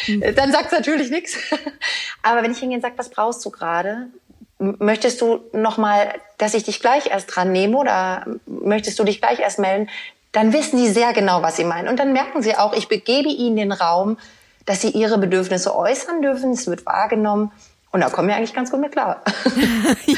Ja. 0.06 0.32
dann 0.32 0.52
sagt 0.52 0.72
natürlich 0.72 1.10
nichts. 1.10 1.36
Aber 2.22 2.42
wenn 2.42 2.52
ich 2.52 2.58
hingehen 2.58 2.80
sage, 2.80 2.94
was 2.96 3.10
brauchst 3.10 3.44
du 3.44 3.50
gerade? 3.50 4.08
Möchtest 4.58 5.20
du 5.20 5.40
noch 5.52 5.76
mal, 5.76 6.14
dass 6.38 6.54
ich 6.54 6.64
dich 6.64 6.80
gleich 6.80 7.06
erst 7.06 7.34
dran 7.34 7.52
nehme 7.52 7.76
oder 7.76 8.24
möchtest 8.46 8.98
du 8.98 9.04
dich 9.04 9.20
gleich 9.20 9.40
erst 9.40 9.58
melden? 9.58 9.90
Dann 10.32 10.52
wissen 10.52 10.78
die 10.78 10.88
sehr 10.88 11.12
genau, 11.12 11.42
was 11.42 11.56
sie 11.56 11.64
meinen. 11.64 11.88
Und 11.88 11.98
dann 11.98 12.12
merken 12.12 12.42
sie 12.42 12.56
auch, 12.56 12.72
ich 12.72 12.88
begebe 12.88 13.28
ihnen 13.28 13.56
den 13.56 13.72
Raum, 13.72 14.16
dass 14.66 14.80
sie 14.80 14.90
ihre 14.90 15.18
Bedürfnisse 15.18 15.74
äußern 15.74 16.22
dürfen. 16.22 16.52
Es 16.52 16.66
wird 16.66 16.86
wahrgenommen. 16.86 17.52
Und 17.90 18.00
da 18.00 18.10
kommen 18.10 18.26
wir 18.26 18.34
eigentlich 18.34 18.54
ganz 18.54 18.72
gut 18.72 18.80
mit 18.80 18.90
klar. 18.90 19.22
ja, 20.06 20.16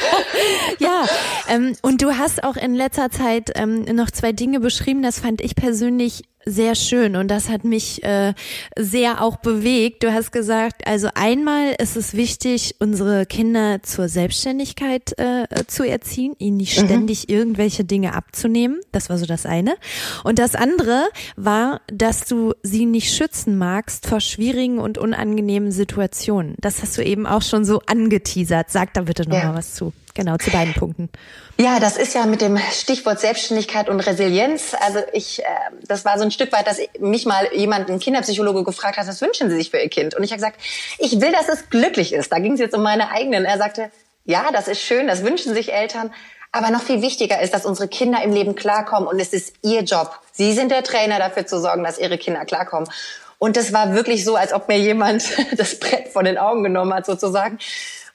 ja 0.79 1.05
ähm, 1.47 1.75
und 1.83 2.01
du 2.01 2.17
hast 2.17 2.43
auch 2.43 2.55
in 2.55 2.73
letzter 2.73 3.11
Zeit 3.11 3.51
ähm, 3.53 3.83
noch 3.83 4.09
zwei 4.09 4.31
Dinge 4.31 4.59
beschrieben, 4.59 5.03
das 5.03 5.19
fand 5.19 5.41
ich 5.41 5.55
persönlich 5.55 6.23
sehr 6.45 6.75
schön 6.75 7.15
und 7.15 7.27
das 7.29 7.49
hat 7.49 7.63
mich 7.63 8.03
äh, 8.03 8.33
sehr 8.77 9.21
auch 9.21 9.37
bewegt. 9.37 10.03
Du 10.03 10.13
hast 10.13 10.31
gesagt, 10.31 10.87
also 10.87 11.09
einmal 11.13 11.75
ist 11.77 11.97
es 11.97 12.13
wichtig, 12.13 12.75
unsere 12.79 13.25
Kinder 13.25 13.83
zur 13.83 14.07
Selbstständigkeit 14.07 15.17
äh, 15.17 15.45
zu 15.67 15.83
erziehen, 15.83 16.35
ihnen 16.39 16.57
nicht 16.57 16.79
mhm. 16.79 16.85
ständig 16.85 17.29
irgendwelche 17.29 17.83
Dinge 17.83 18.13
abzunehmen. 18.13 18.79
Das 18.91 19.09
war 19.09 19.17
so 19.17 19.25
das 19.25 19.45
eine. 19.45 19.75
Und 20.23 20.39
das 20.39 20.55
andere 20.55 21.07
war, 21.35 21.81
dass 21.87 22.25
du 22.25 22.53
sie 22.63 22.85
nicht 22.85 23.13
schützen 23.13 23.57
magst 23.57 24.07
vor 24.07 24.21
schwierigen 24.21 24.79
und 24.79 24.97
unangenehmen 24.97 25.71
Situationen. 25.71 26.55
Das 26.59 26.81
hast 26.81 26.97
du 26.97 27.03
eben 27.03 27.27
auch 27.27 27.41
schon 27.41 27.65
so 27.65 27.81
angeteasert. 27.85 28.69
Sag 28.69 28.93
da 28.93 29.01
bitte 29.01 29.27
noch 29.27 29.37
ja. 29.37 29.49
mal 29.49 29.57
was 29.57 29.75
zu. 29.75 29.91
Genau, 30.17 30.35
zu 30.37 30.49
beiden 30.49 30.73
Punkten. 30.73 31.11
Ja, 31.59 31.79
das 31.79 31.95
ist 31.95 32.15
ja 32.15 32.25
mit 32.25 32.41
dem 32.41 32.57
Stichwort 32.71 33.19
Selbstständigkeit 33.19 33.87
und 33.87 33.99
Resilienz. 33.99 34.75
Also 34.79 34.97
ich, 35.13 35.43
äh, 35.43 35.45
das 35.87 36.05
war 36.05 36.17
so 36.17 36.23
ein 36.23 36.31
Stück 36.31 36.51
weit, 36.53 36.65
dass 36.65 36.79
mich 36.99 37.27
mal 37.27 37.47
jemand, 37.53 37.87
ein 37.91 37.99
Kinderpsychologe, 37.99 38.63
gefragt 38.63 38.97
hat, 38.97 39.07
was 39.07 39.21
wünschen 39.21 39.51
Sie 39.51 39.55
sich 39.55 39.69
für 39.69 39.77
Ihr 39.77 39.89
Kind? 39.89 40.15
Und 40.15 40.23
ich 40.23 40.31
habe 40.31 40.37
gesagt, 40.37 40.59
ich 40.97 41.21
will, 41.21 41.31
dass 41.31 41.49
es 41.49 41.69
glücklich 41.69 42.13
ist. 42.13 42.31
Da 42.31 42.39
ging 42.39 42.53
es 42.53 42.59
jetzt 42.59 42.73
um 42.73 42.81
meine 42.81 43.11
eigenen. 43.11 43.45
Er 43.45 43.59
sagte, 43.59 43.91
ja, 44.25 44.47
das 44.51 44.67
ist 44.67 44.81
schön, 44.81 45.05
das 45.05 45.23
wünschen 45.23 45.53
sich 45.53 45.71
Eltern. 45.71 46.11
Aber 46.51 46.71
noch 46.71 46.81
viel 46.81 47.03
wichtiger 47.03 47.39
ist, 47.39 47.53
dass 47.53 47.67
unsere 47.67 47.87
Kinder 47.87 48.23
im 48.23 48.33
Leben 48.33 48.55
klarkommen 48.55 49.07
und 49.07 49.19
es 49.19 49.33
ist 49.33 49.53
ihr 49.61 49.83
Job. 49.83 50.19
Sie 50.31 50.53
sind 50.53 50.71
der 50.71 50.81
Trainer 50.81 51.19
dafür 51.19 51.45
zu 51.45 51.61
sorgen, 51.61 51.83
dass 51.83 51.99
ihre 51.99 52.17
Kinder 52.17 52.43
klarkommen. 52.45 52.89
Und 53.37 53.55
das 53.55 53.71
war 53.71 53.93
wirklich 53.93 54.25
so, 54.25 54.35
als 54.35 54.51
ob 54.51 54.67
mir 54.67 54.79
jemand 54.79 55.29
das 55.57 55.77
Brett 55.77 56.07
von 56.07 56.25
den 56.25 56.39
Augen 56.39 56.63
genommen 56.63 56.91
hat, 56.91 57.05
sozusagen. 57.05 57.59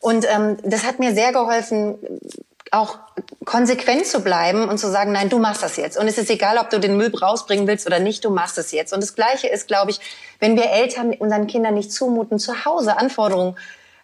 Und 0.02 0.26
ähm, 0.28 0.58
das 0.64 0.84
hat 0.84 0.98
mir 0.98 1.14
sehr 1.14 1.32
geholfen, 1.32 1.96
auch 2.72 2.98
konsequent 3.44 4.04
zu 4.04 4.20
bleiben 4.20 4.68
und 4.68 4.78
zu 4.78 4.90
sagen, 4.90 5.12
nein, 5.12 5.28
du 5.28 5.38
machst 5.38 5.62
das 5.62 5.76
jetzt. 5.76 5.96
Und 5.96 6.08
es 6.08 6.18
ist 6.18 6.28
egal, 6.28 6.58
ob 6.58 6.70
du 6.70 6.80
den 6.80 6.96
Müll 6.96 7.14
rausbringen 7.14 7.68
willst 7.68 7.86
oder 7.86 8.00
nicht, 8.00 8.24
du 8.24 8.30
machst 8.30 8.58
es 8.58 8.72
jetzt. 8.72 8.92
Und 8.92 9.00
das 9.00 9.14
Gleiche 9.14 9.46
ist, 9.46 9.68
glaube 9.68 9.92
ich, 9.92 10.00
wenn 10.40 10.56
wir 10.56 10.70
Eltern 10.70 11.12
unseren 11.12 11.46
Kindern 11.46 11.74
nicht 11.74 11.92
zumuten, 11.92 12.40
zu 12.40 12.64
Hause 12.64 12.96
Anforderungen 12.96 13.56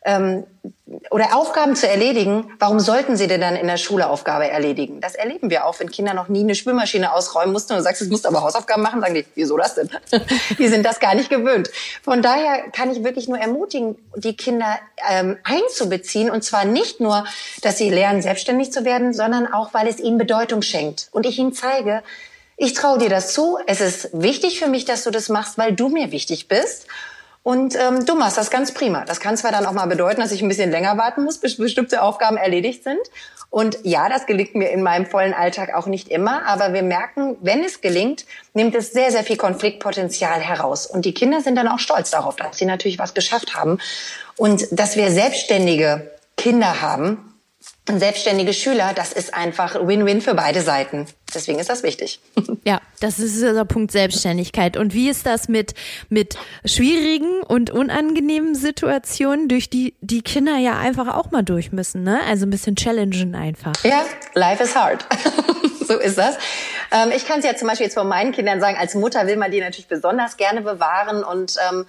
ähm, 0.05 0.45
oder 1.11 1.37
Aufgaben 1.37 1.77
zu 1.77 1.89
erledigen, 1.89 2.51
warum 2.59 2.81
sollten 2.81 3.17
sie 3.17 3.27
denn 3.27 3.41
dann 3.41 3.57
in 3.57 3.67
der 3.67 3.77
Schule 3.77 4.09
Aufgabe 4.09 4.49
erledigen? 4.49 5.01
Das 5.01 5.15
erleben 5.15 5.51
wir 5.51 5.67
auch, 5.67 5.79
wenn 5.81 5.91
Kinder 5.91 6.15
noch 6.15 6.29
nie 6.29 6.41
eine 6.41 6.55
Spülmaschine 6.55 7.13
ausräumen 7.13 7.53
mussten 7.53 7.73
und 7.73 7.79
du 7.79 7.83
sagst, 7.83 8.01
du 8.01 8.07
musst 8.07 8.27
aber 8.27 8.43
Hausaufgaben 8.43 8.83
machen, 8.83 9.01
sagen 9.01 9.15
die, 9.15 9.27
wieso 9.35 9.57
das 9.57 9.75
denn? 9.75 9.91
die 10.59 10.69
sind 10.69 10.87
das 10.87 11.01
gar 11.01 11.15
nicht 11.15 11.31
gewöhnt. 11.31 11.71
Von 12.03 12.23
daher 12.23 12.71
kann 12.71 12.91
ich 12.91 13.05
wirklich 13.05 13.29
nur 13.29 13.39
ermutigen, 13.39 13.97
die 14.17 14.37
Kinder 14.37 14.79
ähm, 15.11 15.37
einzubeziehen 15.45 16.31
und 16.31 16.43
zwar 16.43 16.65
nicht 16.65 17.01
nur, 17.01 17.25
dass 17.63 17.79
sie 17.79 17.91
lernen, 17.91 18.23
selbstständig 18.23 18.73
zu 18.73 18.85
werden, 18.85 19.13
sondern 19.13 19.53
auch, 19.53 19.75
weil 19.75 19.89
es 19.89 20.01
ihnen 20.01 20.19
Bedeutung 20.19 20.63
schenkt 20.63 21.09
und 21.13 21.27
ich 21.27 21.39
ihnen 21.39 21.53
zeige, 21.53 22.03
ich 22.57 22.73
traue 22.73 22.99
dir 22.99 23.09
das 23.09 23.33
zu. 23.33 23.59
Es 23.67 23.81
ist 23.81 24.11
wichtig 24.13 24.59
für 24.59 24.67
mich, 24.67 24.85
dass 24.85 25.05
du 25.05 25.11
das 25.11 25.29
machst, 25.29 25.59
weil 25.59 25.73
du 25.73 25.89
mir 25.89 26.11
wichtig 26.11 26.49
bist. 26.49 26.87
Und 27.49 27.77
ähm, 27.77 28.05
du 28.05 28.15
machst 28.15 28.37
das 28.37 28.51
ganz 28.51 28.73
prima. 28.73 29.07
Das 29.07 29.21
kann 29.21 29.39
zwar 29.39 29.53
dann 29.53 29.65
auch 29.65 29.73
mal 29.73 29.87
bedeuten, 29.87 30.21
dass 30.21 30.33
ich 30.33 30.43
ein 30.43 30.49
bisschen 30.49 30.71
länger 30.71 30.99
warten 30.99 31.25
muss, 31.25 31.39
bis 31.39 31.57
bestimmte 31.57 32.03
Aufgaben 32.03 32.37
erledigt 32.37 32.85
sind. 32.85 33.01
Und 33.49 33.79
ja, 33.85 34.11
das 34.11 34.27
gelingt 34.27 34.55
mir 34.55 34.69
in 34.69 34.83
meinem 34.83 35.07
vollen 35.07 35.33
Alltag 35.33 35.73
auch 35.75 35.87
nicht 35.87 36.09
immer. 36.09 36.45
Aber 36.45 36.75
wir 36.75 36.83
merken, 36.83 37.39
wenn 37.41 37.65
es 37.65 37.81
gelingt, 37.81 38.27
nimmt 38.53 38.75
es 38.75 38.93
sehr, 38.93 39.11
sehr 39.11 39.25
viel 39.25 39.39
Konfliktpotenzial 39.39 40.41
heraus. 40.41 40.87
Und 40.87 41.07
die 41.07 41.15
Kinder 41.15 41.41
sind 41.41 41.55
dann 41.55 41.69
auch 41.69 41.79
stolz 41.79 42.11
darauf, 42.11 42.37
dass 42.37 42.59
sie 42.59 42.67
natürlich 42.67 42.99
was 42.99 43.15
geschafft 43.15 43.55
haben. 43.55 43.79
Und 44.37 44.67
dass 44.71 44.97
wir 44.97 45.11
selbstständige 45.11 46.11
Kinder 46.37 46.83
haben, 46.83 47.28
selbstständige 47.97 48.53
Schüler, 48.53 48.93
das 48.95 49.13
ist 49.13 49.33
einfach 49.33 49.75
Win-Win 49.87 50.21
für 50.21 50.35
beide 50.35 50.61
Seiten. 50.61 51.07
Deswegen 51.35 51.59
ist 51.59 51.71
das 51.71 51.83
wichtig. 51.83 52.21
Ja, 52.65 52.83
das 53.01 53.19
ist 53.19 53.41
der 53.41 53.65
Punkt 53.65 53.93
Selbstständigkeit. 53.93 54.77
Und 54.77 54.93
wie 54.93 55.09
ist 55.09 55.25
das 55.25 55.49
mit, 55.49 55.75
mit 56.11 56.37
schwierigen 56.67 57.41
und 57.43 57.71
unangenehmen 57.71 58.55
Situationen, 58.55 59.49
durch 59.49 59.71
die 59.71 59.95
die 60.03 60.21
Kinder 60.21 60.59
ja 60.59 60.79
einfach 60.79 61.15
auch 61.15 61.31
mal 61.31 61.43
durch 61.43 61.73
müssen, 61.73 62.03
ne? 62.03 62.21
Also 62.29 62.45
ein 62.45 62.51
bisschen 62.51 62.77
challengen 62.77 63.35
einfach. 63.35 63.73
Ja, 63.85 64.05
life 64.35 64.63
is 64.63 64.75
hard. 64.75 65.07
so 65.87 65.99
ist 65.99 66.19
das. 66.19 66.37
Ähm, 66.93 67.11
ich 67.15 67.27
kann 67.27 67.39
es 67.39 67.47
ja 67.47 67.57
zum 67.57 67.69
Beispiel 67.69 67.87
jetzt 67.87 67.95
von 67.95 68.09
meinen 68.09 68.33
Kindern 68.33 68.61
sagen, 68.61 68.77
als 68.79 68.95
Mutter 68.95 69.27
will 69.27 69.37
man 69.37 69.51
die 69.51 69.61
natürlich 69.61 69.89
besonders 69.89 70.37
gerne 70.37 70.61
bewahren 70.61 71.25
und 71.25 71.55
ähm, 71.71 71.87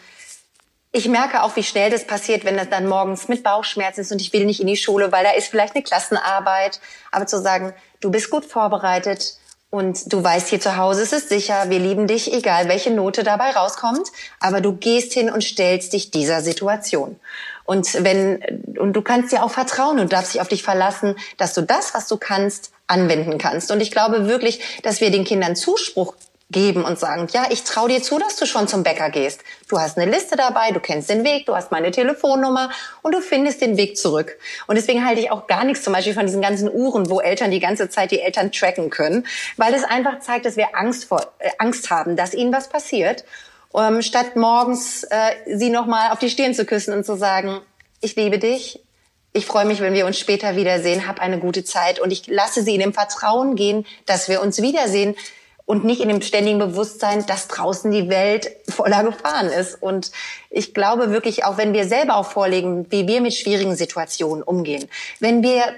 ich 0.92 1.08
merke 1.08 1.44
auch, 1.44 1.56
wie 1.56 1.64
schnell 1.64 1.92
das 1.92 2.08
passiert, 2.08 2.46
wenn 2.46 2.58
das 2.58 2.70
dann 2.70 2.88
morgens 2.88 3.28
mit 3.28 3.44
Bauchschmerzen 3.44 4.02
ist 4.02 4.12
und 4.12 4.22
ich 4.22 4.34
will 4.34 4.46
nicht 4.46 4.60
in 4.60 4.68
die 4.68 4.76
Schule, 4.76 5.12
weil 5.12 5.24
da 5.24 5.32
ist 5.32 5.48
vielleicht 5.48 5.76
eine 5.76 5.84
Klassenarbeit. 5.84 6.80
Aber 7.12 7.28
zu 7.28 7.40
sagen, 7.40 7.74
du 8.00 8.10
bist 8.10 8.32
gut 8.32 8.46
vorbereitet 8.46 9.36
und 9.70 10.12
du 10.12 10.24
weißt, 10.24 10.48
hier 10.48 10.60
zu 10.60 10.78
Hause 10.78 11.04
ist 11.04 11.14
es 11.14 11.30
sicher, 11.30 11.70
wir 11.70 11.78
lieben 11.78 12.08
dich, 12.08 12.34
egal 12.34 12.68
welche 12.70 12.90
Note 12.90 13.24
dabei 13.24 13.52
rauskommt, 13.52 14.08
aber 14.40 14.62
du 14.62 14.74
gehst 14.74 15.14
hin 15.14 15.30
und 15.30 15.44
stellst 15.44 15.94
dich 15.94 16.10
dieser 16.10 16.42
Situation. 16.42 17.20
Und 17.66 18.04
wenn, 18.04 18.42
und 18.80 18.94
du 18.94 19.04
kannst 19.04 19.32
dir 19.32 19.44
auch 19.44 19.52
vertrauen 19.52 20.00
und 20.00 20.12
darfst 20.12 20.34
dich 20.34 20.42
auf 20.42 20.48
dich 20.48 20.64
verlassen, 20.64 21.16
dass 21.38 21.54
du 21.54 21.62
das, 21.62 21.94
was 21.94 22.08
du 22.08 22.18
kannst, 22.18 22.72
anwenden 22.88 23.38
kannst. 23.38 23.70
Und 23.70 23.80
ich 23.80 23.92
glaube 23.92 24.28
wirklich, 24.28 24.82
dass 24.82 25.02
wir 25.02 25.12
den 25.12 25.24
Kindern 25.24 25.56
Zuspruch 25.56 26.16
geben 26.52 26.84
und 26.84 26.98
sagen, 26.98 27.28
ja, 27.32 27.46
ich 27.52 27.64
traue 27.64 27.90
dir 27.90 28.02
zu, 28.02 28.18
dass 28.18 28.36
du 28.36 28.46
schon 28.46 28.68
zum 28.68 28.82
Bäcker 28.82 29.10
gehst. 29.12 29.42
Du 29.68 29.80
hast 29.80 29.98
eine 29.98 30.12
Liste 30.12 30.36
dabei, 30.36 30.72
du 30.72 30.80
kennst 30.80 31.10
den 31.10 31.24
Weg, 31.24 31.46
du 31.46 31.56
hast 31.56 31.72
meine 31.72 31.92
Telefonnummer 31.92 32.72
und 33.04 33.14
du 33.14 33.22
findest 33.22 33.62
den 33.62 33.78
Weg 33.78 33.98
zurück. 33.98 34.38
Und 34.66 34.76
deswegen 34.76 35.06
halte 35.06 35.22
ich 35.22 35.32
auch 35.32 35.46
gar 35.46 35.64
nichts 35.64 35.84
zum 35.84 35.94
Beispiel 35.94 36.16
von 36.16 36.26
diesen 36.26 36.42
ganzen 36.42 36.70
Uhren, 36.72 37.10
wo 37.10 37.20
Eltern 37.20 37.52
die 37.52 37.60
ganze 37.60 37.90
Zeit 37.90 38.10
die 38.12 38.20
Eltern 38.20 38.52
tracken 38.52 38.90
können, 38.90 39.28
weil 39.58 39.74
es 39.76 39.84
einfach 39.84 40.20
zeigt, 40.20 40.46
dass 40.46 40.58
wir 40.58 40.76
Angst 40.76 41.06
vor 41.06 41.22
äh, 41.38 41.52
Angst 41.60 41.92
haben, 41.92 42.16
dass 42.16 42.34
ihnen 42.34 42.52
was 42.52 42.68
passiert, 42.68 43.26
ähm, 43.76 44.02
statt 44.02 44.36
morgens 44.36 45.04
äh, 45.04 45.36
sie 45.46 45.70
nochmal 45.70 46.12
auf 46.12 46.20
die 46.20 46.32
Stirn 46.32 46.56
zu 46.56 46.66
küssen 46.66 46.96
und 46.96 47.06
zu 47.06 47.16
sagen, 47.16 47.62
ich 48.02 48.16
liebe 48.16 48.40
dich, 48.40 48.80
ich 49.34 49.46
freue 49.46 49.66
mich, 49.66 49.82
wenn 49.82 49.94
wir 49.94 50.08
uns 50.08 50.18
später 50.18 50.56
wiedersehen, 50.56 51.08
hab 51.08 51.20
eine 51.20 51.38
gute 51.38 51.64
Zeit 51.64 52.00
und 52.00 52.10
ich 52.10 52.26
lasse 52.26 52.64
sie 52.64 52.74
in 52.74 52.80
dem 52.80 52.94
Vertrauen 52.94 53.56
gehen, 53.56 53.86
dass 54.08 54.28
wir 54.28 54.42
uns 54.42 54.60
wiedersehen 54.64 55.16
und 55.70 55.86
nicht 55.86 56.02
in 56.02 56.10
dem 56.10 56.24
ständigen 56.24 56.58
Bewusstsein, 56.58 57.28
dass 57.28 57.48
draußen 57.48 57.92
die 57.92 58.10
Welt 58.10 58.50
voller 58.68 59.04
Gefahren 59.04 59.50
ist. 59.50 59.80
Und 59.80 60.12
ich 60.50 60.74
glaube 60.74 61.12
wirklich, 61.12 61.46
auch 61.46 61.58
wenn 61.58 61.74
wir 61.74 61.88
selber 61.88 62.16
auch 62.16 62.26
vorlegen, 62.26 62.88
wie 62.90 63.08
wir 63.08 63.22
mit 63.22 63.36
schwierigen 63.36 63.76
Situationen 63.76 64.42
umgehen, 64.42 64.90
wenn 65.20 65.44
wir 65.44 65.76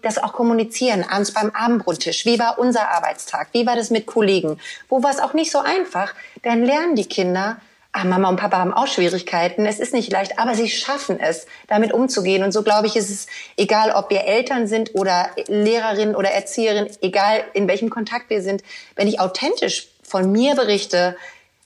das 0.00 0.16
auch 0.16 0.32
kommunizieren, 0.32 1.04
abends 1.06 1.32
beim 1.32 1.50
Abendbrottisch, 1.50 2.24
wie 2.24 2.38
war 2.38 2.58
unser 2.58 2.88
Arbeitstag, 2.88 3.48
wie 3.52 3.66
war 3.66 3.76
das 3.76 3.90
mit 3.90 4.06
Kollegen, 4.06 4.58
wo 4.88 5.02
war 5.02 5.10
es 5.10 5.20
auch 5.20 5.34
nicht 5.34 5.52
so 5.52 5.58
einfach, 5.58 6.14
dann 6.42 6.64
lernen 6.64 6.96
die 6.96 7.04
Kinder, 7.04 7.58
ah, 7.96 8.04
Mama 8.04 8.28
und 8.28 8.36
Papa 8.36 8.58
haben 8.58 8.72
auch 8.72 8.86
Schwierigkeiten. 8.86 9.66
Es 9.66 9.80
ist 9.80 9.92
nicht 9.92 10.12
leicht, 10.12 10.38
aber 10.38 10.54
sie 10.54 10.68
schaffen 10.68 11.18
es, 11.18 11.46
damit 11.66 11.92
umzugehen. 11.92 12.42
Und 12.42 12.52
so 12.52 12.62
glaube 12.62 12.86
ich, 12.86 12.96
ist 12.96 13.10
es 13.10 13.26
egal, 13.56 13.90
ob 13.92 14.10
wir 14.10 14.24
Eltern 14.24 14.66
sind 14.66 14.94
oder 14.94 15.30
Lehrerin 15.48 16.14
oder 16.14 16.30
Erzieherin, 16.30 16.88
egal 17.00 17.44
in 17.54 17.68
welchem 17.68 17.90
Kontakt 17.90 18.30
wir 18.30 18.42
sind. 18.42 18.62
Wenn 18.94 19.08
ich 19.08 19.20
authentisch 19.20 19.88
von 20.02 20.30
mir 20.30 20.54
berichte, 20.54 21.16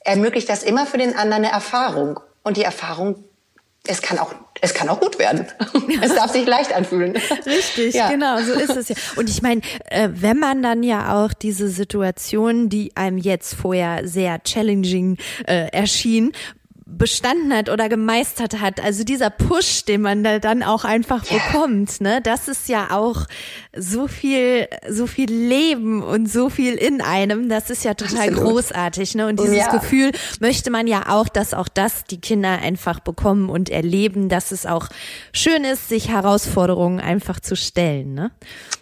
ermöglicht 0.00 0.48
das 0.48 0.62
immer 0.62 0.86
für 0.86 0.98
den 0.98 1.16
anderen 1.16 1.44
eine 1.44 1.52
Erfahrung. 1.52 2.20
Und 2.42 2.56
die 2.56 2.64
Erfahrung 2.64 3.24
es 3.86 4.02
kann 4.02 4.18
auch, 4.18 4.34
es 4.60 4.74
kann 4.74 4.88
auch 4.88 5.00
gut 5.00 5.18
werden. 5.18 5.46
es 6.02 6.14
darf 6.14 6.32
sich 6.32 6.46
leicht 6.46 6.72
anfühlen. 6.72 7.16
Richtig, 7.46 7.94
ja. 7.94 8.10
genau, 8.10 8.40
so 8.40 8.52
ist 8.52 8.76
es 8.76 8.88
ja. 8.88 8.96
Und 9.16 9.30
ich 9.30 9.42
meine, 9.42 9.62
äh, 9.86 10.08
wenn 10.12 10.38
man 10.38 10.62
dann 10.62 10.82
ja 10.82 11.14
auch 11.24 11.32
diese 11.32 11.68
Situation, 11.68 12.68
die 12.68 12.96
einem 12.96 13.18
jetzt 13.18 13.54
vorher 13.54 14.06
sehr 14.06 14.42
challenging 14.42 15.16
äh, 15.46 15.68
erschien, 15.72 16.32
bestanden 16.96 17.52
hat 17.54 17.68
oder 17.68 17.88
gemeistert 17.88 18.60
hat. 18.60 18.82
Also 18.82 19.04
dieser 19.04 19.30
Push, 19.30 19.84
den 19.84 20.02
man 20.02 20.24
da 20.24 20.38
dann 20.38 20.62
auch 20.62 20.84
einfach 20.84 21.30
yeah. 21.30 21.40
bekommt, 21.40 22.00
ne, 22.00 22.20
das 22.22 22.48
ist 22.48 22.68
ja 22.68 22.90
auch 22.90 23.26
so 23.76 24.06
viel, 24.06 24.66
so 24.88 25.06
viel 25.06 25.32
Leben 25.32 26.02
und 26.02 26.30
so 26.30 26.50
viel 26.50 26.74
in 26.74 27.00
einem. 27.00 27.48
Das 27.48 27.70
ist 27.70 27.84
ja 27.84 27.94
total 27.94 28.28
Absolut. 28.28 28.52
großartig, 28.52 29.14
ne? 29.14 29.26
Und 29.26 29.40
dieses 29.40 29.56
ja. 29.56 29.70
Gefühl 29.70 30.12
möchte 30.40 30.70
man 30.70 30.86
ja 30.86 31.08
auch, 31.08 31.28
dass 31.28 31.54
auch 31.54 31.68
das 31.68 32.04
die 32.04 32.20
Kinder 32.20 32.58
einfach 32.58 33.00
bekommen 33.00 33.48
und 33.48 33.70
erleben, 33.70 34.28
dass 34.28 34.50
es 34.50 34.66
auch 34.66 34.88
schön 35.32 35.64
ist, 35.64 35.88
sich 35.88 36.08
Herausforderungen 36.08 37.00
einfach 37.00 37.40
zu 37.40 37.56
stellen, 37.56 38.14
ne? 38.14 38.30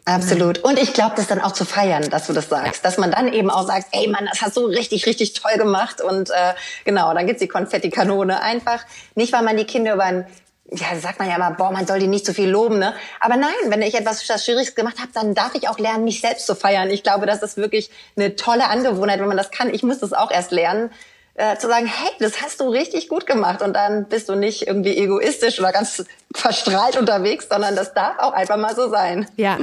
Absolut. 0.08 0.58
Und 0.60 0.78
ich 0.78 0.94
glaube, 0.94 1.16
das 1.16 1.26
dann 1.26 1.40
auch 1.40 1.52
zu 1.52 1.66
feiern, 1.66 2.08
dass 2.08 2.26
du 2.26 2.32
das 2.32 2.48
sagst. 2.48 2.84
Dass 2.84 2.96
man 2.96 3.10
dann 3.10 3.30
eben 3.32 3.50
auch 3.50 3.66
sagt, 3.66 3.88
ey 3.92 4.08
Mann, 4.08 4.26
das 4.30 4.40
hast 4.40 4.56
du 4.56 4.64
richtig, 4.64 5.06
richtig 5.06 5.34
toll 5.34 5.58
gemacht. 5.58 6.00
Und 6.00 6.30
äh, 6.30 6.54
genau, 6.84 7.12
dann 7.12 7.26
gibt's 7.26 7.42
die 7.42 7.48
Konfettikanone. 7.48 8.40
Einfach, 8.40 8.84
nicht 9.14 9.32
weil 9.34 9.42
man 9.42 9.56
die 9.56 9.64
Kinder 9.64 9.94
über 9.94 10.04
ein 10.04 10.26
ja, 10.70 10.94
sagt 11.00 11.18
man 11.18 11.28
ja 11.28 11.36
immer, 11.36 11.52
boah, 11.52 11.70
man 11.70 11.86
soll 11.86 11.98
die 11.98 12.08
nicht 12.08 12.26
so 12.26 12.34
viel 12.34 12.50
loben, 12.50 12.78
ne? 12.78 12.94
Aber 13.20 13.36
nein, 13.36 13.54
wenn 13.68 13.80
ich 13.80 13.94
etwas 13.94 14.22
Schwieriges 14.22 14.74
gemacht 14.74 14.98
habe, 14.98 15.08
dann 15.14 15.34
darf 15.34 15.54
ich 15.54 15.66
auch 15.66 15.78
lernen, 15.78 16.04
mich 16.04 16.20
selbst 16.20 16.46
zu 16.46 16.54
feiern. 16.54 16.90
Ich 16.90 17.02
glaube, 17.02 17.24
das 17.24 17.42
ist 17.42 17.56
wirklich 17.56 17.90
eine 18.16 18.36
tolle 18.36 18.68
Angewohnheit, 18.68 19.18
wenn 19.18 19.28
man 19.28 19.38
das 19.38 19.50
kann. 19.50 19.72
Ich 19.72 19.82
muss 19.82 20.00
das 20.00 20.12
auch 20.12 20.30
erst 20.30 20.50
lernen, 20.50 20.90
äh, 21.38 21.56
zu 21.56 21.68
sagen, 21.68 21.86
hey, 21.86 22.10
das 22.18 22.42
hast 22.42 22.60
du 22.60 22.68
richtig 22.68 23.08
gut 23.08 23.26
gemacht. 23.26 23.62
Und 23.62 23.74
dann 23.74 24.08
bist 24.08 24.28
du 24.28 24.34
nicht 24.34 24.66
irgendwie 24.66 24.96
egoistisch 24.96 25.58
oder 25.60 25.72
ganz 25.72 26.04
verstrahlt 26.34 26.96
unterwegs, 26.96 27.46
sondern 27.48 27.76
das 27.76 27.94
darf 27.94 28.18
auch 28.18 28.32
einfach 28.32 28.56
mal 28.56 28.74
so 28.74 28.90
sein. 28.90 29.28
Ja, 29.36 29.58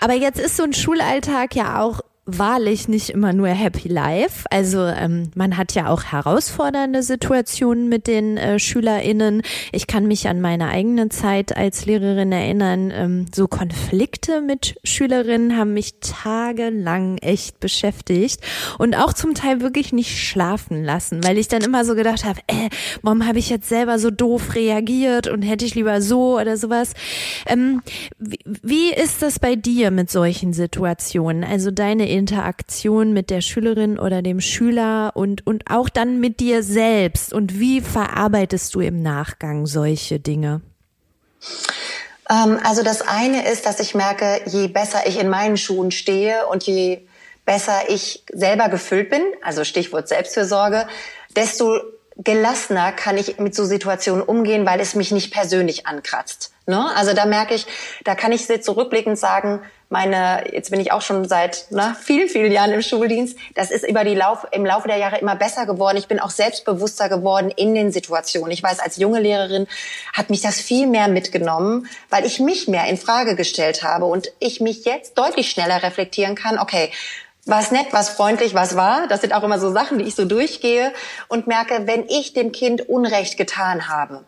aber 0.00 0.14
jetzt 0.14 0.40
ist 0.40 0.56
so 0.56 0.64
ein 0.64 0.72
Schulalltag 0.72 1.54
ja 1.54 1.80
auch 1.80 2.00
wahrlich 2.26 2.88
nicht 2.88 3.10
immer 3.10 3.32
nur 3.32 3.48
Happy 3.48 3.88
Life. 3.88 4.46
Also 4.50 4.80
ähm, 4.86 5.30
man 5.34 5.56
hat 5.56 5.74
ja 5.74 5.88
auch 5.88 6.04
herausfordernde 6.04 7.02
Situationen 7.02 7.88
mit 7.88 8.06
den 8.06 8.38
äh, 8.38 8.58
SchülerInnen. 8.58 9.42
Ich 9.72 9.86
kann 9.86 10.06
mich 10.06 10.26
an 10.28 10.40
meine 10.40 10.68
eigene 10.68 11.10
Zeit 11.10 11.54
als 11.54 11.84
Lehrerin 11.84 12.32
erinnern. 12.32 12.90
Ähm, 12.94 13.26
so 13.34 13.46
Konflikte 13.46 14.40
mit 14.40 14.76
Schülerinnen 14.84 15.56
haben 15.58 15.74
mich 15.74 16.00
tagelang 16.00 17.18
echt 17.18 17.60
beschäftigt 17.60 18.40
und 18.78 18.96
auch 18.96 19.12
zum 19.12 19.34
Teil 19.34 19.60
wirklich 19.60 19.92
nicht 19.92 20.18
schlafen 20.18 20.82
lassen, 20.82 21.22
weil 21.24 21.36
ich 21.36 21.48
dann 21.48 21.62
immer 21.62 21.84
so 21.84 21.94
gedacht 21.94 22.24
habe, 22.24 22.40
äh, 22.46 22.70
warum 23.02 23.26
habe 23.26 23.38
ich 23.38 23.50
jetzt 23.50 23.68
selber 23.68 23.98
so 23.98 24.10
doof 24.10 24.54
reagiert 24.54 25.28
und 25.28 25.42
hätte 25.42 25.66
ich 25.66 25.74
lieber 25.74 26.00
so 26.00 26.40
oder 26.40 26.56
sowas. 26.56 26.94
Ähm, 27.46 27.82
wie, 28.18 28.38
wie 28.62 28.94
ist 28.94 29.20
das 29.20 29.38
bei 29.38 29.56
dir 29.56 29.90
mit 29.90 30.10
solchen 30.10 30.54
Situationen? 30.54 31.44
Also 31.44 31.70
deine 31.70 32.13
Interaktion 32.14 33.12
mit 33.12 33.30
der 33.30 33.40
Schülerin 33.40 33.98
oder 33.98 34.22
dem 34.22 34.40
Schüler 34.40 35.12
und, 35.14 35.46
und 35.46 35.70
auch 35.70 35.88
dann 35.88 36.20
mit 36.20 36.40
dir 36.40 36.62
selbst? 36.62 37.32
Und 37.32 37.58
wie 37.58 37.80
verarbeitest 37.80 38.74
du 38.74 38.80
im 38.80 39.02
Nachgang 39.02 39.66
solche 39.66 40.20
Dinge? 40.20 40.60
Ähm, 42.30 42.58
also 42.62 42.82
das 42.82 43.02
eine 43.02 43.50
ist, 43.50 43.66
dass 43.66 43.80
ich 43.80 43.94
merke, 43.94 44.40
je 44.46 44.68
besser 44.68 45.06
ich 45.06 45.18
in 45.18 45.28
meinen 45.28 45.56
Schuhen 45.56 45.90
stehe 45.90 46.46
und 46.46 46.62
je 46.64 47.06
besser 47.44 47.88
ich 47.88 48.24
selber 48.32 48.68
gefüllt 48.68 49.10
bin, 49.10 49.22
also 49.42 49.64
Stichwort 49.64 50.08
Selbstfürsorge, 50.08 50.86
desto 51.36 51.80
gelassener 52.16 52.92
kann 52.92 53.18
ich 53.18 53.38
mit 53.38 53.54
so 53.54 53.64
Situationen 53.64 54.22
umgehen, 54.22 54.66
weil 54.66 54.80
es 54.80 54.94
mich 54.94 55.10
nicht 55.10 55.32
persönlich 55.32 55.86
ankratzt. 55.86 56.52
Ne? 56.66 56.90
Also 56.94 57.12
da 57.12 57.26
merke 57.26 57.54
ich, 57.54 57.66
da 58.04 58.14
kann 58.14 58.32
ich 58.32 58.46
zurückblickend 58.62 59.18
sagen, 59.18 59.62
meine, 59.90 60.44
jetzt 60.52 60.70
bin 60.70 60.80
ich 60.80 60.92
auch 60.92 61.02
schon 61.02 61.28
seit 61.28 61.66
na, 61.70 61.94
vielen, 62.00 62.28
vielen 62.28 62.52
Jahren 62.52 62.72
im 62.72 62.82
Schuldienst, 62.82 63.38
das 63.54 63.70
ist 63.70 63.86
über 63.86 64.04
die 64.04 64.14
Lauf, 64.14 64.46
im 64.50 64.64
Laufe 64.64 64.88
der 64.88 64.96
Jahre 64.96 65.18
immer 65.18 65.36
besser 65.36 65.66
geworden. 65.66 65.96
Ich 65.96 66.08
bin 66.08 66.18
auch 66.20 66.30
selbstbewusster 66.30 67.08
geworden 67.08 67.50
in 67.54 67.74
den 67.74 67.92
Situationen. 67.92 68.50
Ich 68.50 68.62
weiß, 68.62 68.80
als 68.80 68.96
junge 68.96 69.20
Lehrerin 69.20 69.66
hat 70.12 70.30
mich 70.30 70.40
das 70.40 70.60
viel 70.60 70.86
mehr 70.86 71.08
mitgenommen, 71.08 71.88
weil 72.10 72.24
ich 72.24 72.40
mich 72.40 72.68
mehr 72.68 72.86
in 72.86 72.96
Frage 72.96 73.36
gestellt 73.36 73.82
habe 73.82 74.06
und 74.06 74.28
ich 74.40 74.60
mich 74.60 74.84
jetzt 74.84 75.18
deutlich 75.18 75.50
schneller 75.50 75.82
reflektieren 75.82 76.34
kann, 76.34 76.58
okay, 76.58 76.90
was 77.46 77.70
nett, 77.70 77.88
was 77.90 78.08
freundlich, 78.08 78.54
was 78.54 78.76
war. 78.76 79.06
Das 79.08 79.20
sind 79.20 79.34
auch 79.34 79.42
immer 79.42 79.58
so 79.58 79.70
Sachen, 79.70 79.98
die 79.98 80.06
ich 80.06 80.14
so 80.14 80.24
durchgehe 80.24 80.92
und 81.28 81.46
merke, 81.46 81.86
wenn 81.86 82.08
ich 82.08 82.32
dem 82.32 82.52
Kind 82.52 82.88
Unrecht 82.88 83.36
getan 83.36 83.88
habe, 83.88 84.24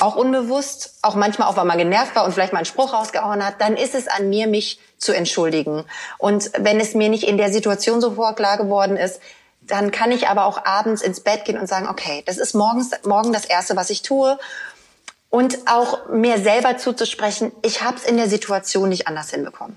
auch 0.00 0.16
unbewusst, 0.16 0.94
auch 1.02 1.14
manchmal 1.14 1.48
auch, 1.48 1.56
weil 1.56 1.64
man 1.64 1.78
genervt 1.78 2.14
war 2.14 2.24
und 2.24 2.32
vielleicht 2.32 2.52
mal 2.52 2.60
einen 2.60 2.66
Spruch 2.66 2.92
rausgehauen 2.92 3.44
hat, 3.44 3.60
dann 3.60 3.76
ist 3.76 3.94
es 3.94 4.08
an 4.08 4.28
mir, 4.28 4.46
mich 4.46 4.78
zu 4.98 5.12
entschuldigen. 5.12 5.84
Und 6.18 6.50
wenn 6.58 6.80
es 6.80 6.94
mir 6.94 7.08
nicht 7.08 7.24
in 7.24 7.36
der 7.36 7.52
Situation 7.52 8.00
so 8.00 8.12
klar 8.12 8.56
geworden 8.56 8.96
ist, 8.96 9.20
dann 9.62 9.90
kann 9.90 10.12
ich 10.12 10.28
aber 10.28 10.44
auch 10.44 10.64
abends 10.64 11.02
ins 11.02 11.20
Bett 11.20 11.44
gehen 11.44 11.58
und 11.58 11.66
sagen, 11.66 11.88
okay, 11.88 12.22
das 12.26 12.38
ist 12.38 12.54
morgens, 12.54 12.90
morgen 13.04 13.32
das 13.32 13.44
Erste, 13.44 13.76
was 13.76 13.90
ich 13.90 14.02
tue. 14.02 14.38
Und 15.28 15.58
auch 15.66 16.08
mir 16.08 16.38
selber 16.38 16.76
zuzusprechen, 16.78 17.52
ich 17.62 17.82
habe 17.82 17.96
es 17.96 18.04
in 18.04 18.16
der 18.16 18.28
Situation 18.28 18.88
nicht 18.88 19.08
anders 19.08 19.30
hinbekommen. 19.30 19.76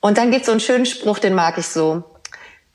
Und 0.00 0.18
dann 0.18 0.30
gibt 0.30 0.46
so 0.46 0.52
einen 0.52 0.60
schönen 0.60 0.86
Spruch, 0.86 1.18
den 1.18 1.34
mag 1.34 1.58
ich 1.58 1.68
so. 1.68 2.02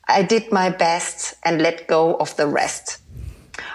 I 0.08 0.22
did 0.26 0.52
my 0.52 0.70
best 0.70 1.36
and 1.42 1.60
let 1.60 1.88
go 1.88 2.16
of 2.18 2.34
the 2.36 2.44
rest. 2.44 3.00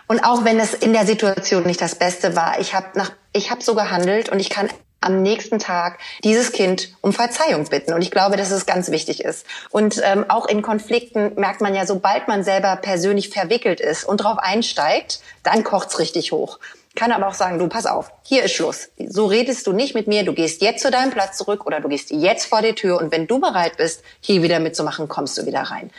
Und 0.09 0.23
auch 0.23 0.43
wenn 0.43 0.59
es 0.59 0.73
in 0.73 0.91
der 0.91 1.05
Situation 1.05 1.63
nicht 1.67 1.79
das 1.79 1.93
Beste 1.93 2.35
war, 2.35 2.59
ich 2.59 2.73
habe 2.73 2.87
nach, 2.95 3.11
ich 3.31 3.51
habe 3.51 3.63
so 3.63 3.75
gehandelt 3.75 4.29
und 4.29 4.39
ich 4.39 4.49
kann 4.49 4.67
am 5.01 5.21
nächsten 5.21 5.59
Tag 5.59 5.99
dieses 6.23 6.51
Kind 6.51 6.89
um 7.01 7.13
Verzeihung 7.13 7.65
bitten. 7.65 7.93
Und 7.93 8.01
ich 8.01 8.09
glaube, 8.09 8.35
dass 8.35 8.49
es 8.49 8.65
ganz 8.65 8.89
wichtig 8.89 9.23
ist. 9.23 9.45
Und 9.69 10.01
ähm, 10.03 10.25
auch 10.27 10.47
in 10.47 10.63
Konflikten 10.63 11.35
merkt 11.35 11.61
man 11.61 11.75
ja, 11.75 11.85
sobald 11.85 12.27
man 12.27 12.43
selber 12.43 12.75
persönlich 12.77 13.29
verwickelt 13.29 13.79
ist 13.79 14.03
und 14.03 14.17
drauf 14.17 14.39
einsteigt, 14.39 15.21
dann 15.43 15.63
kocht's 15.63 15.99
richtig 15.99 16.31
hoch. 16.31 16.57
Kann 16.95 17.11
aber 17.11 17.27
auch 17.27 17.35
sagen, 17.35 17.59
du 17.59 17.67
pass 17.67 17.85
auf, 17.85 18.11
hier 18.23 18.43
ist 18.43 18.53
Schluss. 18.53 18.89
So 18.97 19.27
redest 19.27 19.67
du 19.67 19.73
nicht 19.73 19.93
mit 19.93 20.07
mir, 20.07 20.25
du 20.25 20.33
gehst 20.33 20.63
jetzt 20.63 20.81
zu 20.81 20.89
deinem 20.89 21.11
Platz 21.11 21.37
zurück 21.37 21.67
oder 21.67 21.81
du 21.81 21.87
gehst 21.87 22.09
jetzt 22.09 22.47
vor 22.47 22.63
die 22.63 22.73
Tür 22.73 22.99
und 22.99 23.11
wenn 23.11 23.27
du 23.27 23.39
bereit 23.39 23.77
bist, 23.77 24.01
hier 24.21 24.41
wieder 24.41 24.59
mitzumachen, 24.59 25.07
kommst 25.07 25.37
du 25.37 25.45
wieder 25.45 25.61
rein. 25.61 25.91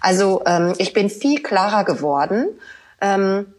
Also 0.00 0.42
ähm, 0.46 0.72
ich 0.78 0.94
bin 0.94 1.10
viel 1.10 1.42
klarer 1.42 1.84
geworden 1.84 2.58
ähm, 3.02 3.54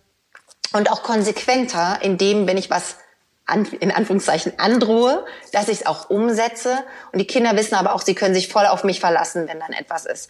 und 0.73 0.91
auch 0.91 1.03
konsequenter 1.03 1.99
in 2.01 2.17
dem, 2.17 2.47
wenn 2.47 2.57
ich 2.57 2.69
was 2.69 2.97
an, 3.45 3.65
in 3.65 3.91
Anführungszeichen 3.91 4.53
androhe, 4.57 5.25
dass 5.51 5.67
ich 5.67 5.79
es 5.79 5.85
auch 5.85 6.09
umsetze. 6.09 6.83
Und 7.11 7.19
die 7.19 7.27
Kinder 7.27 7.55
wissen 7.55 7.75
aber 7.75 7.93
auch, 7.93 8.01
sie 8.01 8.15
können 8.15 8.35
sich 8.35 8.47
voll 8.47 8.65
auf 8.65 8.83
mich 8.83 8.99
verlassen, 8.99 9.47
wenn 9.47 9.59
dann 9.59 9.73
etwas 9.73 10.05
ist. 10.05 10.29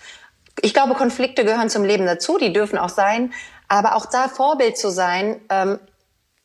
Ich 0.62 0.73
glaube, 0.73 0.93
Konflikte 0.95 1.45
gehören 1.45 1.69
zum 1.69 1.84
Leben 1.84 2.06
dazu, 2.06 2.38
die 2.38 2.54
dürfen 2.54 2.78
auch 2.78 2.89
sein. 2.89 3.34
Aber 3.67 3.95
auch 3.95 4.06
da 4.06 4.28
Vorbild 4.28 4.78
zu 4.78 4.89
sein, 4.89 5.41
ähm, 5.49 5.80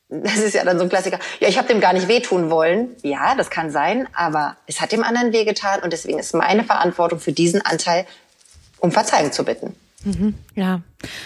das 0.09 0.37
ist 0.37 0.55
ja 0.55 0.65
dann 0.65 0.79
so 0.79 0.85
ein 0.85 0.91
Klassiker. 0.91 1.19
Ja, 1.41 1.49
ich 1.49 1.59
habe 1.59 1.69
dem 1.69 1.81
gar 1.81 1.93
nicht 1.93 2.09
wehtun 2.09 2.51
wollen. 2.51 2.95
Ja, 3.03 3.35
das 3.35 3.51
kann 3.51 3.71
sein, 3.71 4.07
aber 4.15 4.57
es 4.67 4.81
hat 4.81 4.93
dem 4.93 5.03
anderen 5.03 5.33
wehgetan 5.33 5.81
und 5.81 5.93
deswegen 5.93 6.19
ist 6.19 6.35
meine 6.35 6.65
Verantwortung 6.65 7.19
für 7.19 7.33
diesen 7.33 7.63
Anteil, 7.63 8.07
um 8.79 8.93
Verzeihung 8.93 9.33
zu 9.33 9.45
bitten. 9.45 9.75
Mhm, 10.05 10.35
ja, 10.55 10.81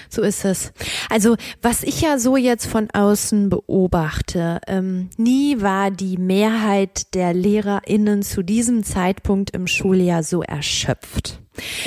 so 0.08 0.22
ist 0.22 0.44
es. 0.44 0.72
Also 1.10 1.36
was 1.62 1.82
ich 1.82 2.00
ja 2.00 2.18
so 2.18 2.36
jetzt 2.36 2.66
von 2.66 2.88
außen 2.90 3.48
beobachte, 3.48 4.60
ähm, 4.66 5.10
nie 5.16 5.60
war 5.60 5.90
die 5.90 6.16
Mehrheit 6.16 7.14
der 7.14 7.34
Lehrerinnen 7.34 8.22
zu 8.22 8.42
diesem 8.42 8.84
Zeitpunkt 8.84 9.50
im 9.50 9.66
Schuljahr 9.66 10.22
so 10.22 10.42
erschöpft. 10.42 11.40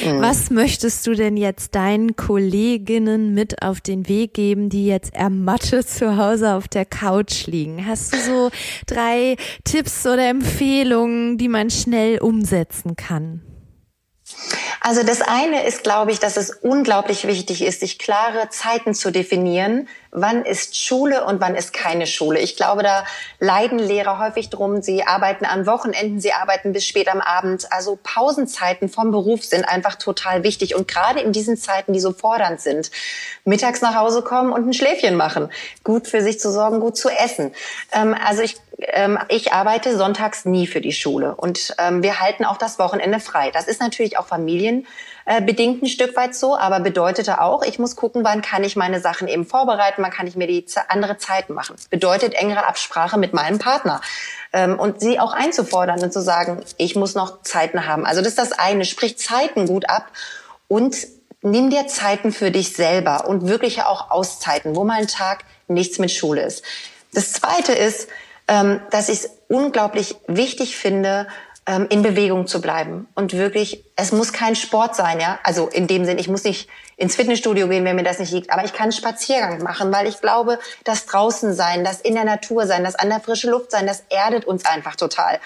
Mhm. 0.04 0.22
Was 0.22 0.50
möchtest 0.50 1.08
du 1.08 1.14
denn 1.14 1.38
jetzt 1.38 1.76
deinen 1.76 2.16
Kolleginnen 2.16 3.34
mit 3.34 3.62
auf 3.62 3.82
den 3.82 4.08
Weg 4.08 4.34
geben, 4.34 4.70
die 4.70 4.86
jetzt 4.86 5.14
ermattet 5.14 5.90
zu 5.90 6.18
Hause 6.18 6.56
auf 6.56 6.68
der 6.68 6.86
Couch 6.86 7.48
liegen? 7.48 7.86
Hast 7.86 8.14
du 8.14 8.20
so 8.20 8.52
drei 8.88 9.36
Tipps 9.64 10.06
oder 10.06 10.30
Empfehlungen, 10.30 11.38
die 11.38 11.48
man 11.48 11.70
schnell 11.70 12.20
umsetzen 12.20 12.96
kann? 12.96 13.42
Also 14.80 15.04
das 15.04 15.22
eine 15.22 15.66
ist, 15.66 15.84
glaube 15.84 16.12
ich, 16.12 16.20
dass 16.20 16.38
es 16.38 16.50
unglaublich 16.50 17.28
wichtig 17.28 17.62
ist, 17.62 17.82
sich 17.82 18.00
klare 18.00 18.50
Zeiten 18.50 18.94
zu 18.94 19.12
definieren. 19.12 19.88
Wann 20.12 20.44
ist 20.44 20.76
Schule 20.76 21.24
und 21.26 21.40
wann 21.40 21.56
ist 21.56 21.72
keine 21.72 22.08
Schule? 22.08 22.40
Ich 22.40 22.58
glaube, 22.58 22.84
da 22.84 23.06
leiden 23.40 23.80
Lehrer 23.80 24.20
häufig 24.20 24.50
drum. 24.50 24.82
Sie 24.82 25.04
arbeiten 25.04 25.46
an 25.46 25.66
Wochenenden, 25.68 26.20
sie 26.20 26.34
arbeiten 26.34 26.74
bis 26.74 26.86
spät 26.86 27.10
am 27.10 27.22
Abend. 27.22 27.72
Also 27.72 27.98
Pausenzeiten 28.02 28.90
vom 28.90 29.12
Beruf 29.12 29.46
sind 29.46 29.64
einfach 29.64 29.96
total 29.96 30.44
wichtig. 30.44 30.76
Und 30.76 30.88
gerade 30.88 31.22
in 31.22 31.32
diesen 31.32 31.58
Zeiten, 31.58 31.94
die 31.94 32.00
so 32.00 32.12
fordernd 32.12 32.60
sind, 32.60 32.92
mittags 33.46 33.82
nach 33.82 33.96
Hause 33.96 34.22
kommen 34.22 34.52
und 34.52 34.68
ein 34.68 34.74
Schläfchen 34.74 35.16
machen, 35.16 35.50
gut 35.84 36.08
für 36.08 36.22
sich 36.22 36.40
zu 36.40 36.52
sorgen, 36.52 36.80
gut 36.80 36.98
zu 36.98 37.10
essen. 37.10 37.54
Ähm, 37.94 38.16
also 38.26 38.42
ich 38.42 38.58
ähm, 38.88 39.20
ich 39.30 39.54
arbeite 39.54 39.96
sonntags 39.96 40.46
nie 40.46 40.68
für 40.68 40.82
die 40.82 40.92
Schule 40.92 41.36
und 41.36 41.76
ähm, 41.78 42.04
wir 42.04 42.20
halten 42.20 42.46
auch 42.46 42.58
das 42.58 42.80
Wochenende 42.80 43.20
frei. 43.20 43.52
Das 43.52 43.68
ist 43.68 43.80
natürlich 43.80 44.18
auch 44.18 44.28
familienbedingt 44.28 45.84
ein 45.84 45.88
Stück 45.88 46.16
weit 46.16 46.36
so, 46.36 46.58
aber 46.58 46.80
bedeutete 46.80 47.42
auch, 47.42 47.64
ich 47.64 47.80
muss 47.80 47.96
gucken, 47.96 48.24
wann 48.24 48.42
kann 48.42 48.64
ich 48.64 48.76
meine 48.76 49.00
Sachen 49.00 49.28
eben 49.28 49.46
vorbereiten, 49.46 50.02
wann 50.02 50.12
kann 50.12 50.28
ich 50.28 50.36
mir 50.36 50.48
die 50.48 50.66
andere 50.88 51.18
Zeiten 51.18 51.54
machen. 51.54 51.76
Bedeutet 51.90 52.34
engere 52.34 52.66
Absprache 52.66 53.18
mit 53.18 53.34
meinem 53.34 53.60
Partner 53.60 54.02
ähm, 54.54 54.80
und 54.80 55.00
sie 55.00 55.20
auch 55.20 55.34
einzufordern 55.34 56.02
und 56.02 56.12
zu 56.12 56.22
sagen, 56.22 56.64
ich 56.78 56.96
muss 56.96 57.16
noch 57.16 57.42
Zeiten 57.44 57.88
haben. 57.88 58.06
Also 58.06 58.22
das 58.22 58.30
ist 58.30 58.38
das 58.38 58.52
eine, 58.52 58.86
sprich 58.86 59.18
Zeiten 59.18 59.68
gut 59.68 59.90
ab 59.90 60.08
und 60.68 60.96
nimm 61.42 61.70
dir 61.70 61.88
Zeiten 61.88 62.32
für 62.32 62.52
dich 62.52 62.74
selber 62.74 63.28
und 63.28 63.48
wirklich 63.48 63.84
auch 63.84 64.12
Auszeiten, 64.12 64.76
wo 64.76 64.84
mal 64.84 65.00
ein 65.00 65.08
Tag 65.08 65.44
nichts 65.68 66.00
mit 66.00 66.12
Schule 66.12 66.44
ist. 66.44 66.64
Das 67.14 67.34
zweite 67.34 67.74
ist, 67.74 68.08
ähm, 68.48 68.82
dass 68.92 69.10
ich 69.10 69.20
es 69.20 69.30
unglaublich 69.48 70.16
wichtig 70.28 70.78
finde, 70.78 71.28
ähm, 71.68 71.88
in 71.90 72.02
Bewegung 72.02 72.48
zu 72.48 72.60
bleiben 72.60 73.08
und 73.14 73.34
wirklich, 73.34 73.86
es 73.96 74.12
muss 74.12 74.34
kein 74.34 74.56
Sport 74.56 74.96
sein, 74.96 75.20
ja, 75.20 75.40
also 75.44 75.68
in 75.68 75.86
dem 75.86 76.06
Sinn, 76.06 76.18
ich 76.18 76.28
muss 76.28 76.44
nicht 76.44 76.68
ins 76.98 77.16
Fitnessstudio 77.16 77.68
gehen, 77.68 77.86
wenn 77.86 77.96
mir 77.96 78.04
das 78.04 78.20
nicht 78.20 78.32
liegt, 78.32 78.52
aber 78.52 78.66
ich 78.66 78.74
kann 78.74 78.86
einen 78.86 78.92
Spaziergang 78.94 79.62
machen, 79.62 79.92
weil 79.92 80.08
ich 80.08 80.22
glaube, 80.22 80.58
das 80.84 81.06
draußen 81.06 81.54
sein, 81.54 81.84
das 81.84 82.02
in 82.02 82.16
der 82.16 82.26
Natur 82.26 82.66
sein, 82.66 82.84
das 82.84 82.96
an 82.96 83.10
der 83.10 83.20
frischen 83.20 83.52
Luft 83.52 83.72
sein, 83.72 83.86
das 83.86 84.04
erdet 84.10 84.46
uns 84.46 84.66
einfach 84.66 84.96
total. 84.96 85.40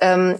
Ähm, 0.00 0.38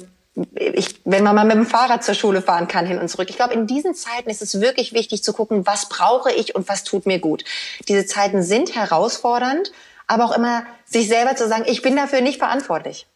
ich, 0.55 1.01
wenn 1.05 1.25
man 1.25 1.35
mal 1.35 1.45
mit 1.45 1.57
dem 1.57 1.67
Fahrrad 1.67 2.05
zur 2.05 2.15
Schule 2.15 2.43
fahren 2.43 2.69
kann, 2.69 2.85
hin 2.85 2.99
und 2.99 3.09
zurück. 3.09 3.31
Ich 3.31 3.37
glaube, 3.37 3.55
in 3.55 3.67
diesen 3.67 3.95
Zeiten 3.95 4.29
ist 4.29 4.43
es 4.43 4.61
wirklich 4.61 4.93
wichtig 4.93 5.25
zu 5.25 5.33
gucken, 5.33 5.67
was 5.67 5.89
brauche 5.89 6.31
ich 6.31 6.55
und 6.55 6.69
was 6.69 6.85
tut 6.85 7.07
mir 7.07 7.19
gut. 7.19 7.43
Diese 7.89 8.05
Zeiten 8.05 8.43
sind 8.43 8.75
herausfordernd, 8.75 9.73
aber 10.07 10.25
auch 10.25 10.37
immer 10.37 10.65
sich 10.85 11.09
selber 11.09 11.37
zu 11.37 11.49
sagen, 11.49 11.65
ich 11.67 11.83
bin 11.83 11.97
dafür 11.97 12.21
nicht 12.21 12.39
verantwortlich. 12.39 13.07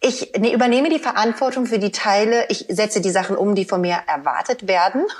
Ich 0.00 0.32
ne, 0.38 0.52
übernehme 0.52 0.88
die 0.88 1.00
Verantwortung 1.00 1.66
für 1.66 1.78
die 1.78 1.90
Teile, 1.90 2.46
ich 2.48 2.66
setze 2.68 3.00
die 3.00 3.10
Sachen 3.10 3.36
um, 3.36 3.54
die 3.54 3.64
von 3.64 3.80
mir 3.80 3.98
erwartet 4.06 4.68
werden. 4.68 5.04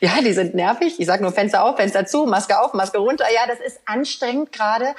Ja, 0.00 0.20
die 0.20 0.34
sind 0.34 0.54
nervig. 0.54 1.00
Ich 1.00 1.06
sage 1.06 1.22
nur 1.22 1.32
Fenster 1.32 1.64
auf, 1.64 1.76
Fenster 1.76 2.04
zu, 2.04 2.26
Maske 2.26 2.60
auf, 2.60 2.74
Maske 2.74 2.98
runter. 2.98 3.24
Ja, 3.32 3.46
das 3.46 3.60
ist 3.60 3.80
anstrengend 3.86 4.52
gerade. 4.52 4.94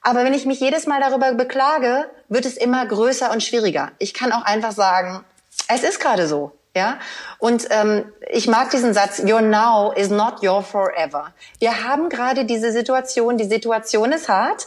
Aber 0.00 0.24
wenn 0.24 0.32
ich 0.32 0.46
mich 0.46 0.58
jedes 0.58 0.86
Mal 0.86 1.00
darüber 1.00 1.32
beklage, 1.34 2.08
wird 2.28 2.46
es 2.46 2.56
immer 2.56 2.86
größer 2.86 3.30
und 3.30 3.42
schwieriger. 3.42 3.92
Ich 3.98 4.14
kann 4.14 4.32
auch 4.32 4.42
einfach 4.42 4.72
sagen, 4.72 5.22
es 5.68 5.82
ist 5.82 6.00
gerade 6.00 6.26
so. 6.26 6.52
Ja, 6.74 6.98
und 7.38 7.66
ähm, 7.70 8.10
ich 8.30 8.46
mag 8.46 8.70
diesen 8.70 8.94
Satz: 8.94 9.20
Your 9.20 9.40
now 9.40 9.92
is 9.92 10.10
not 10.10 10.42
your 10.42 10.62
forever. 10.62 11.34
Wir 11.58 11.84
haben 11.84 12.08
gerade 12.08 12.44
diese 12.44 12.72
Situation. 12.72 13.36
Die 13.36 13.48
Situation 13.48 14.12
ist 14.12 14.28
hart. 14.28 14.66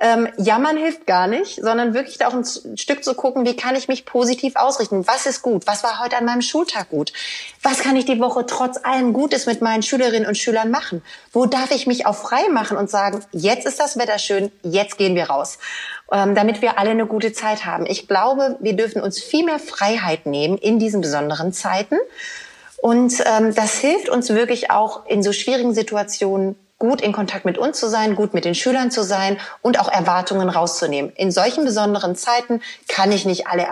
Ähm, 0.00 0.28
jammern 0.36 0.76
hilft 0.76 1.06
gar 1.06 1.28
nicht, 1.28 1.60
sondern 1.62 1.94
wirklich 1.94 2.24
auch 2.26 2.34
ein 2.34 2.44
Stück 2.76 3.04
zu 3.04 3.14
gucken, 3.14 3.46
wie 3.46 3.54
kann 3.54 3.76
ich 3.76 3.86
mich 3.86 4.04
positiv 4.04 4.56
ausrichten? 4.56 5.06
Was 5.06 5.26
ist 5.26 5.42
gut? 5.42 5.66
Was 5.66 5.84
war 5.84 6.00
heute 6.00 6.16
an 6.16 6.24
meinem 6.24 6.42
Schultag 6.42 6.90
gut? 6.90 7.12
Was 7.62 7.78
kann 7.78 7.94
ich 7.94 8.04
die 8.04 8.18
Woche 8.18 8.44
trotz 8.44 8.78
allem 8.82 9.12
Gutes 9.12 9.46
mit 9.46 9.62
meinen 9.62 9.82
Schülerinnen 9.82 10.28
und 10.28 10.36
Schülern 10.36 10.70
machen? 10.70 11.02
Wo 11.32 11.46
darf 11.46 11.70
ich 11.70 11.86
mich 11.86 12.06
auch 12.06 12.16
frei 12.16 12.48
machen 12.50 12.76
und 12.76 12.90
sagen, 12.90 13.24
jetzt 13.32 13.66
ist 13.66 13.78
das 13.78 13.96
Wetter 13.96 14.18
schön, 14.18 14.50
jetzt 14.62 14.98
gehen 14.98 15.14
wir 15.14 15.30
raus, 15.30 15.58
ähm, 16.10 16.34
damit 16.34 16.60
wir 16.60 16.78
alle 16.78 16.90
eine 16.90 17.06
gute 17.06 17.32
Zeit 17.32 17.64
haben. 17.64 17.86
Ich 17.86 18.08
glaube, 18.08 18.56
wir 18.60 18.74
dürfen 18.74 19.00
uns 19.00 19.22
viel 19.22 19.44
mehr 19.44 19.60
Freiheit 19.60 20.26
nehmen 20.26 20.58
in 20.58 20.78
diesen 20.80 21.00
besonderen 21.02 21.52
Zeiten. 21.52 21.96
Und 22.78 23.14
ähm, 23.24 23.54
das 23.54 23.78
hilft 23.78 24.08
uns 24.10 24.28
wirklich 24.28 24.70
auch 24.70 25.06
in 25.06 25.22
so 25.22 25.32
schwierigen 25.32 25.72
Situationen 25.72 26.56
gut 26.78 27.00
in 27.00 27.12
Kontakt 27.12 27.44
mit 27.44 27.58
uns 27.58 27.78
zu 27.78 27.88
sein, 27.88 28.14
gut 28.16 28.34
mit 28.34 28.44
den 28.44 28.54
Schülern 28.54 28.90
zu 28.90 29.02
sein 29.02 29.38
und 29.62 29.78
auch 29.78 29.88
Erwartungen 29.88 30.48
rauszunehmen. 30.48 31.12
In 31.16 31.30
solchen 31.30 31.64
besonderen 31.64 32.16
Zeiten 32.16 32.60
kann 32.88 33.12
ich 33.12 33.24
nicht 33.24 33.46
alle 33.46 33.62
äh, 33.62 33.66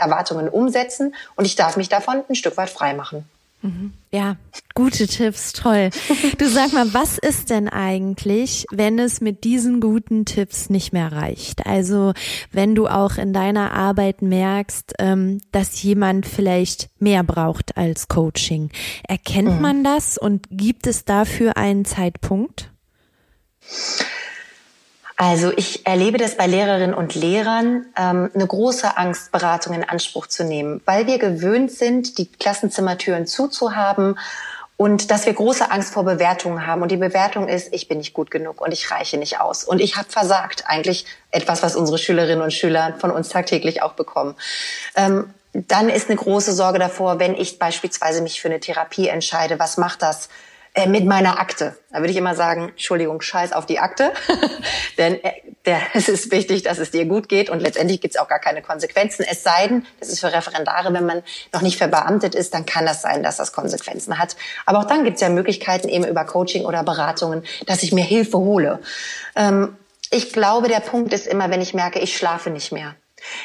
Erwartungen 0.00 0.48
umsetzen 0.48 1.14
und 1.36 1.44
ich 1.44 1.56
darf 1.56 1.76
mich 1.76 1.88
davon 1.88 2.22
ein 2.28 2.34
Stück 2.34 2.56
weit 2.56 2.70
frei 2.70 2.94
machen. 2.94 3.28
Mhm. 3.62 3.92
Ja, 4.10 4.36
gute 4.74 5.06
Tipps, 5.06 5.52
toll. 5.52 5.90
Du 6.38 6.48
sag 6.48 6.72
mal, 6.72 6.94
was 6.94 7.18
ist 7.18 7.50
denn 7.50 7.68
eigentlich, 7.68 8.64
wenn 8.70 8.98
es 8.98 9.20
mit 9.20 9.44
diesen 9.44 9.80
guten 9.80 10.24
Tipps 10.24 10.70
nicht 10.70 10.94
mehr 10.94 11.12
reicht? 11.12 11.66
Also 11.66 12.14
wenn 12.50 12.74
du 12.74 12.86
auch 12.86 13.18
in 13.18 13.34
deiner 13.34 13.72
Arbeit 13.72 14.22
merkst, 14.22 14.94
ähm, 14.98 15.40
dass 15.52 15.82
jemand 15.82 16.26
vielleicht 16.26 16.88
mehr 16.98 17.22
braucht 17.22 17.76
als 17.76 18.08
Coaching. 18.08 18.70
Erkennt 19.06 19.56
mhm. 19.56 19.60
man 19.60 19.84
das 19.84 20.16
und 20.16 20.46
gibt 20.50 20.86
es 20.86 21.04
dafür 21.04 21.58
einen 21.58 21.84
Zeitpunkt? 21.84 22.70
Also 25.20 25.52
ich 25.56 25.84
erlebe 25.84 26.16
das 26.16 26.36
bei 26.36 26.46
Lehrerinnen 26.46 26.94
und 26.94 27.16
Lehrern, 27.16 27.86
ähm, 27.96 28.30
eine 28.32 28.46
große 28.46 28.96
Angst, 28.96 29.32
Beratung 29.32 29.74
in 29.74 29.82
Anspruch 29.82 30.28
zu 30.28 30.44
nehmen, 30.44 30.80
weil 30.84 31.08
wir 31.08 31.18
gewöhnt 31.18 31.72
sind, 31.72 32.18
die 32.18 32.30
Klassenzimmertüren 32.30 33.26
zuzuhaben 33.26 34.16
und 34.76 35.10
dass 35.10 35.26
wir 35.26 35.32
große 35.32 35.72
Angst 35.72 35.92
vor 35.92 36.04
Bewertungen 36.04 36.68
haben. 36.68 36.82
Und 36.82 36.92
die 36.92 36.96
Bewertung 36.96 37.48
ist, 37.48 37.74
ich 37.74 37.88
bin 37.88 37.98
nicht 37.98 38.14
gut 38.14 38.30
genug 38.30 38.60
und 38.60 38.70
ich 38.70 38.92
reiche 38.92 39.18
nicht 39.18 39.40
aus 39.40 39.64
und 39.64 39.80
ich 39.80 39.96
habe 39.96 40.08
versagt. 40.08 40.66
Eigentlich 40.68 41.04
etwas, 41.32 41.64
was 41.64 41.74
unsere 41.74 41.98
Schülerinnen 41.98 42.44
und 42.44 42.52
Schüler 42.52 42.94
von 43.00 43.10
uns 43.10 43.28
tagtäglich 43.28 43.82
auch 43.82 43.94
bekommen. 43.94 44.36
Ähm, 44.94 45.34
dann 45.52 45.88
ist 45.88 46.08
eine 46.08 46.16
große 46.16 46.52
Sorge 46.52 46.78
davor, 46.78 47.18
wenn 47.18 47.34
ich 47.34 47.58
beispielsweise 47.58 48.22
mich 48.22 48.40
für 48.40 48.46
eine 48.46 48.60
Therapie 48.60 49.08
entscheide, 49.08 49.58
was 49.58 49.78
macht 49.78 50.00
das 50.00 50.28
mit 50.86 51.04
meiner 51.06 51.40
Akte. 51.40 51.76
Da 51.90 51.98
würde 51.98 52.10
ich 52.10 52.16
immer 52.16 52.34
sagen, 52.34 52.68
Entschuldigung, 52.70 53.20
scheiß 53.20 53.52
auf 53.52 53.66
die 53.66 53.78
Akte. 53.78 54.12
denn 54.98 55.22
äh, 55.24 55.32
der, 55.66 55.80
es 55.94 56.08
ist 56.08 56.30
wichtig, 56.30 56.62
dass 56.62 56.78
es 56.78 56.90
dir 56.90 57.06
gut 57.06 57.28
geht 57.28 57.50
und 57.50 57.60
letztendlich 57.60 58.00
gibt 58.00 58.14
es 58.14 58.20
auch 58.20 58.28
gar 58.28 58.38
keine 58.38 58.62
Konsequenzen. 58.62 59.24
Es 59.28 59.42
sei 59.42 59.68
denn, 59.68 59.86
das 60.00 60.08
ist 60.08 60.20
für 60.20 60.32
Referendare, 60.32 60.92
wenn 60.92 61.06
man 61.06 61.22
noch 61.52 61.62
nicht 61.62 61.78
verbeamtet 61.78 62.34
ist, 62.34 62.54
dann 62.54 62.66
kann 62.66 62.86
das 62.86 63.02
sein, 63.02 63.22
dass 63.22 63.36
das 63.36 63.52
Konsequenzen 63.52 64.18
hat. 64.18 64.36
Aber 64.66 64.78
auch 64.78 64.86
dann 64.86 65.04
gibt 65.04 65.16
es 65.16 65.20
ja 65.20 65.28
Möglichkeiten 65.28 65.88
eben 65.88 66.06
über 66.06 66.24
Coaching 66.24 66.64
oder 66.64 66.82
Beratungen, 66.82 67.44
dass 67.66 67.82
ich 67.82 67.92
mir 67.92 68.04
Hilfe 68.04 68.38
hole. 68.38 68.80
Ähm, 69.36 69.76
ich 70.10 70.32
glaube, 70.32 70.68
der 70.68 70.80
Punkt 70.80 71.12
ist 71.12 71.26
immer, 71.26 71.50
wenn 71.50 71.60
ich 71.60 71.74
merke, 71.74 71.98
ich 71.98 72.16
schlafe 72.16 72.50
nicht 72.50 72.72
mehr. 72.72 72.94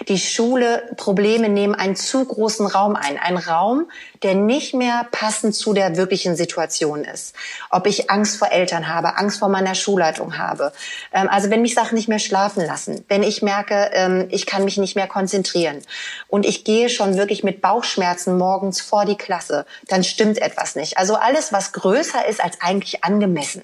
Die 0.08 0.20
Schule, 0.20 0.84
Probleme 0.98 1.50
nehmen 1.50 1.76
einen 1.76 1.96
zu 1.96 2.26
großen 2.26 2.68
Raum 2.68 2.96
ein. 2.96 3.18
Ein 3.18 3.38
Raum, 3.38 3.90
der 4.22 4.36
nicht 4.36 4.74
mehr 4.74 5.08
passend 5.12 5.56
zu 5.56 5.74
der 5.74 5.98
wirklichen 5.98 6.36
Situation 6.36 7.04
ist. 7.04 7.36
Ob 7.70 7.88
ich 7.88 8.10
Angst 8.10 8.38
vor 8.38 8.52
Eltern 8.52 8.88
habe, 8.88 9.18
Angst 9.18 9.40
vor 9.40 9.50
meiner 9.50 9.76
Schulleitung 9.76 10.38
habe. 10.38 10.72
Ähm, 11.12 11.28
also 11.30 11.50
wenn 11.50 11.62
mich 11.62 11.76
Sachen 11.76 11.96
nicht 11.96 12.08
mehr 12.08 12.20
schlafen 12.20 12.66
lassen, 12.66 13.04
wenn 13.08 13.24
ich 13.24 13.42
merke, 13.42 13.90
ähm, 13.94 14.28
ich 14.30 14.46
kann 14.46 14.64
mich 14.64 14.78
nicht 14.78 14.96
mehr 14.96 15.08
konzentrieren 15.08 15.80
und 16.28 16.46
ich 16.46 16.64
gehe 16.64 16.90
schon 16.90 17.18
wirklich 17.18 17.44
mit 17.44 17.62
Bauchschmerzen 17.62 18.38
morgens 18.38 18.82
vor 18.82 19.06
die 19.06 19.18
Klasse, 19.18 19.66
dann 19.88 20.04
stimmt 20.04 20.42
etwas 20.42 20.76
nicht. 20.76 20.98
Also 20.98 21.16
alles, 21.16 21.52
was 21.52 21.74
größer 21.74 22.26
ist 22.28 22.44
als 22.44 22.62
eigentlich 22.62 23.04
angemessen. 23.04 23.62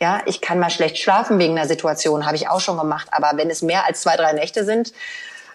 Ja, 0.00 0.20
ich 0.26 0.40
kann 0.40 0.58
mal 0.58 0.70
schlecht 0.70 0.98
schlafen 0.98 1.38
wegen 1.38 1.58
einer 1.58 1.68
Situation, 1.68 2.26
habe 2.26 2.36
ich 2.36 2.48
auch 2.48 2.60
schon 2.60 2.76
gemacht. 2.76 3.08
Aber 3.10 3.32
wenn 3.36 3.50
es 3.50 3.62
mehr 3.62 3.86
als 3.86 4.02
zwei, 4.02 4.16
drei 4.16 4.32
Nächte 4.32 4.64
sind, 4.64 4.92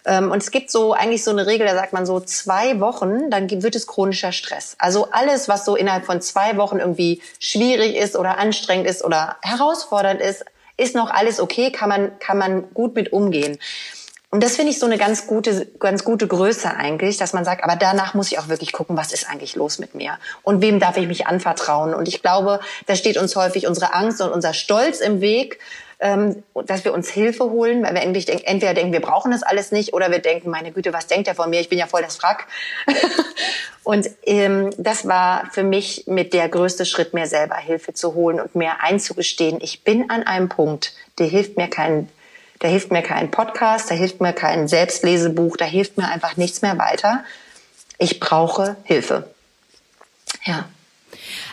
und 0.04 0.42
es 0.42 0.50
gibt 0.50 0.70
so 0.70 0.92
eigentlich 0.92 1.24
so 1.24 1.30
eine 1.30 1.46
Regel, 1.46 1.66
da 1.66 1.74
sagt 1.74 1.92
man 1.92 2.06
so 2.06 2.20
zwei 2.20 2.80
Wochen, 2.80 3.30
dann 3.30 3.50
wird 3.50 3.74
es 3.74 3.86
chronischer 3.86 4.32
Stress. 4.32 4.76
Also 4.78 5.08
alles, 5.10 5.48
was 5.48 5.64
so 5.64 5.76
innerhalb 5.76 6.06
von 6.06 6.20
zwei 6.20 6.56
Wochen 6.56 6.78
irgendwie 6.78 7.22
schwierig 7.38 7.96
ist 7.96 8.16
oder 8.16 8.38
anstrengend 8.38 8.86
ist 8.86 9.04
oder 9.04 9.36
herausfordernd 9.42 10.20
ist, 10.20 10.44
ist 10.78 10.94
noch 10.94 11.10
alles 11.10 11.40
okay, 11.40 11.70
kann 11.70 11.88
man, 11.88 12.18
kann 12.20 12.38
man 12.38 12.72
gut 12.72 12.94
mit 12.94 13.12
umgehen. 13.12 13.58
und 14.30 14.42
das 14.42 14.56
finde 14.56 14.70
ich 14.70 14.78
so 14.78 14.86
eine 14.86 14.98
ganz 14.98 15.26
gute, 15.26 15.66
ganz 15.78 16.04
gute 16.04 16.26
Größe 16.26 16.70
eigentlich, 16.70 17.16
dass 17.16 17.32
man 17.32 17.44
sagt, 17.44 17.64
aber 17.64 17.76
danach 17.76 18.14
muss 18.14 18.30
ich 18.30 18.38
auch 18.38 18.48
wirklich 18.48 18.72
gucken, 18.72 18.96
was 18.96 19.12
ist 19.12 19.28
eigentlich 19.28 19.56
los 19.56 19.78
mit 19.78 19.94
mir? 19.94 20.18
Und 20.42 20.62
wem 20.62 20.78
darf 20.80 20.96
ich 20.96 21.08
mich 21.08 21.26
anvertrauen? 21.26 21.94
Und 21.94 22.08
ich 22.08 22.22
glaube, 22.22 22.60
da 22.86 22.94
steht 22.94 23.16
uns 23.16 23.34
häufig 23.36 23.66
unsere 23.66 23.94
Angst 23.94 24.20
und 24.20 24.30
unser 24.30 24.54
Stolz 24.54 25.00
im 25.00 25.20
Weg, 25.20 25.58
ähm, 25.60 25.87
dass 25.98 26.84
wir 26.84 26.92
uns 26.94 27.10
Hilfe 27.10 27.44
holen, 27.44 27.82
weil 27.82 27.94
wir 27.94 28.02
entweder 28.02 28.74
denken, 28.74 28.92
wir 28.92 29.00
brauchen 29.00 29.32
das 29.32 29.42
alles 29.42 29.72
nicht, 29.72 29.94
oder 29.94 30.10
wir 30.10 30.20
denken, 30.20 30.48
meine 30.48 30.70
Güte, 30.70 30.92
was 30.92 31.08
denkt 31.08 31.26
er 31.26 31.34
von 31.34 31.50
mir? 31.50 31.60
Ich 31.60 31.68
bin 31.68 31.78
ja 31.78 31.86
voll 31.86 32.02
das 32.02 32.22
Wrack. 32.22 32.46
und 33.82 34.08
ähm, 34.24 34.70
das 34.78 35.08
war 35.08 35.50
für 35.50 35.64
mich 35.64 36.04
mit 36.06 36.32
der 36.34 36.48
größte 36.48 36.86
Schritt, 36.86 37.14
mir 37.14 37.26
selber 37.26 37.56
Hilfe 37.56 37.94
zu 37.94 38.14
holen 38.14 38.40
und 38.40 38.54
mir 38.54 38.80
einzugestehen, 38.80 39.58
ich 39.60 39.82
bin 39.82 40.08
an 40.08 40.22
einem 40.22 40.48
Punkt, 40.48 40.92
der 41.18 41.26
hilft 41.26 41.56
mir 41.56 41.68
kein 41.68 42.08
da 42.60 42.66
hilft 42.66 42.90
mir 42.90 43.02
kein 43.02 43.30
Podcast, 43.30 43.88
da 43.88 43.94
hilft 43.94 44.20
mir 44.20 44.32
kein 44.32 44.66
Selbstlesebuch, 44.66 45.56
da 45.56 45.64
hilft 45.64 45.96
mir 45.96 46.08
einfach 46.08 46.36
nichts 46.36 46.60
mehr 46.60 46.76
weiter. 46.76 47.24
Ich 47.98 48.18
brauche 48.18 48.76
Hilfe. 48.82 49.30
Ja. 50.44 50.68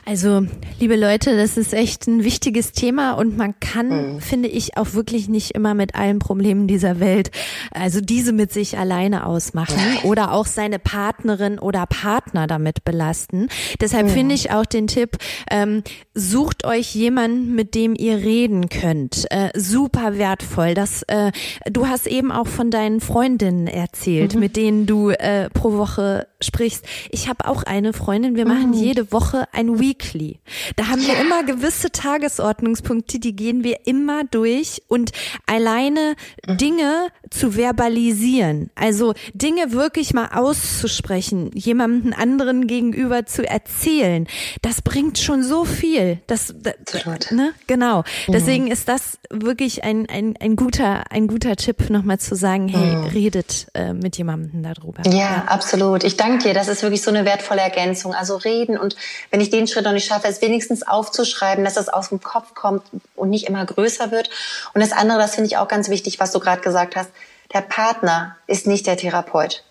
Also, 0.08 0.46
liebe 0.80 0.96
Leute, 0.96 1.36
das 1.36 1.58
ist 1.58 1.74
echt 1.74 2.06
ein 2.06 2.24
wichtiges 2.24 2.74
Thema 2.74 3.14
und 3.14 3.38
man 3.38 3.60
kann, 3.60 3.88
mhm. 4.16 4.22
finde 4.22 4.50
ich, 4.50 4.78
auch 4.78 4.94
wirklich 4.94 5.30
nicht 5.30 5.52
immer 5.52 5.74
mit 5.74 5.96
allen 5.96 6.20
Problemen 6.20 6.68
dieser 6.68 7.00
Welt, 7.00 7.32
also 7.72 8.02
diese 8.02 8.32
mit 8.32 8.54
sich 8.54 8.78
alleine 8.78 9.26
ausmachen 9.26 9.80
oder 10.04 10.32
auch 10.32 10.46
seine 10.46 10.78
Partnerin 10.78 11.58
oder 11.58 11.88
Partner 11.88 12.46
damit 12.46 12.86
belasten. 12.86 13.48
Deshalb 13.82 14.06
mhm. 14.06 14.12
finde 14.12 14.36
ich 14.36 14.52
auch 14.52 14.66
den 14.66 14.86
Tipp, 14.86 15.18
ähm, 15.50 15.82
sucht 16.14 16.66
euch 16.66 16.94
jemanden, 16.94 17.56
mit 17.56 17.74
dem 17.74 17.96
ihr 17.96 18.18
reden 18.18 18.70
könnt. 18.70 19.26
Äh, 19.32 19.50
super 19.56 20.20
wertvoll. 20.20 20.76
Das, 20.76 21.02
äh, 21.08 21.32
du 21.66 21.88
hast 21.88 22.06
eben 22.06 22.32
auch 22.32 22.48
von 22.48 22.70
deinen 22.70 23.02
Freundinnen 23.02 23.66
erzählt, 23.66 24.36
mhm. 24.36 24.40
mit 24.40 24.56
denen 24.56 24.86
du 24.86 25.10
äh, 25.10 25.50
pro 25.50 25.74
Woche 25.74 26.28
sprichst. 26.46 26.86
Ich 27.12 27.28
habe 27.28 27.48
auch 27.48 27.64
eine 27.64 27.94
Freundin, 27.94 28.36
wir 28.36 28.46
machen 28.46 28.70
mhm. 28.70 28.74
jede 28.74 29.12
Woche 29.12 29.48
ein 29.52 29.80
Weekly. 29.80 30.40
Da 30.76 30.88
haben 30.88 31.02
wir 31.06 31.20
immer 31.20 31.44
gewisse 31.44 31.92
Tagesordnungspunkte, 31.92 33.20
die 33.20 33.36
gehen 33.36 33.64
wir 33.64 33.86
immer 33.86 34.24
durch 34.24 34.84
und 34.88 35.12
alleine 35.46 36.16
mhm. 36.48 36.58
Dinge 36.58 37.08
zu 37.30 37.56
verbalisieren, 37.56 38.70
also 38.76 39.14
Dinge 39.34 39.72
wirklich 39.72 40.14
mal 40.14 40.30
auszusprechen, 40.34 41.52
jemandem 41.54 42.14
anderen 42.14 42.68
gegenüber 42.68 43.26
zu 43.26 43.48
erzählen, 43.48 44.28
das 44.62 44.82
bringt 44.82 45.18
schon 45.18 45.44
so 45.44 45.66
viel. 45.66 46.20
Das, 46.28 46.54
das 46.62 47.32
ne? 47.32 47.54
genau. 47.68 48.04
Mhm. 48.28 48.32
Deswegen 48.32 48.68
ist 48.68 48.88
das 48.88 49.18
wirklich 49.30 49.84
ein, 49.84 50.08
ein, 50.10 50.36
ein 50.40 50.56
guter 50.56 51.06
ein 51.10 51.28
guter 51.28 51.56
Tipp, 51.56 51.90
nochmal 51.90 52.20
zu 52.20 52.36
sagen, 52.36 52.68
hey, 52.68 52.96
mhm. 52.96 53.06
redet 53.06 53.68
äh, 53.74 53.94
mit 53.94 54.18
jemandem 54.18 54.64
darüber. 54.64 55.02
Ja, 55.06 55.16
ja, 55.18 55.44
absolut. 55.48 56.04
Ich 56.04 56.18
danke 56.18 56.35
dir. 56.44 56.54
Das 56.54 56.68
ist 56.68 56.82
wirklich 56.82 57.02
so 57.02 57.10
eine 57.10 57.26
wertvolle 57.26 57.62
Ergänzung. 57.62 58.14
Also 58.14 58.36
reden 58.38 58.78
und 58.78 58.96
wenn 59.32 59.42
ich 59.42 59.50
den 59.50 59.68
Schritt 59.68 59.86
noch 59.86 59.92
nicht 59.92 60.08
schaffe, 60.08 60.28
es 60.28 60.42
wenigstens 60.42 60.84
aufzuschreiben, 60.88 61.64
dass 61.64 61.78
es 61.78 61.90
aus 61.90 62.10
dem 62.10 62.22
Kopf 62.22 62.54
kommt 62.54 62.84
und 63.16 63.30
nicht 63.30 63.48
immer 63.48 63.66
größer 63.66 64.12
wird. 64.12 64.30
Und 64.74 64.82
das 64.82 64.92
andere, 64.92 65.20
das 65.20 65.36
finde 65.36 65.48
ich 65.48 65.58
auch 65.58 65.68
ganz 65.68 65.90
wichtig, 65.90 66.20
was 66.20 66.32
du 66.32 66.40
gerade 66.40 66.62
gesagt 66.62 66.96
hast. 66.96 67.10
Der 67.54 67.62
Partner 67.62 68.36
ist 68.48 68.68
nicht 68.68 68.88
der 68.88 68.98
Therapeut. 68.98 69.64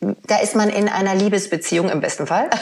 Da 0.00 0.38
ist 0.38 0.56
man 0.56 0.68
in 0.68 0.88
einer 0.88 1.14
Liebesbeziehung 1.14 1.88
im 1.88 2.00
besten 2.00 2.26
Fall. 2.26 2.50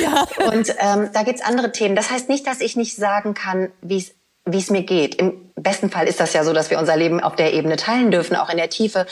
Ja. 0.00 0.26
Und 0.48 0.74
ähm, 0.78 1.10
da 1.12 1.22
gibt's 1.22 1.42
andere 1.42 1.72
Themen. 1.72 1.96
Das 1.96 2.10
heißt 2.10 2.28
nicht, 2.28 2.46
dass 2.46 2.60
ich 2.60 2.76
nicht 2.76 2.96
sagen 2.96 3.34
kann, 3.34 3.70
wie 3.80 3.98
es 3.98 4.12
wie 4.46 4.58
es 4.58 4.70
mir 4.70 4.84
geht. 4.84 5.16
Im 5.16 5.50
besten 5.56 5.90
Fall 5.90 6.06
ist 6.06 6.20
das 6.20 6.32
ja 6.32 6.44
so, 6.44 6.52
dass 6.52 6.70
wir 6.70 6.78
unser 6.78 6.96
Leben 6.96 7.20
auf 7.20 7.34
der 7.34 7.52
Ebene 7.52 7.76
teilen 7.76 8.10
dürfen, 8.10 8.36
auch 8.36 8.48
in 8.48 8.56
der 8.56 8.70
Tiefe. 8.70 9.06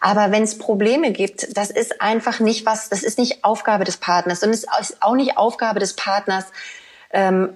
Aber 0.00 0.30
wenn 0.30 0.44
es 0.44 0.58
Probleme 0.58 1.12
gibt, 1.12 1.56
das 1.56 1.70
ist 1.70 2.00
einfach 2.00 2.40
nicht 2.40 2.66
was, 2.66 2.88
das 2.88 3.02
ist 3.02 3.18
nicht 3.18 3.44
Aufgabe 3.44 3.84
des 3.84 3.96
Partners 3.96 4.42
und 4.42 4.50
es 4.50 4.64
ist 4.80 5.02
auch 5.02 5.14
nicht 5.14 5.36
Aufgabe 5.36 5.80
des 5.80 5.94
Partners, 5.94 6.46
ähm, 7.10 7.50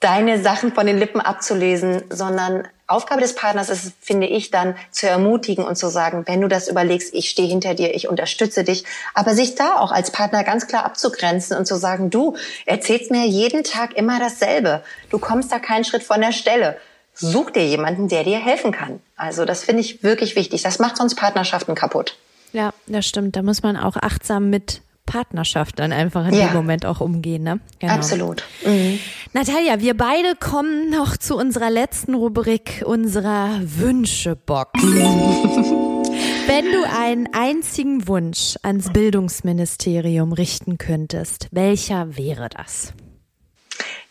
deine 0.00 0.40
Sachen 0.42 0.72
von 0.72 0.86
den 0.86 0.98
Lippen 0.98 1.20
abzulesen, 1.20 2.02
sondern 2.10 2.68
Aufgabe 2.86 3.20
des 3.20 3.34
Partners 3.34 3.68
ist, 3.68 3.94
finde 4.00 4.26
ich, 4.26 4.50
dann 4.50 4.76
zu 4.90 5.08
ermutigen 5.08 5.64
und 5.64 5.76
zu 5.76 5.88
sagen, 5.88 6.24
wenn 6.26 6.40
du 6.40 6.48
das 6.48 6.68
überlegst, 6.68 7.14
ich 7.14 7.30
stehe 7.30 7.48
hinter 7.48 7.74
dir, 7.74 7.94
ich 7.94 8.08
unterstütze 8.08 8.62
dich, 8.62 8.84
aber 9.14 9.34
sich 9.34 9.54
da 9.54 9.78
auch 9.78 9.90
als 9.90 10.12
Partner 10.12 10.44
ganz 10.44 10.68
klar 10.68 10.84
abzugrenzen 10.84 11.56
und 11.56 11.66
zu 11.66 11.76
sagen, 11.76 12.10
du 12.10 12.36
erzählst 12.64 13.10
mir 13.10 13.26
jeden 13.26 13.64
Tag 13.64 13.96
immer 13.96 14.20
dasselbe, 14.20 14.82
du 15.10 15.18
kommst 15.18 15.50
da 15.50 15.58
keinen 15.58 15.84
Schritt 15.84 16.04
von 16.04 16.20
der 16.20 16.32
Stelle 16.32 16.76
such 17.16 17.50
dir 17.50 17.66
jemanden, 17.66 18.08
der 18.08 18.24
dir 18.24 18.38
helfen 18.38 18.72
kann. 18.72 19.00
Also 19.16 19.44
das 19.44 19.64
finde 19.64 19.80
ich 19.80 20.02
wirklich 20.02 20.36
wichtig. 20.36 20.62
Das 20.62 20.78
macht 20.78 20.96
sonst 20.96 21.16
Partnerschaften 21.16 21.74
kaputt. 21.74 22.16
Ja, 22.52 22.72
das 22.86 23.06
stimmt. 23.06 23.36
Da 23.36 23.42
muss 23.42 23.62
man 23.62 23.76
auch 23.76 23.96
achtsam 23.96 24.50
mit 24.50 24.82
Partnerschaft 25.06 25.78
dann 25.78 25.92
einfach 25.92 26.26
in 26.26 26.34
ja. 26.34 26.48
dem 26.48 26.54
Moment 26.54 26.84
auch 26.84 27.00
umgehen. 27.00 27.42
Ne? 27.42 27.60
Genau. 27.78 27.94
Absolut. 27.94 28.44
Mhm. 28.64 28.98
Natalia, 29.32 29.80
wir 29.80 29.96
beide 29.96 30.34
kommen 30.34 30.90
noch 30.90 31.16
zu 31.16 31.36
unserer 31.36 31.70
letzten 31.70 32.14
Rubrik, 32.14 32.82
unserer 32.84 33.60
Wünschebox. 33.62 34.72
Wenn 34.82 36.64
du 36.72 36.84
einen 36.84 37.28
einzigen 37.32 38.06
Wunsch 38.08 38.56
ans 38.62 38.92
Bildungsministerium 38.92 40.32
richten 40.32 40.78
könntest, 40.78 41.48
welcher 41.50 42.16
wäre 42.16 42.48
das? 42.48 42.92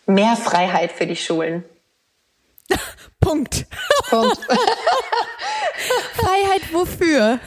Mehr 0.06 0.36
Freiheit 0.36 0.92
für 0.92 1.08
die 1.08 1.16
Schulen. 1.16 1.64
Punkt. 3.20 3.66
Punkt. 4.10 4.40
Freiheit 6.14 6.74
wofür? 6.74 7.40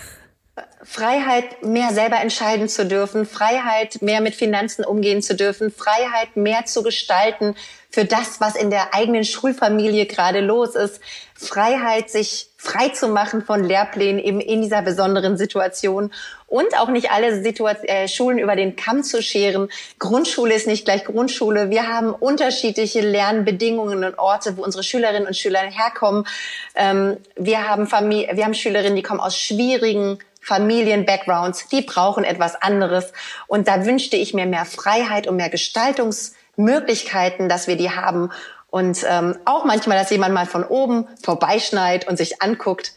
Freiheit, 0.82 1.62
mehr 1.62 1.92
selber 1.92 2.20
entscheiden 2.20 2.68
zu 2.68 2.86
dürfen, 2.86 3.26
Freiheit, 3.26 4.00
mehr 4.00 4.20
mit 4.20 4.34
Finanzen 4.34 4.84
umgehen 4.84 5.22
zu 5.22 5.36
dürfen, 5.36 5.70
Freiheit, 5.70 6.36
mehr 6.36 6.64
zu 6.64 6.82
gestalten 6.82 7.54
für 7.90 8.04
das, 8.04 8.40
was 8.40 8.56
in 8.56 8.70
der 8.70 8.94
eigenen 8.94 9.24
Schulfamilie 9.24 10.06
gerade 10.06 10.40
los 10.40 10.74
ist, 10.74 11.00
Freiheit, 11.34 12.10
sich 12.10 12.50
frei 12.56 12.88
zu 12.88 13.08
machen 13.08 13.44
von 13.44 13.62
Lehrplänen 13.62 14.22
eben 14.22 14.40
in 14.40 14.62
dieser 14.62 14.82
besonderen 14.82 15.36
Situation 15.36 16.12
und 16.48 16.78
auch 16.78 16.88
nicht 16.88 17.10
alle 17.10 17.42
Situation, 17.42 17.88
äh, 17.88 18.08
Schulen 18.08 18.38
über 18.38 18.56
den 18.56 18.74
Kamm 18.74 19.04
zu 19.04 19.22
scheren. 19.22 19.68
Grundschule 19.98 20.54
ist 20.54 20.66
nicht 20.66 20.86
gleich 20.86 21.04
Grundschule. 21.04 21.70
Wir 21.70 21.86
haben 21.86 22.12
unterschiedliche 22.12 23.00
Lernbedingungen 23.00 24.02
und 24.02 24.18
Orte, 24.18 24.56
wo 24.56 24.64
unsere 24.64 24.82
Schülerinnen 24.82 25.28
und 25.28 25.36
Schüler 25.36 25.60
herkommen. 25.60 26.26
Ähm, 26.74 27.18
wir 27.36 27.68
haben 27.68 27.86
Familie, 27.86 28.30
wir 28.34 28.44
haben 28.44 28.54
Schülerinnen, 28.54 28.96
die 28.96 29.02
kommen 29.02 29.20
aus 29.20 29.38
schwierigen 29.38 30.18
Familien-Backgrounds, 30.40 31.68
die 31.68 31.82
brauchen 31.82 32.24
etwas 32.24 32.60
anderes. 32.60 33.12
Und 33.46 33.68
da 33.68 33.84
wünschte 33.84 34.16
ich 34.16 34.32
mir 34.32 34.46
mehr 34.46 34.64
Freiheit 34.64 35.26
und 35.26 35.36
mehr 35.36 35.50
Gestaltungsmöglichkeiten, 35.50 37.50
dass 37.50 37.68
wir 37.68 37.76
die 37.76 37.90
haben. 37.90 38.30
Und 38.70 39.04
ähm, 39.06 39.36
auch 39.44 39.66
manchmal, 39.66 39.98
dass 39.98 40.10
jemand 40.10 40.32
mal 40.32 40.46
von 40.46 40.64
oben 40.64 41.06
vorbeischneit 41.22 42.08
und 42.08 42.16
sich 42.16 42.40
anguckt, 42.40 42.92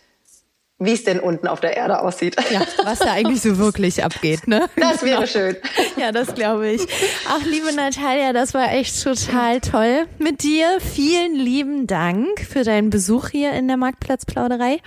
wie 0.82 0.94
es 0.94 1.04
denn 1.04 1.20
unten 1.20 1.48
auf 1.48 1.60
der 1.60 1.78
Erde 1.78 2.00
aussieht. 2.02 2.36
Ja, 2.52 2.62
was 2.84 3.00
da 3.00 3.12
eigentlich 3.12 3.41
so 3.41 3.58
wirklich 3.58 4.04
abgeht, 4.04 4.48
ne? 4.48 4.67
Das 4.76 5.04
wäre 5.04 5.28
schön. 5.28 5.56
Ja, 5.96 6.12
das 6.12 6.34
glaube 6.34 6.70
ich. 6.70 6.82
Ach, 7.30 7.46
liebe 7.46 7.72
Natalia, 7.74 8.34
das 8.34 8.56
war 8.56 8.72
echt 8.74 9.04
total 9.04 9.62
toll 9.62 10.08
mit 10.17 10.41
dir. 10.41 10.80
Vielen 10.80 11.36
lieben 11.36 11.86
Dank 11.86 12.41
für 12.41 12.63
deinen 12.63 12.89
Besuch 12.89 13.30
hier 13.30 13.54
in 13.54 13.67
der 13.67 13.78
Marktplatzplauderei. 13.78 14.80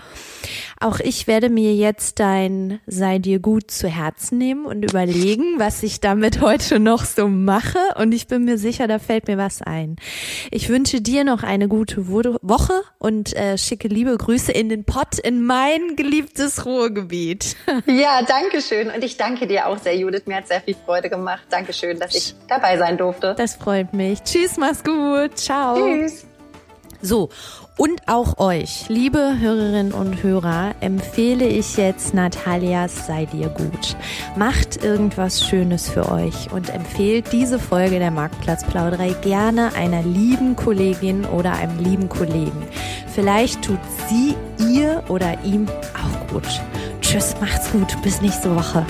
Auch 0.85 1.01
ich 1.01 1.27
werde 1.27 1.49
mir 1.49 1.75
jetzt 1.75 2.21
dein 2.21 2.79
Sei 2.87 3.19
dir 3.19 3.39
gut 3.39 3.71
zu 3.71 3.89
Herzen 3.89 4.37
nehmen 4.37 4.67
und 4.67 4.83
überlegen, 4.83 5.55
was 5.57 5.83
ich 5.83 6.01
damit 6.01 6.43
heute 6.43 6.79
noch 6.79 7.07
so 7.07 7.27
mache. 7.27 7.79
Und 7.97 8.13
ich 8.13 8.27
bin 8.27 8.45
mir 8.45 8.59
sicher, 8.59 8.87
da 8.87 8.99
fällt 8.99 9.27
mir 9.27 9.39
was 9.39 9.63
ein. 9.63 9.97
Ich 10.51 10.69
wünsche 10.69 11.01
dir 11.01 11.25
noch 11.25 11.43
eine 11.43 11.69
gute 11.69 12.07
Woche 12.11 12.83
und 12.99 13.35
äh, 13.35 13.57
schicke 13.57 13.89
liebe 13.89 14.15
Grüße 14.15 14.53
in 14.53 14.69
den 14.69 14.85
Pott 14.85 15.19
in 15.19 15.43
mein 15.43 15.97
geliebtes 15.97 16.67
Ruhrgebiet. 16.67 17.57
Ja, 17.87 18.23
danke 18.23 18.61
schön. 18.61 18.91
Und 18.91 19.05
ich 19.05 19.17
danke 19.17 19.47
dir 19.47 19.67
auch 19.67 19.79
sehr, 19.79 19.97
Judith. 19.97 20.23
Mir 20.27 20.37
hat 20.37 20.49
sehr 20.49 20.61
viel 20.61 20.75
Freude 20.85 21.09
gemacht. 21.09 21.43
Dankeschön, 21.49 21.99
dass 21.99 22.15
ich 22.15 22.35
dabei 22.49 22.77
sein 22.77 22.99
durfte. 22.99 23.35
Das 23.37 23.57
freut 23.57 23.93
mich. 23.95 24.23
Tschüss, 24.23 24.57
mach's 24.57 24.83
gut. 24.83 25.39
Ciao. 25.39 25.77
Tschüss. 25.77 26.27
So, 27.05 27.29
und 27.77 28.01
auch 28.07 28.39
euch, 28.39 28.89
liebe 28.89 29.37
Hörerinnen 29.39 29.93
und 29.93 30.23
Hörer, 30.23 30.75
empfehle 30.81 31.47
ich 31.47 31.77
jetzt 31.77 32.15
Natalias 32.15 33.07
Sei 33.07 33.27
dir 33.27 33.51
gut. 33.51 33.95
Macht 34.39 34.83
irgendwas 34.83 35.47
Schönes 35.47 35.87
für 35.87 36.11
euch 36.11 36.51
und 36.51 36.71
empfehlt 36.71 37.31
diese 37.31 37.59
Folge 37.59 37.99
der 37.99 38.11
Marktplatzplauderei 38.11 39.15
gerne 39.21 39.75
einer 39.75 40.03
lieben 40.03 40.57
Kollegin 40.57 41.27
oder 41.27 41.53
einem 41.53 41.79
lieben 41.79 42.09
Kollegen. 42.09 42.67
Vielleicht 43.15 43.61
tut 43.61 43.81
sie 44.09 44.35
ihr 44.73 45.05
oder 45.09 45.45
ihm 45.45 45.67
auch 45.69 46.33
gut. 46.33 46.63
Tschüss, 47.03 47.35
macht's 47.39 47.71
gut, 47.71 48.01
bis 48.03 48.23
nächste 48.23 48.57
Woche. 48.57 48.87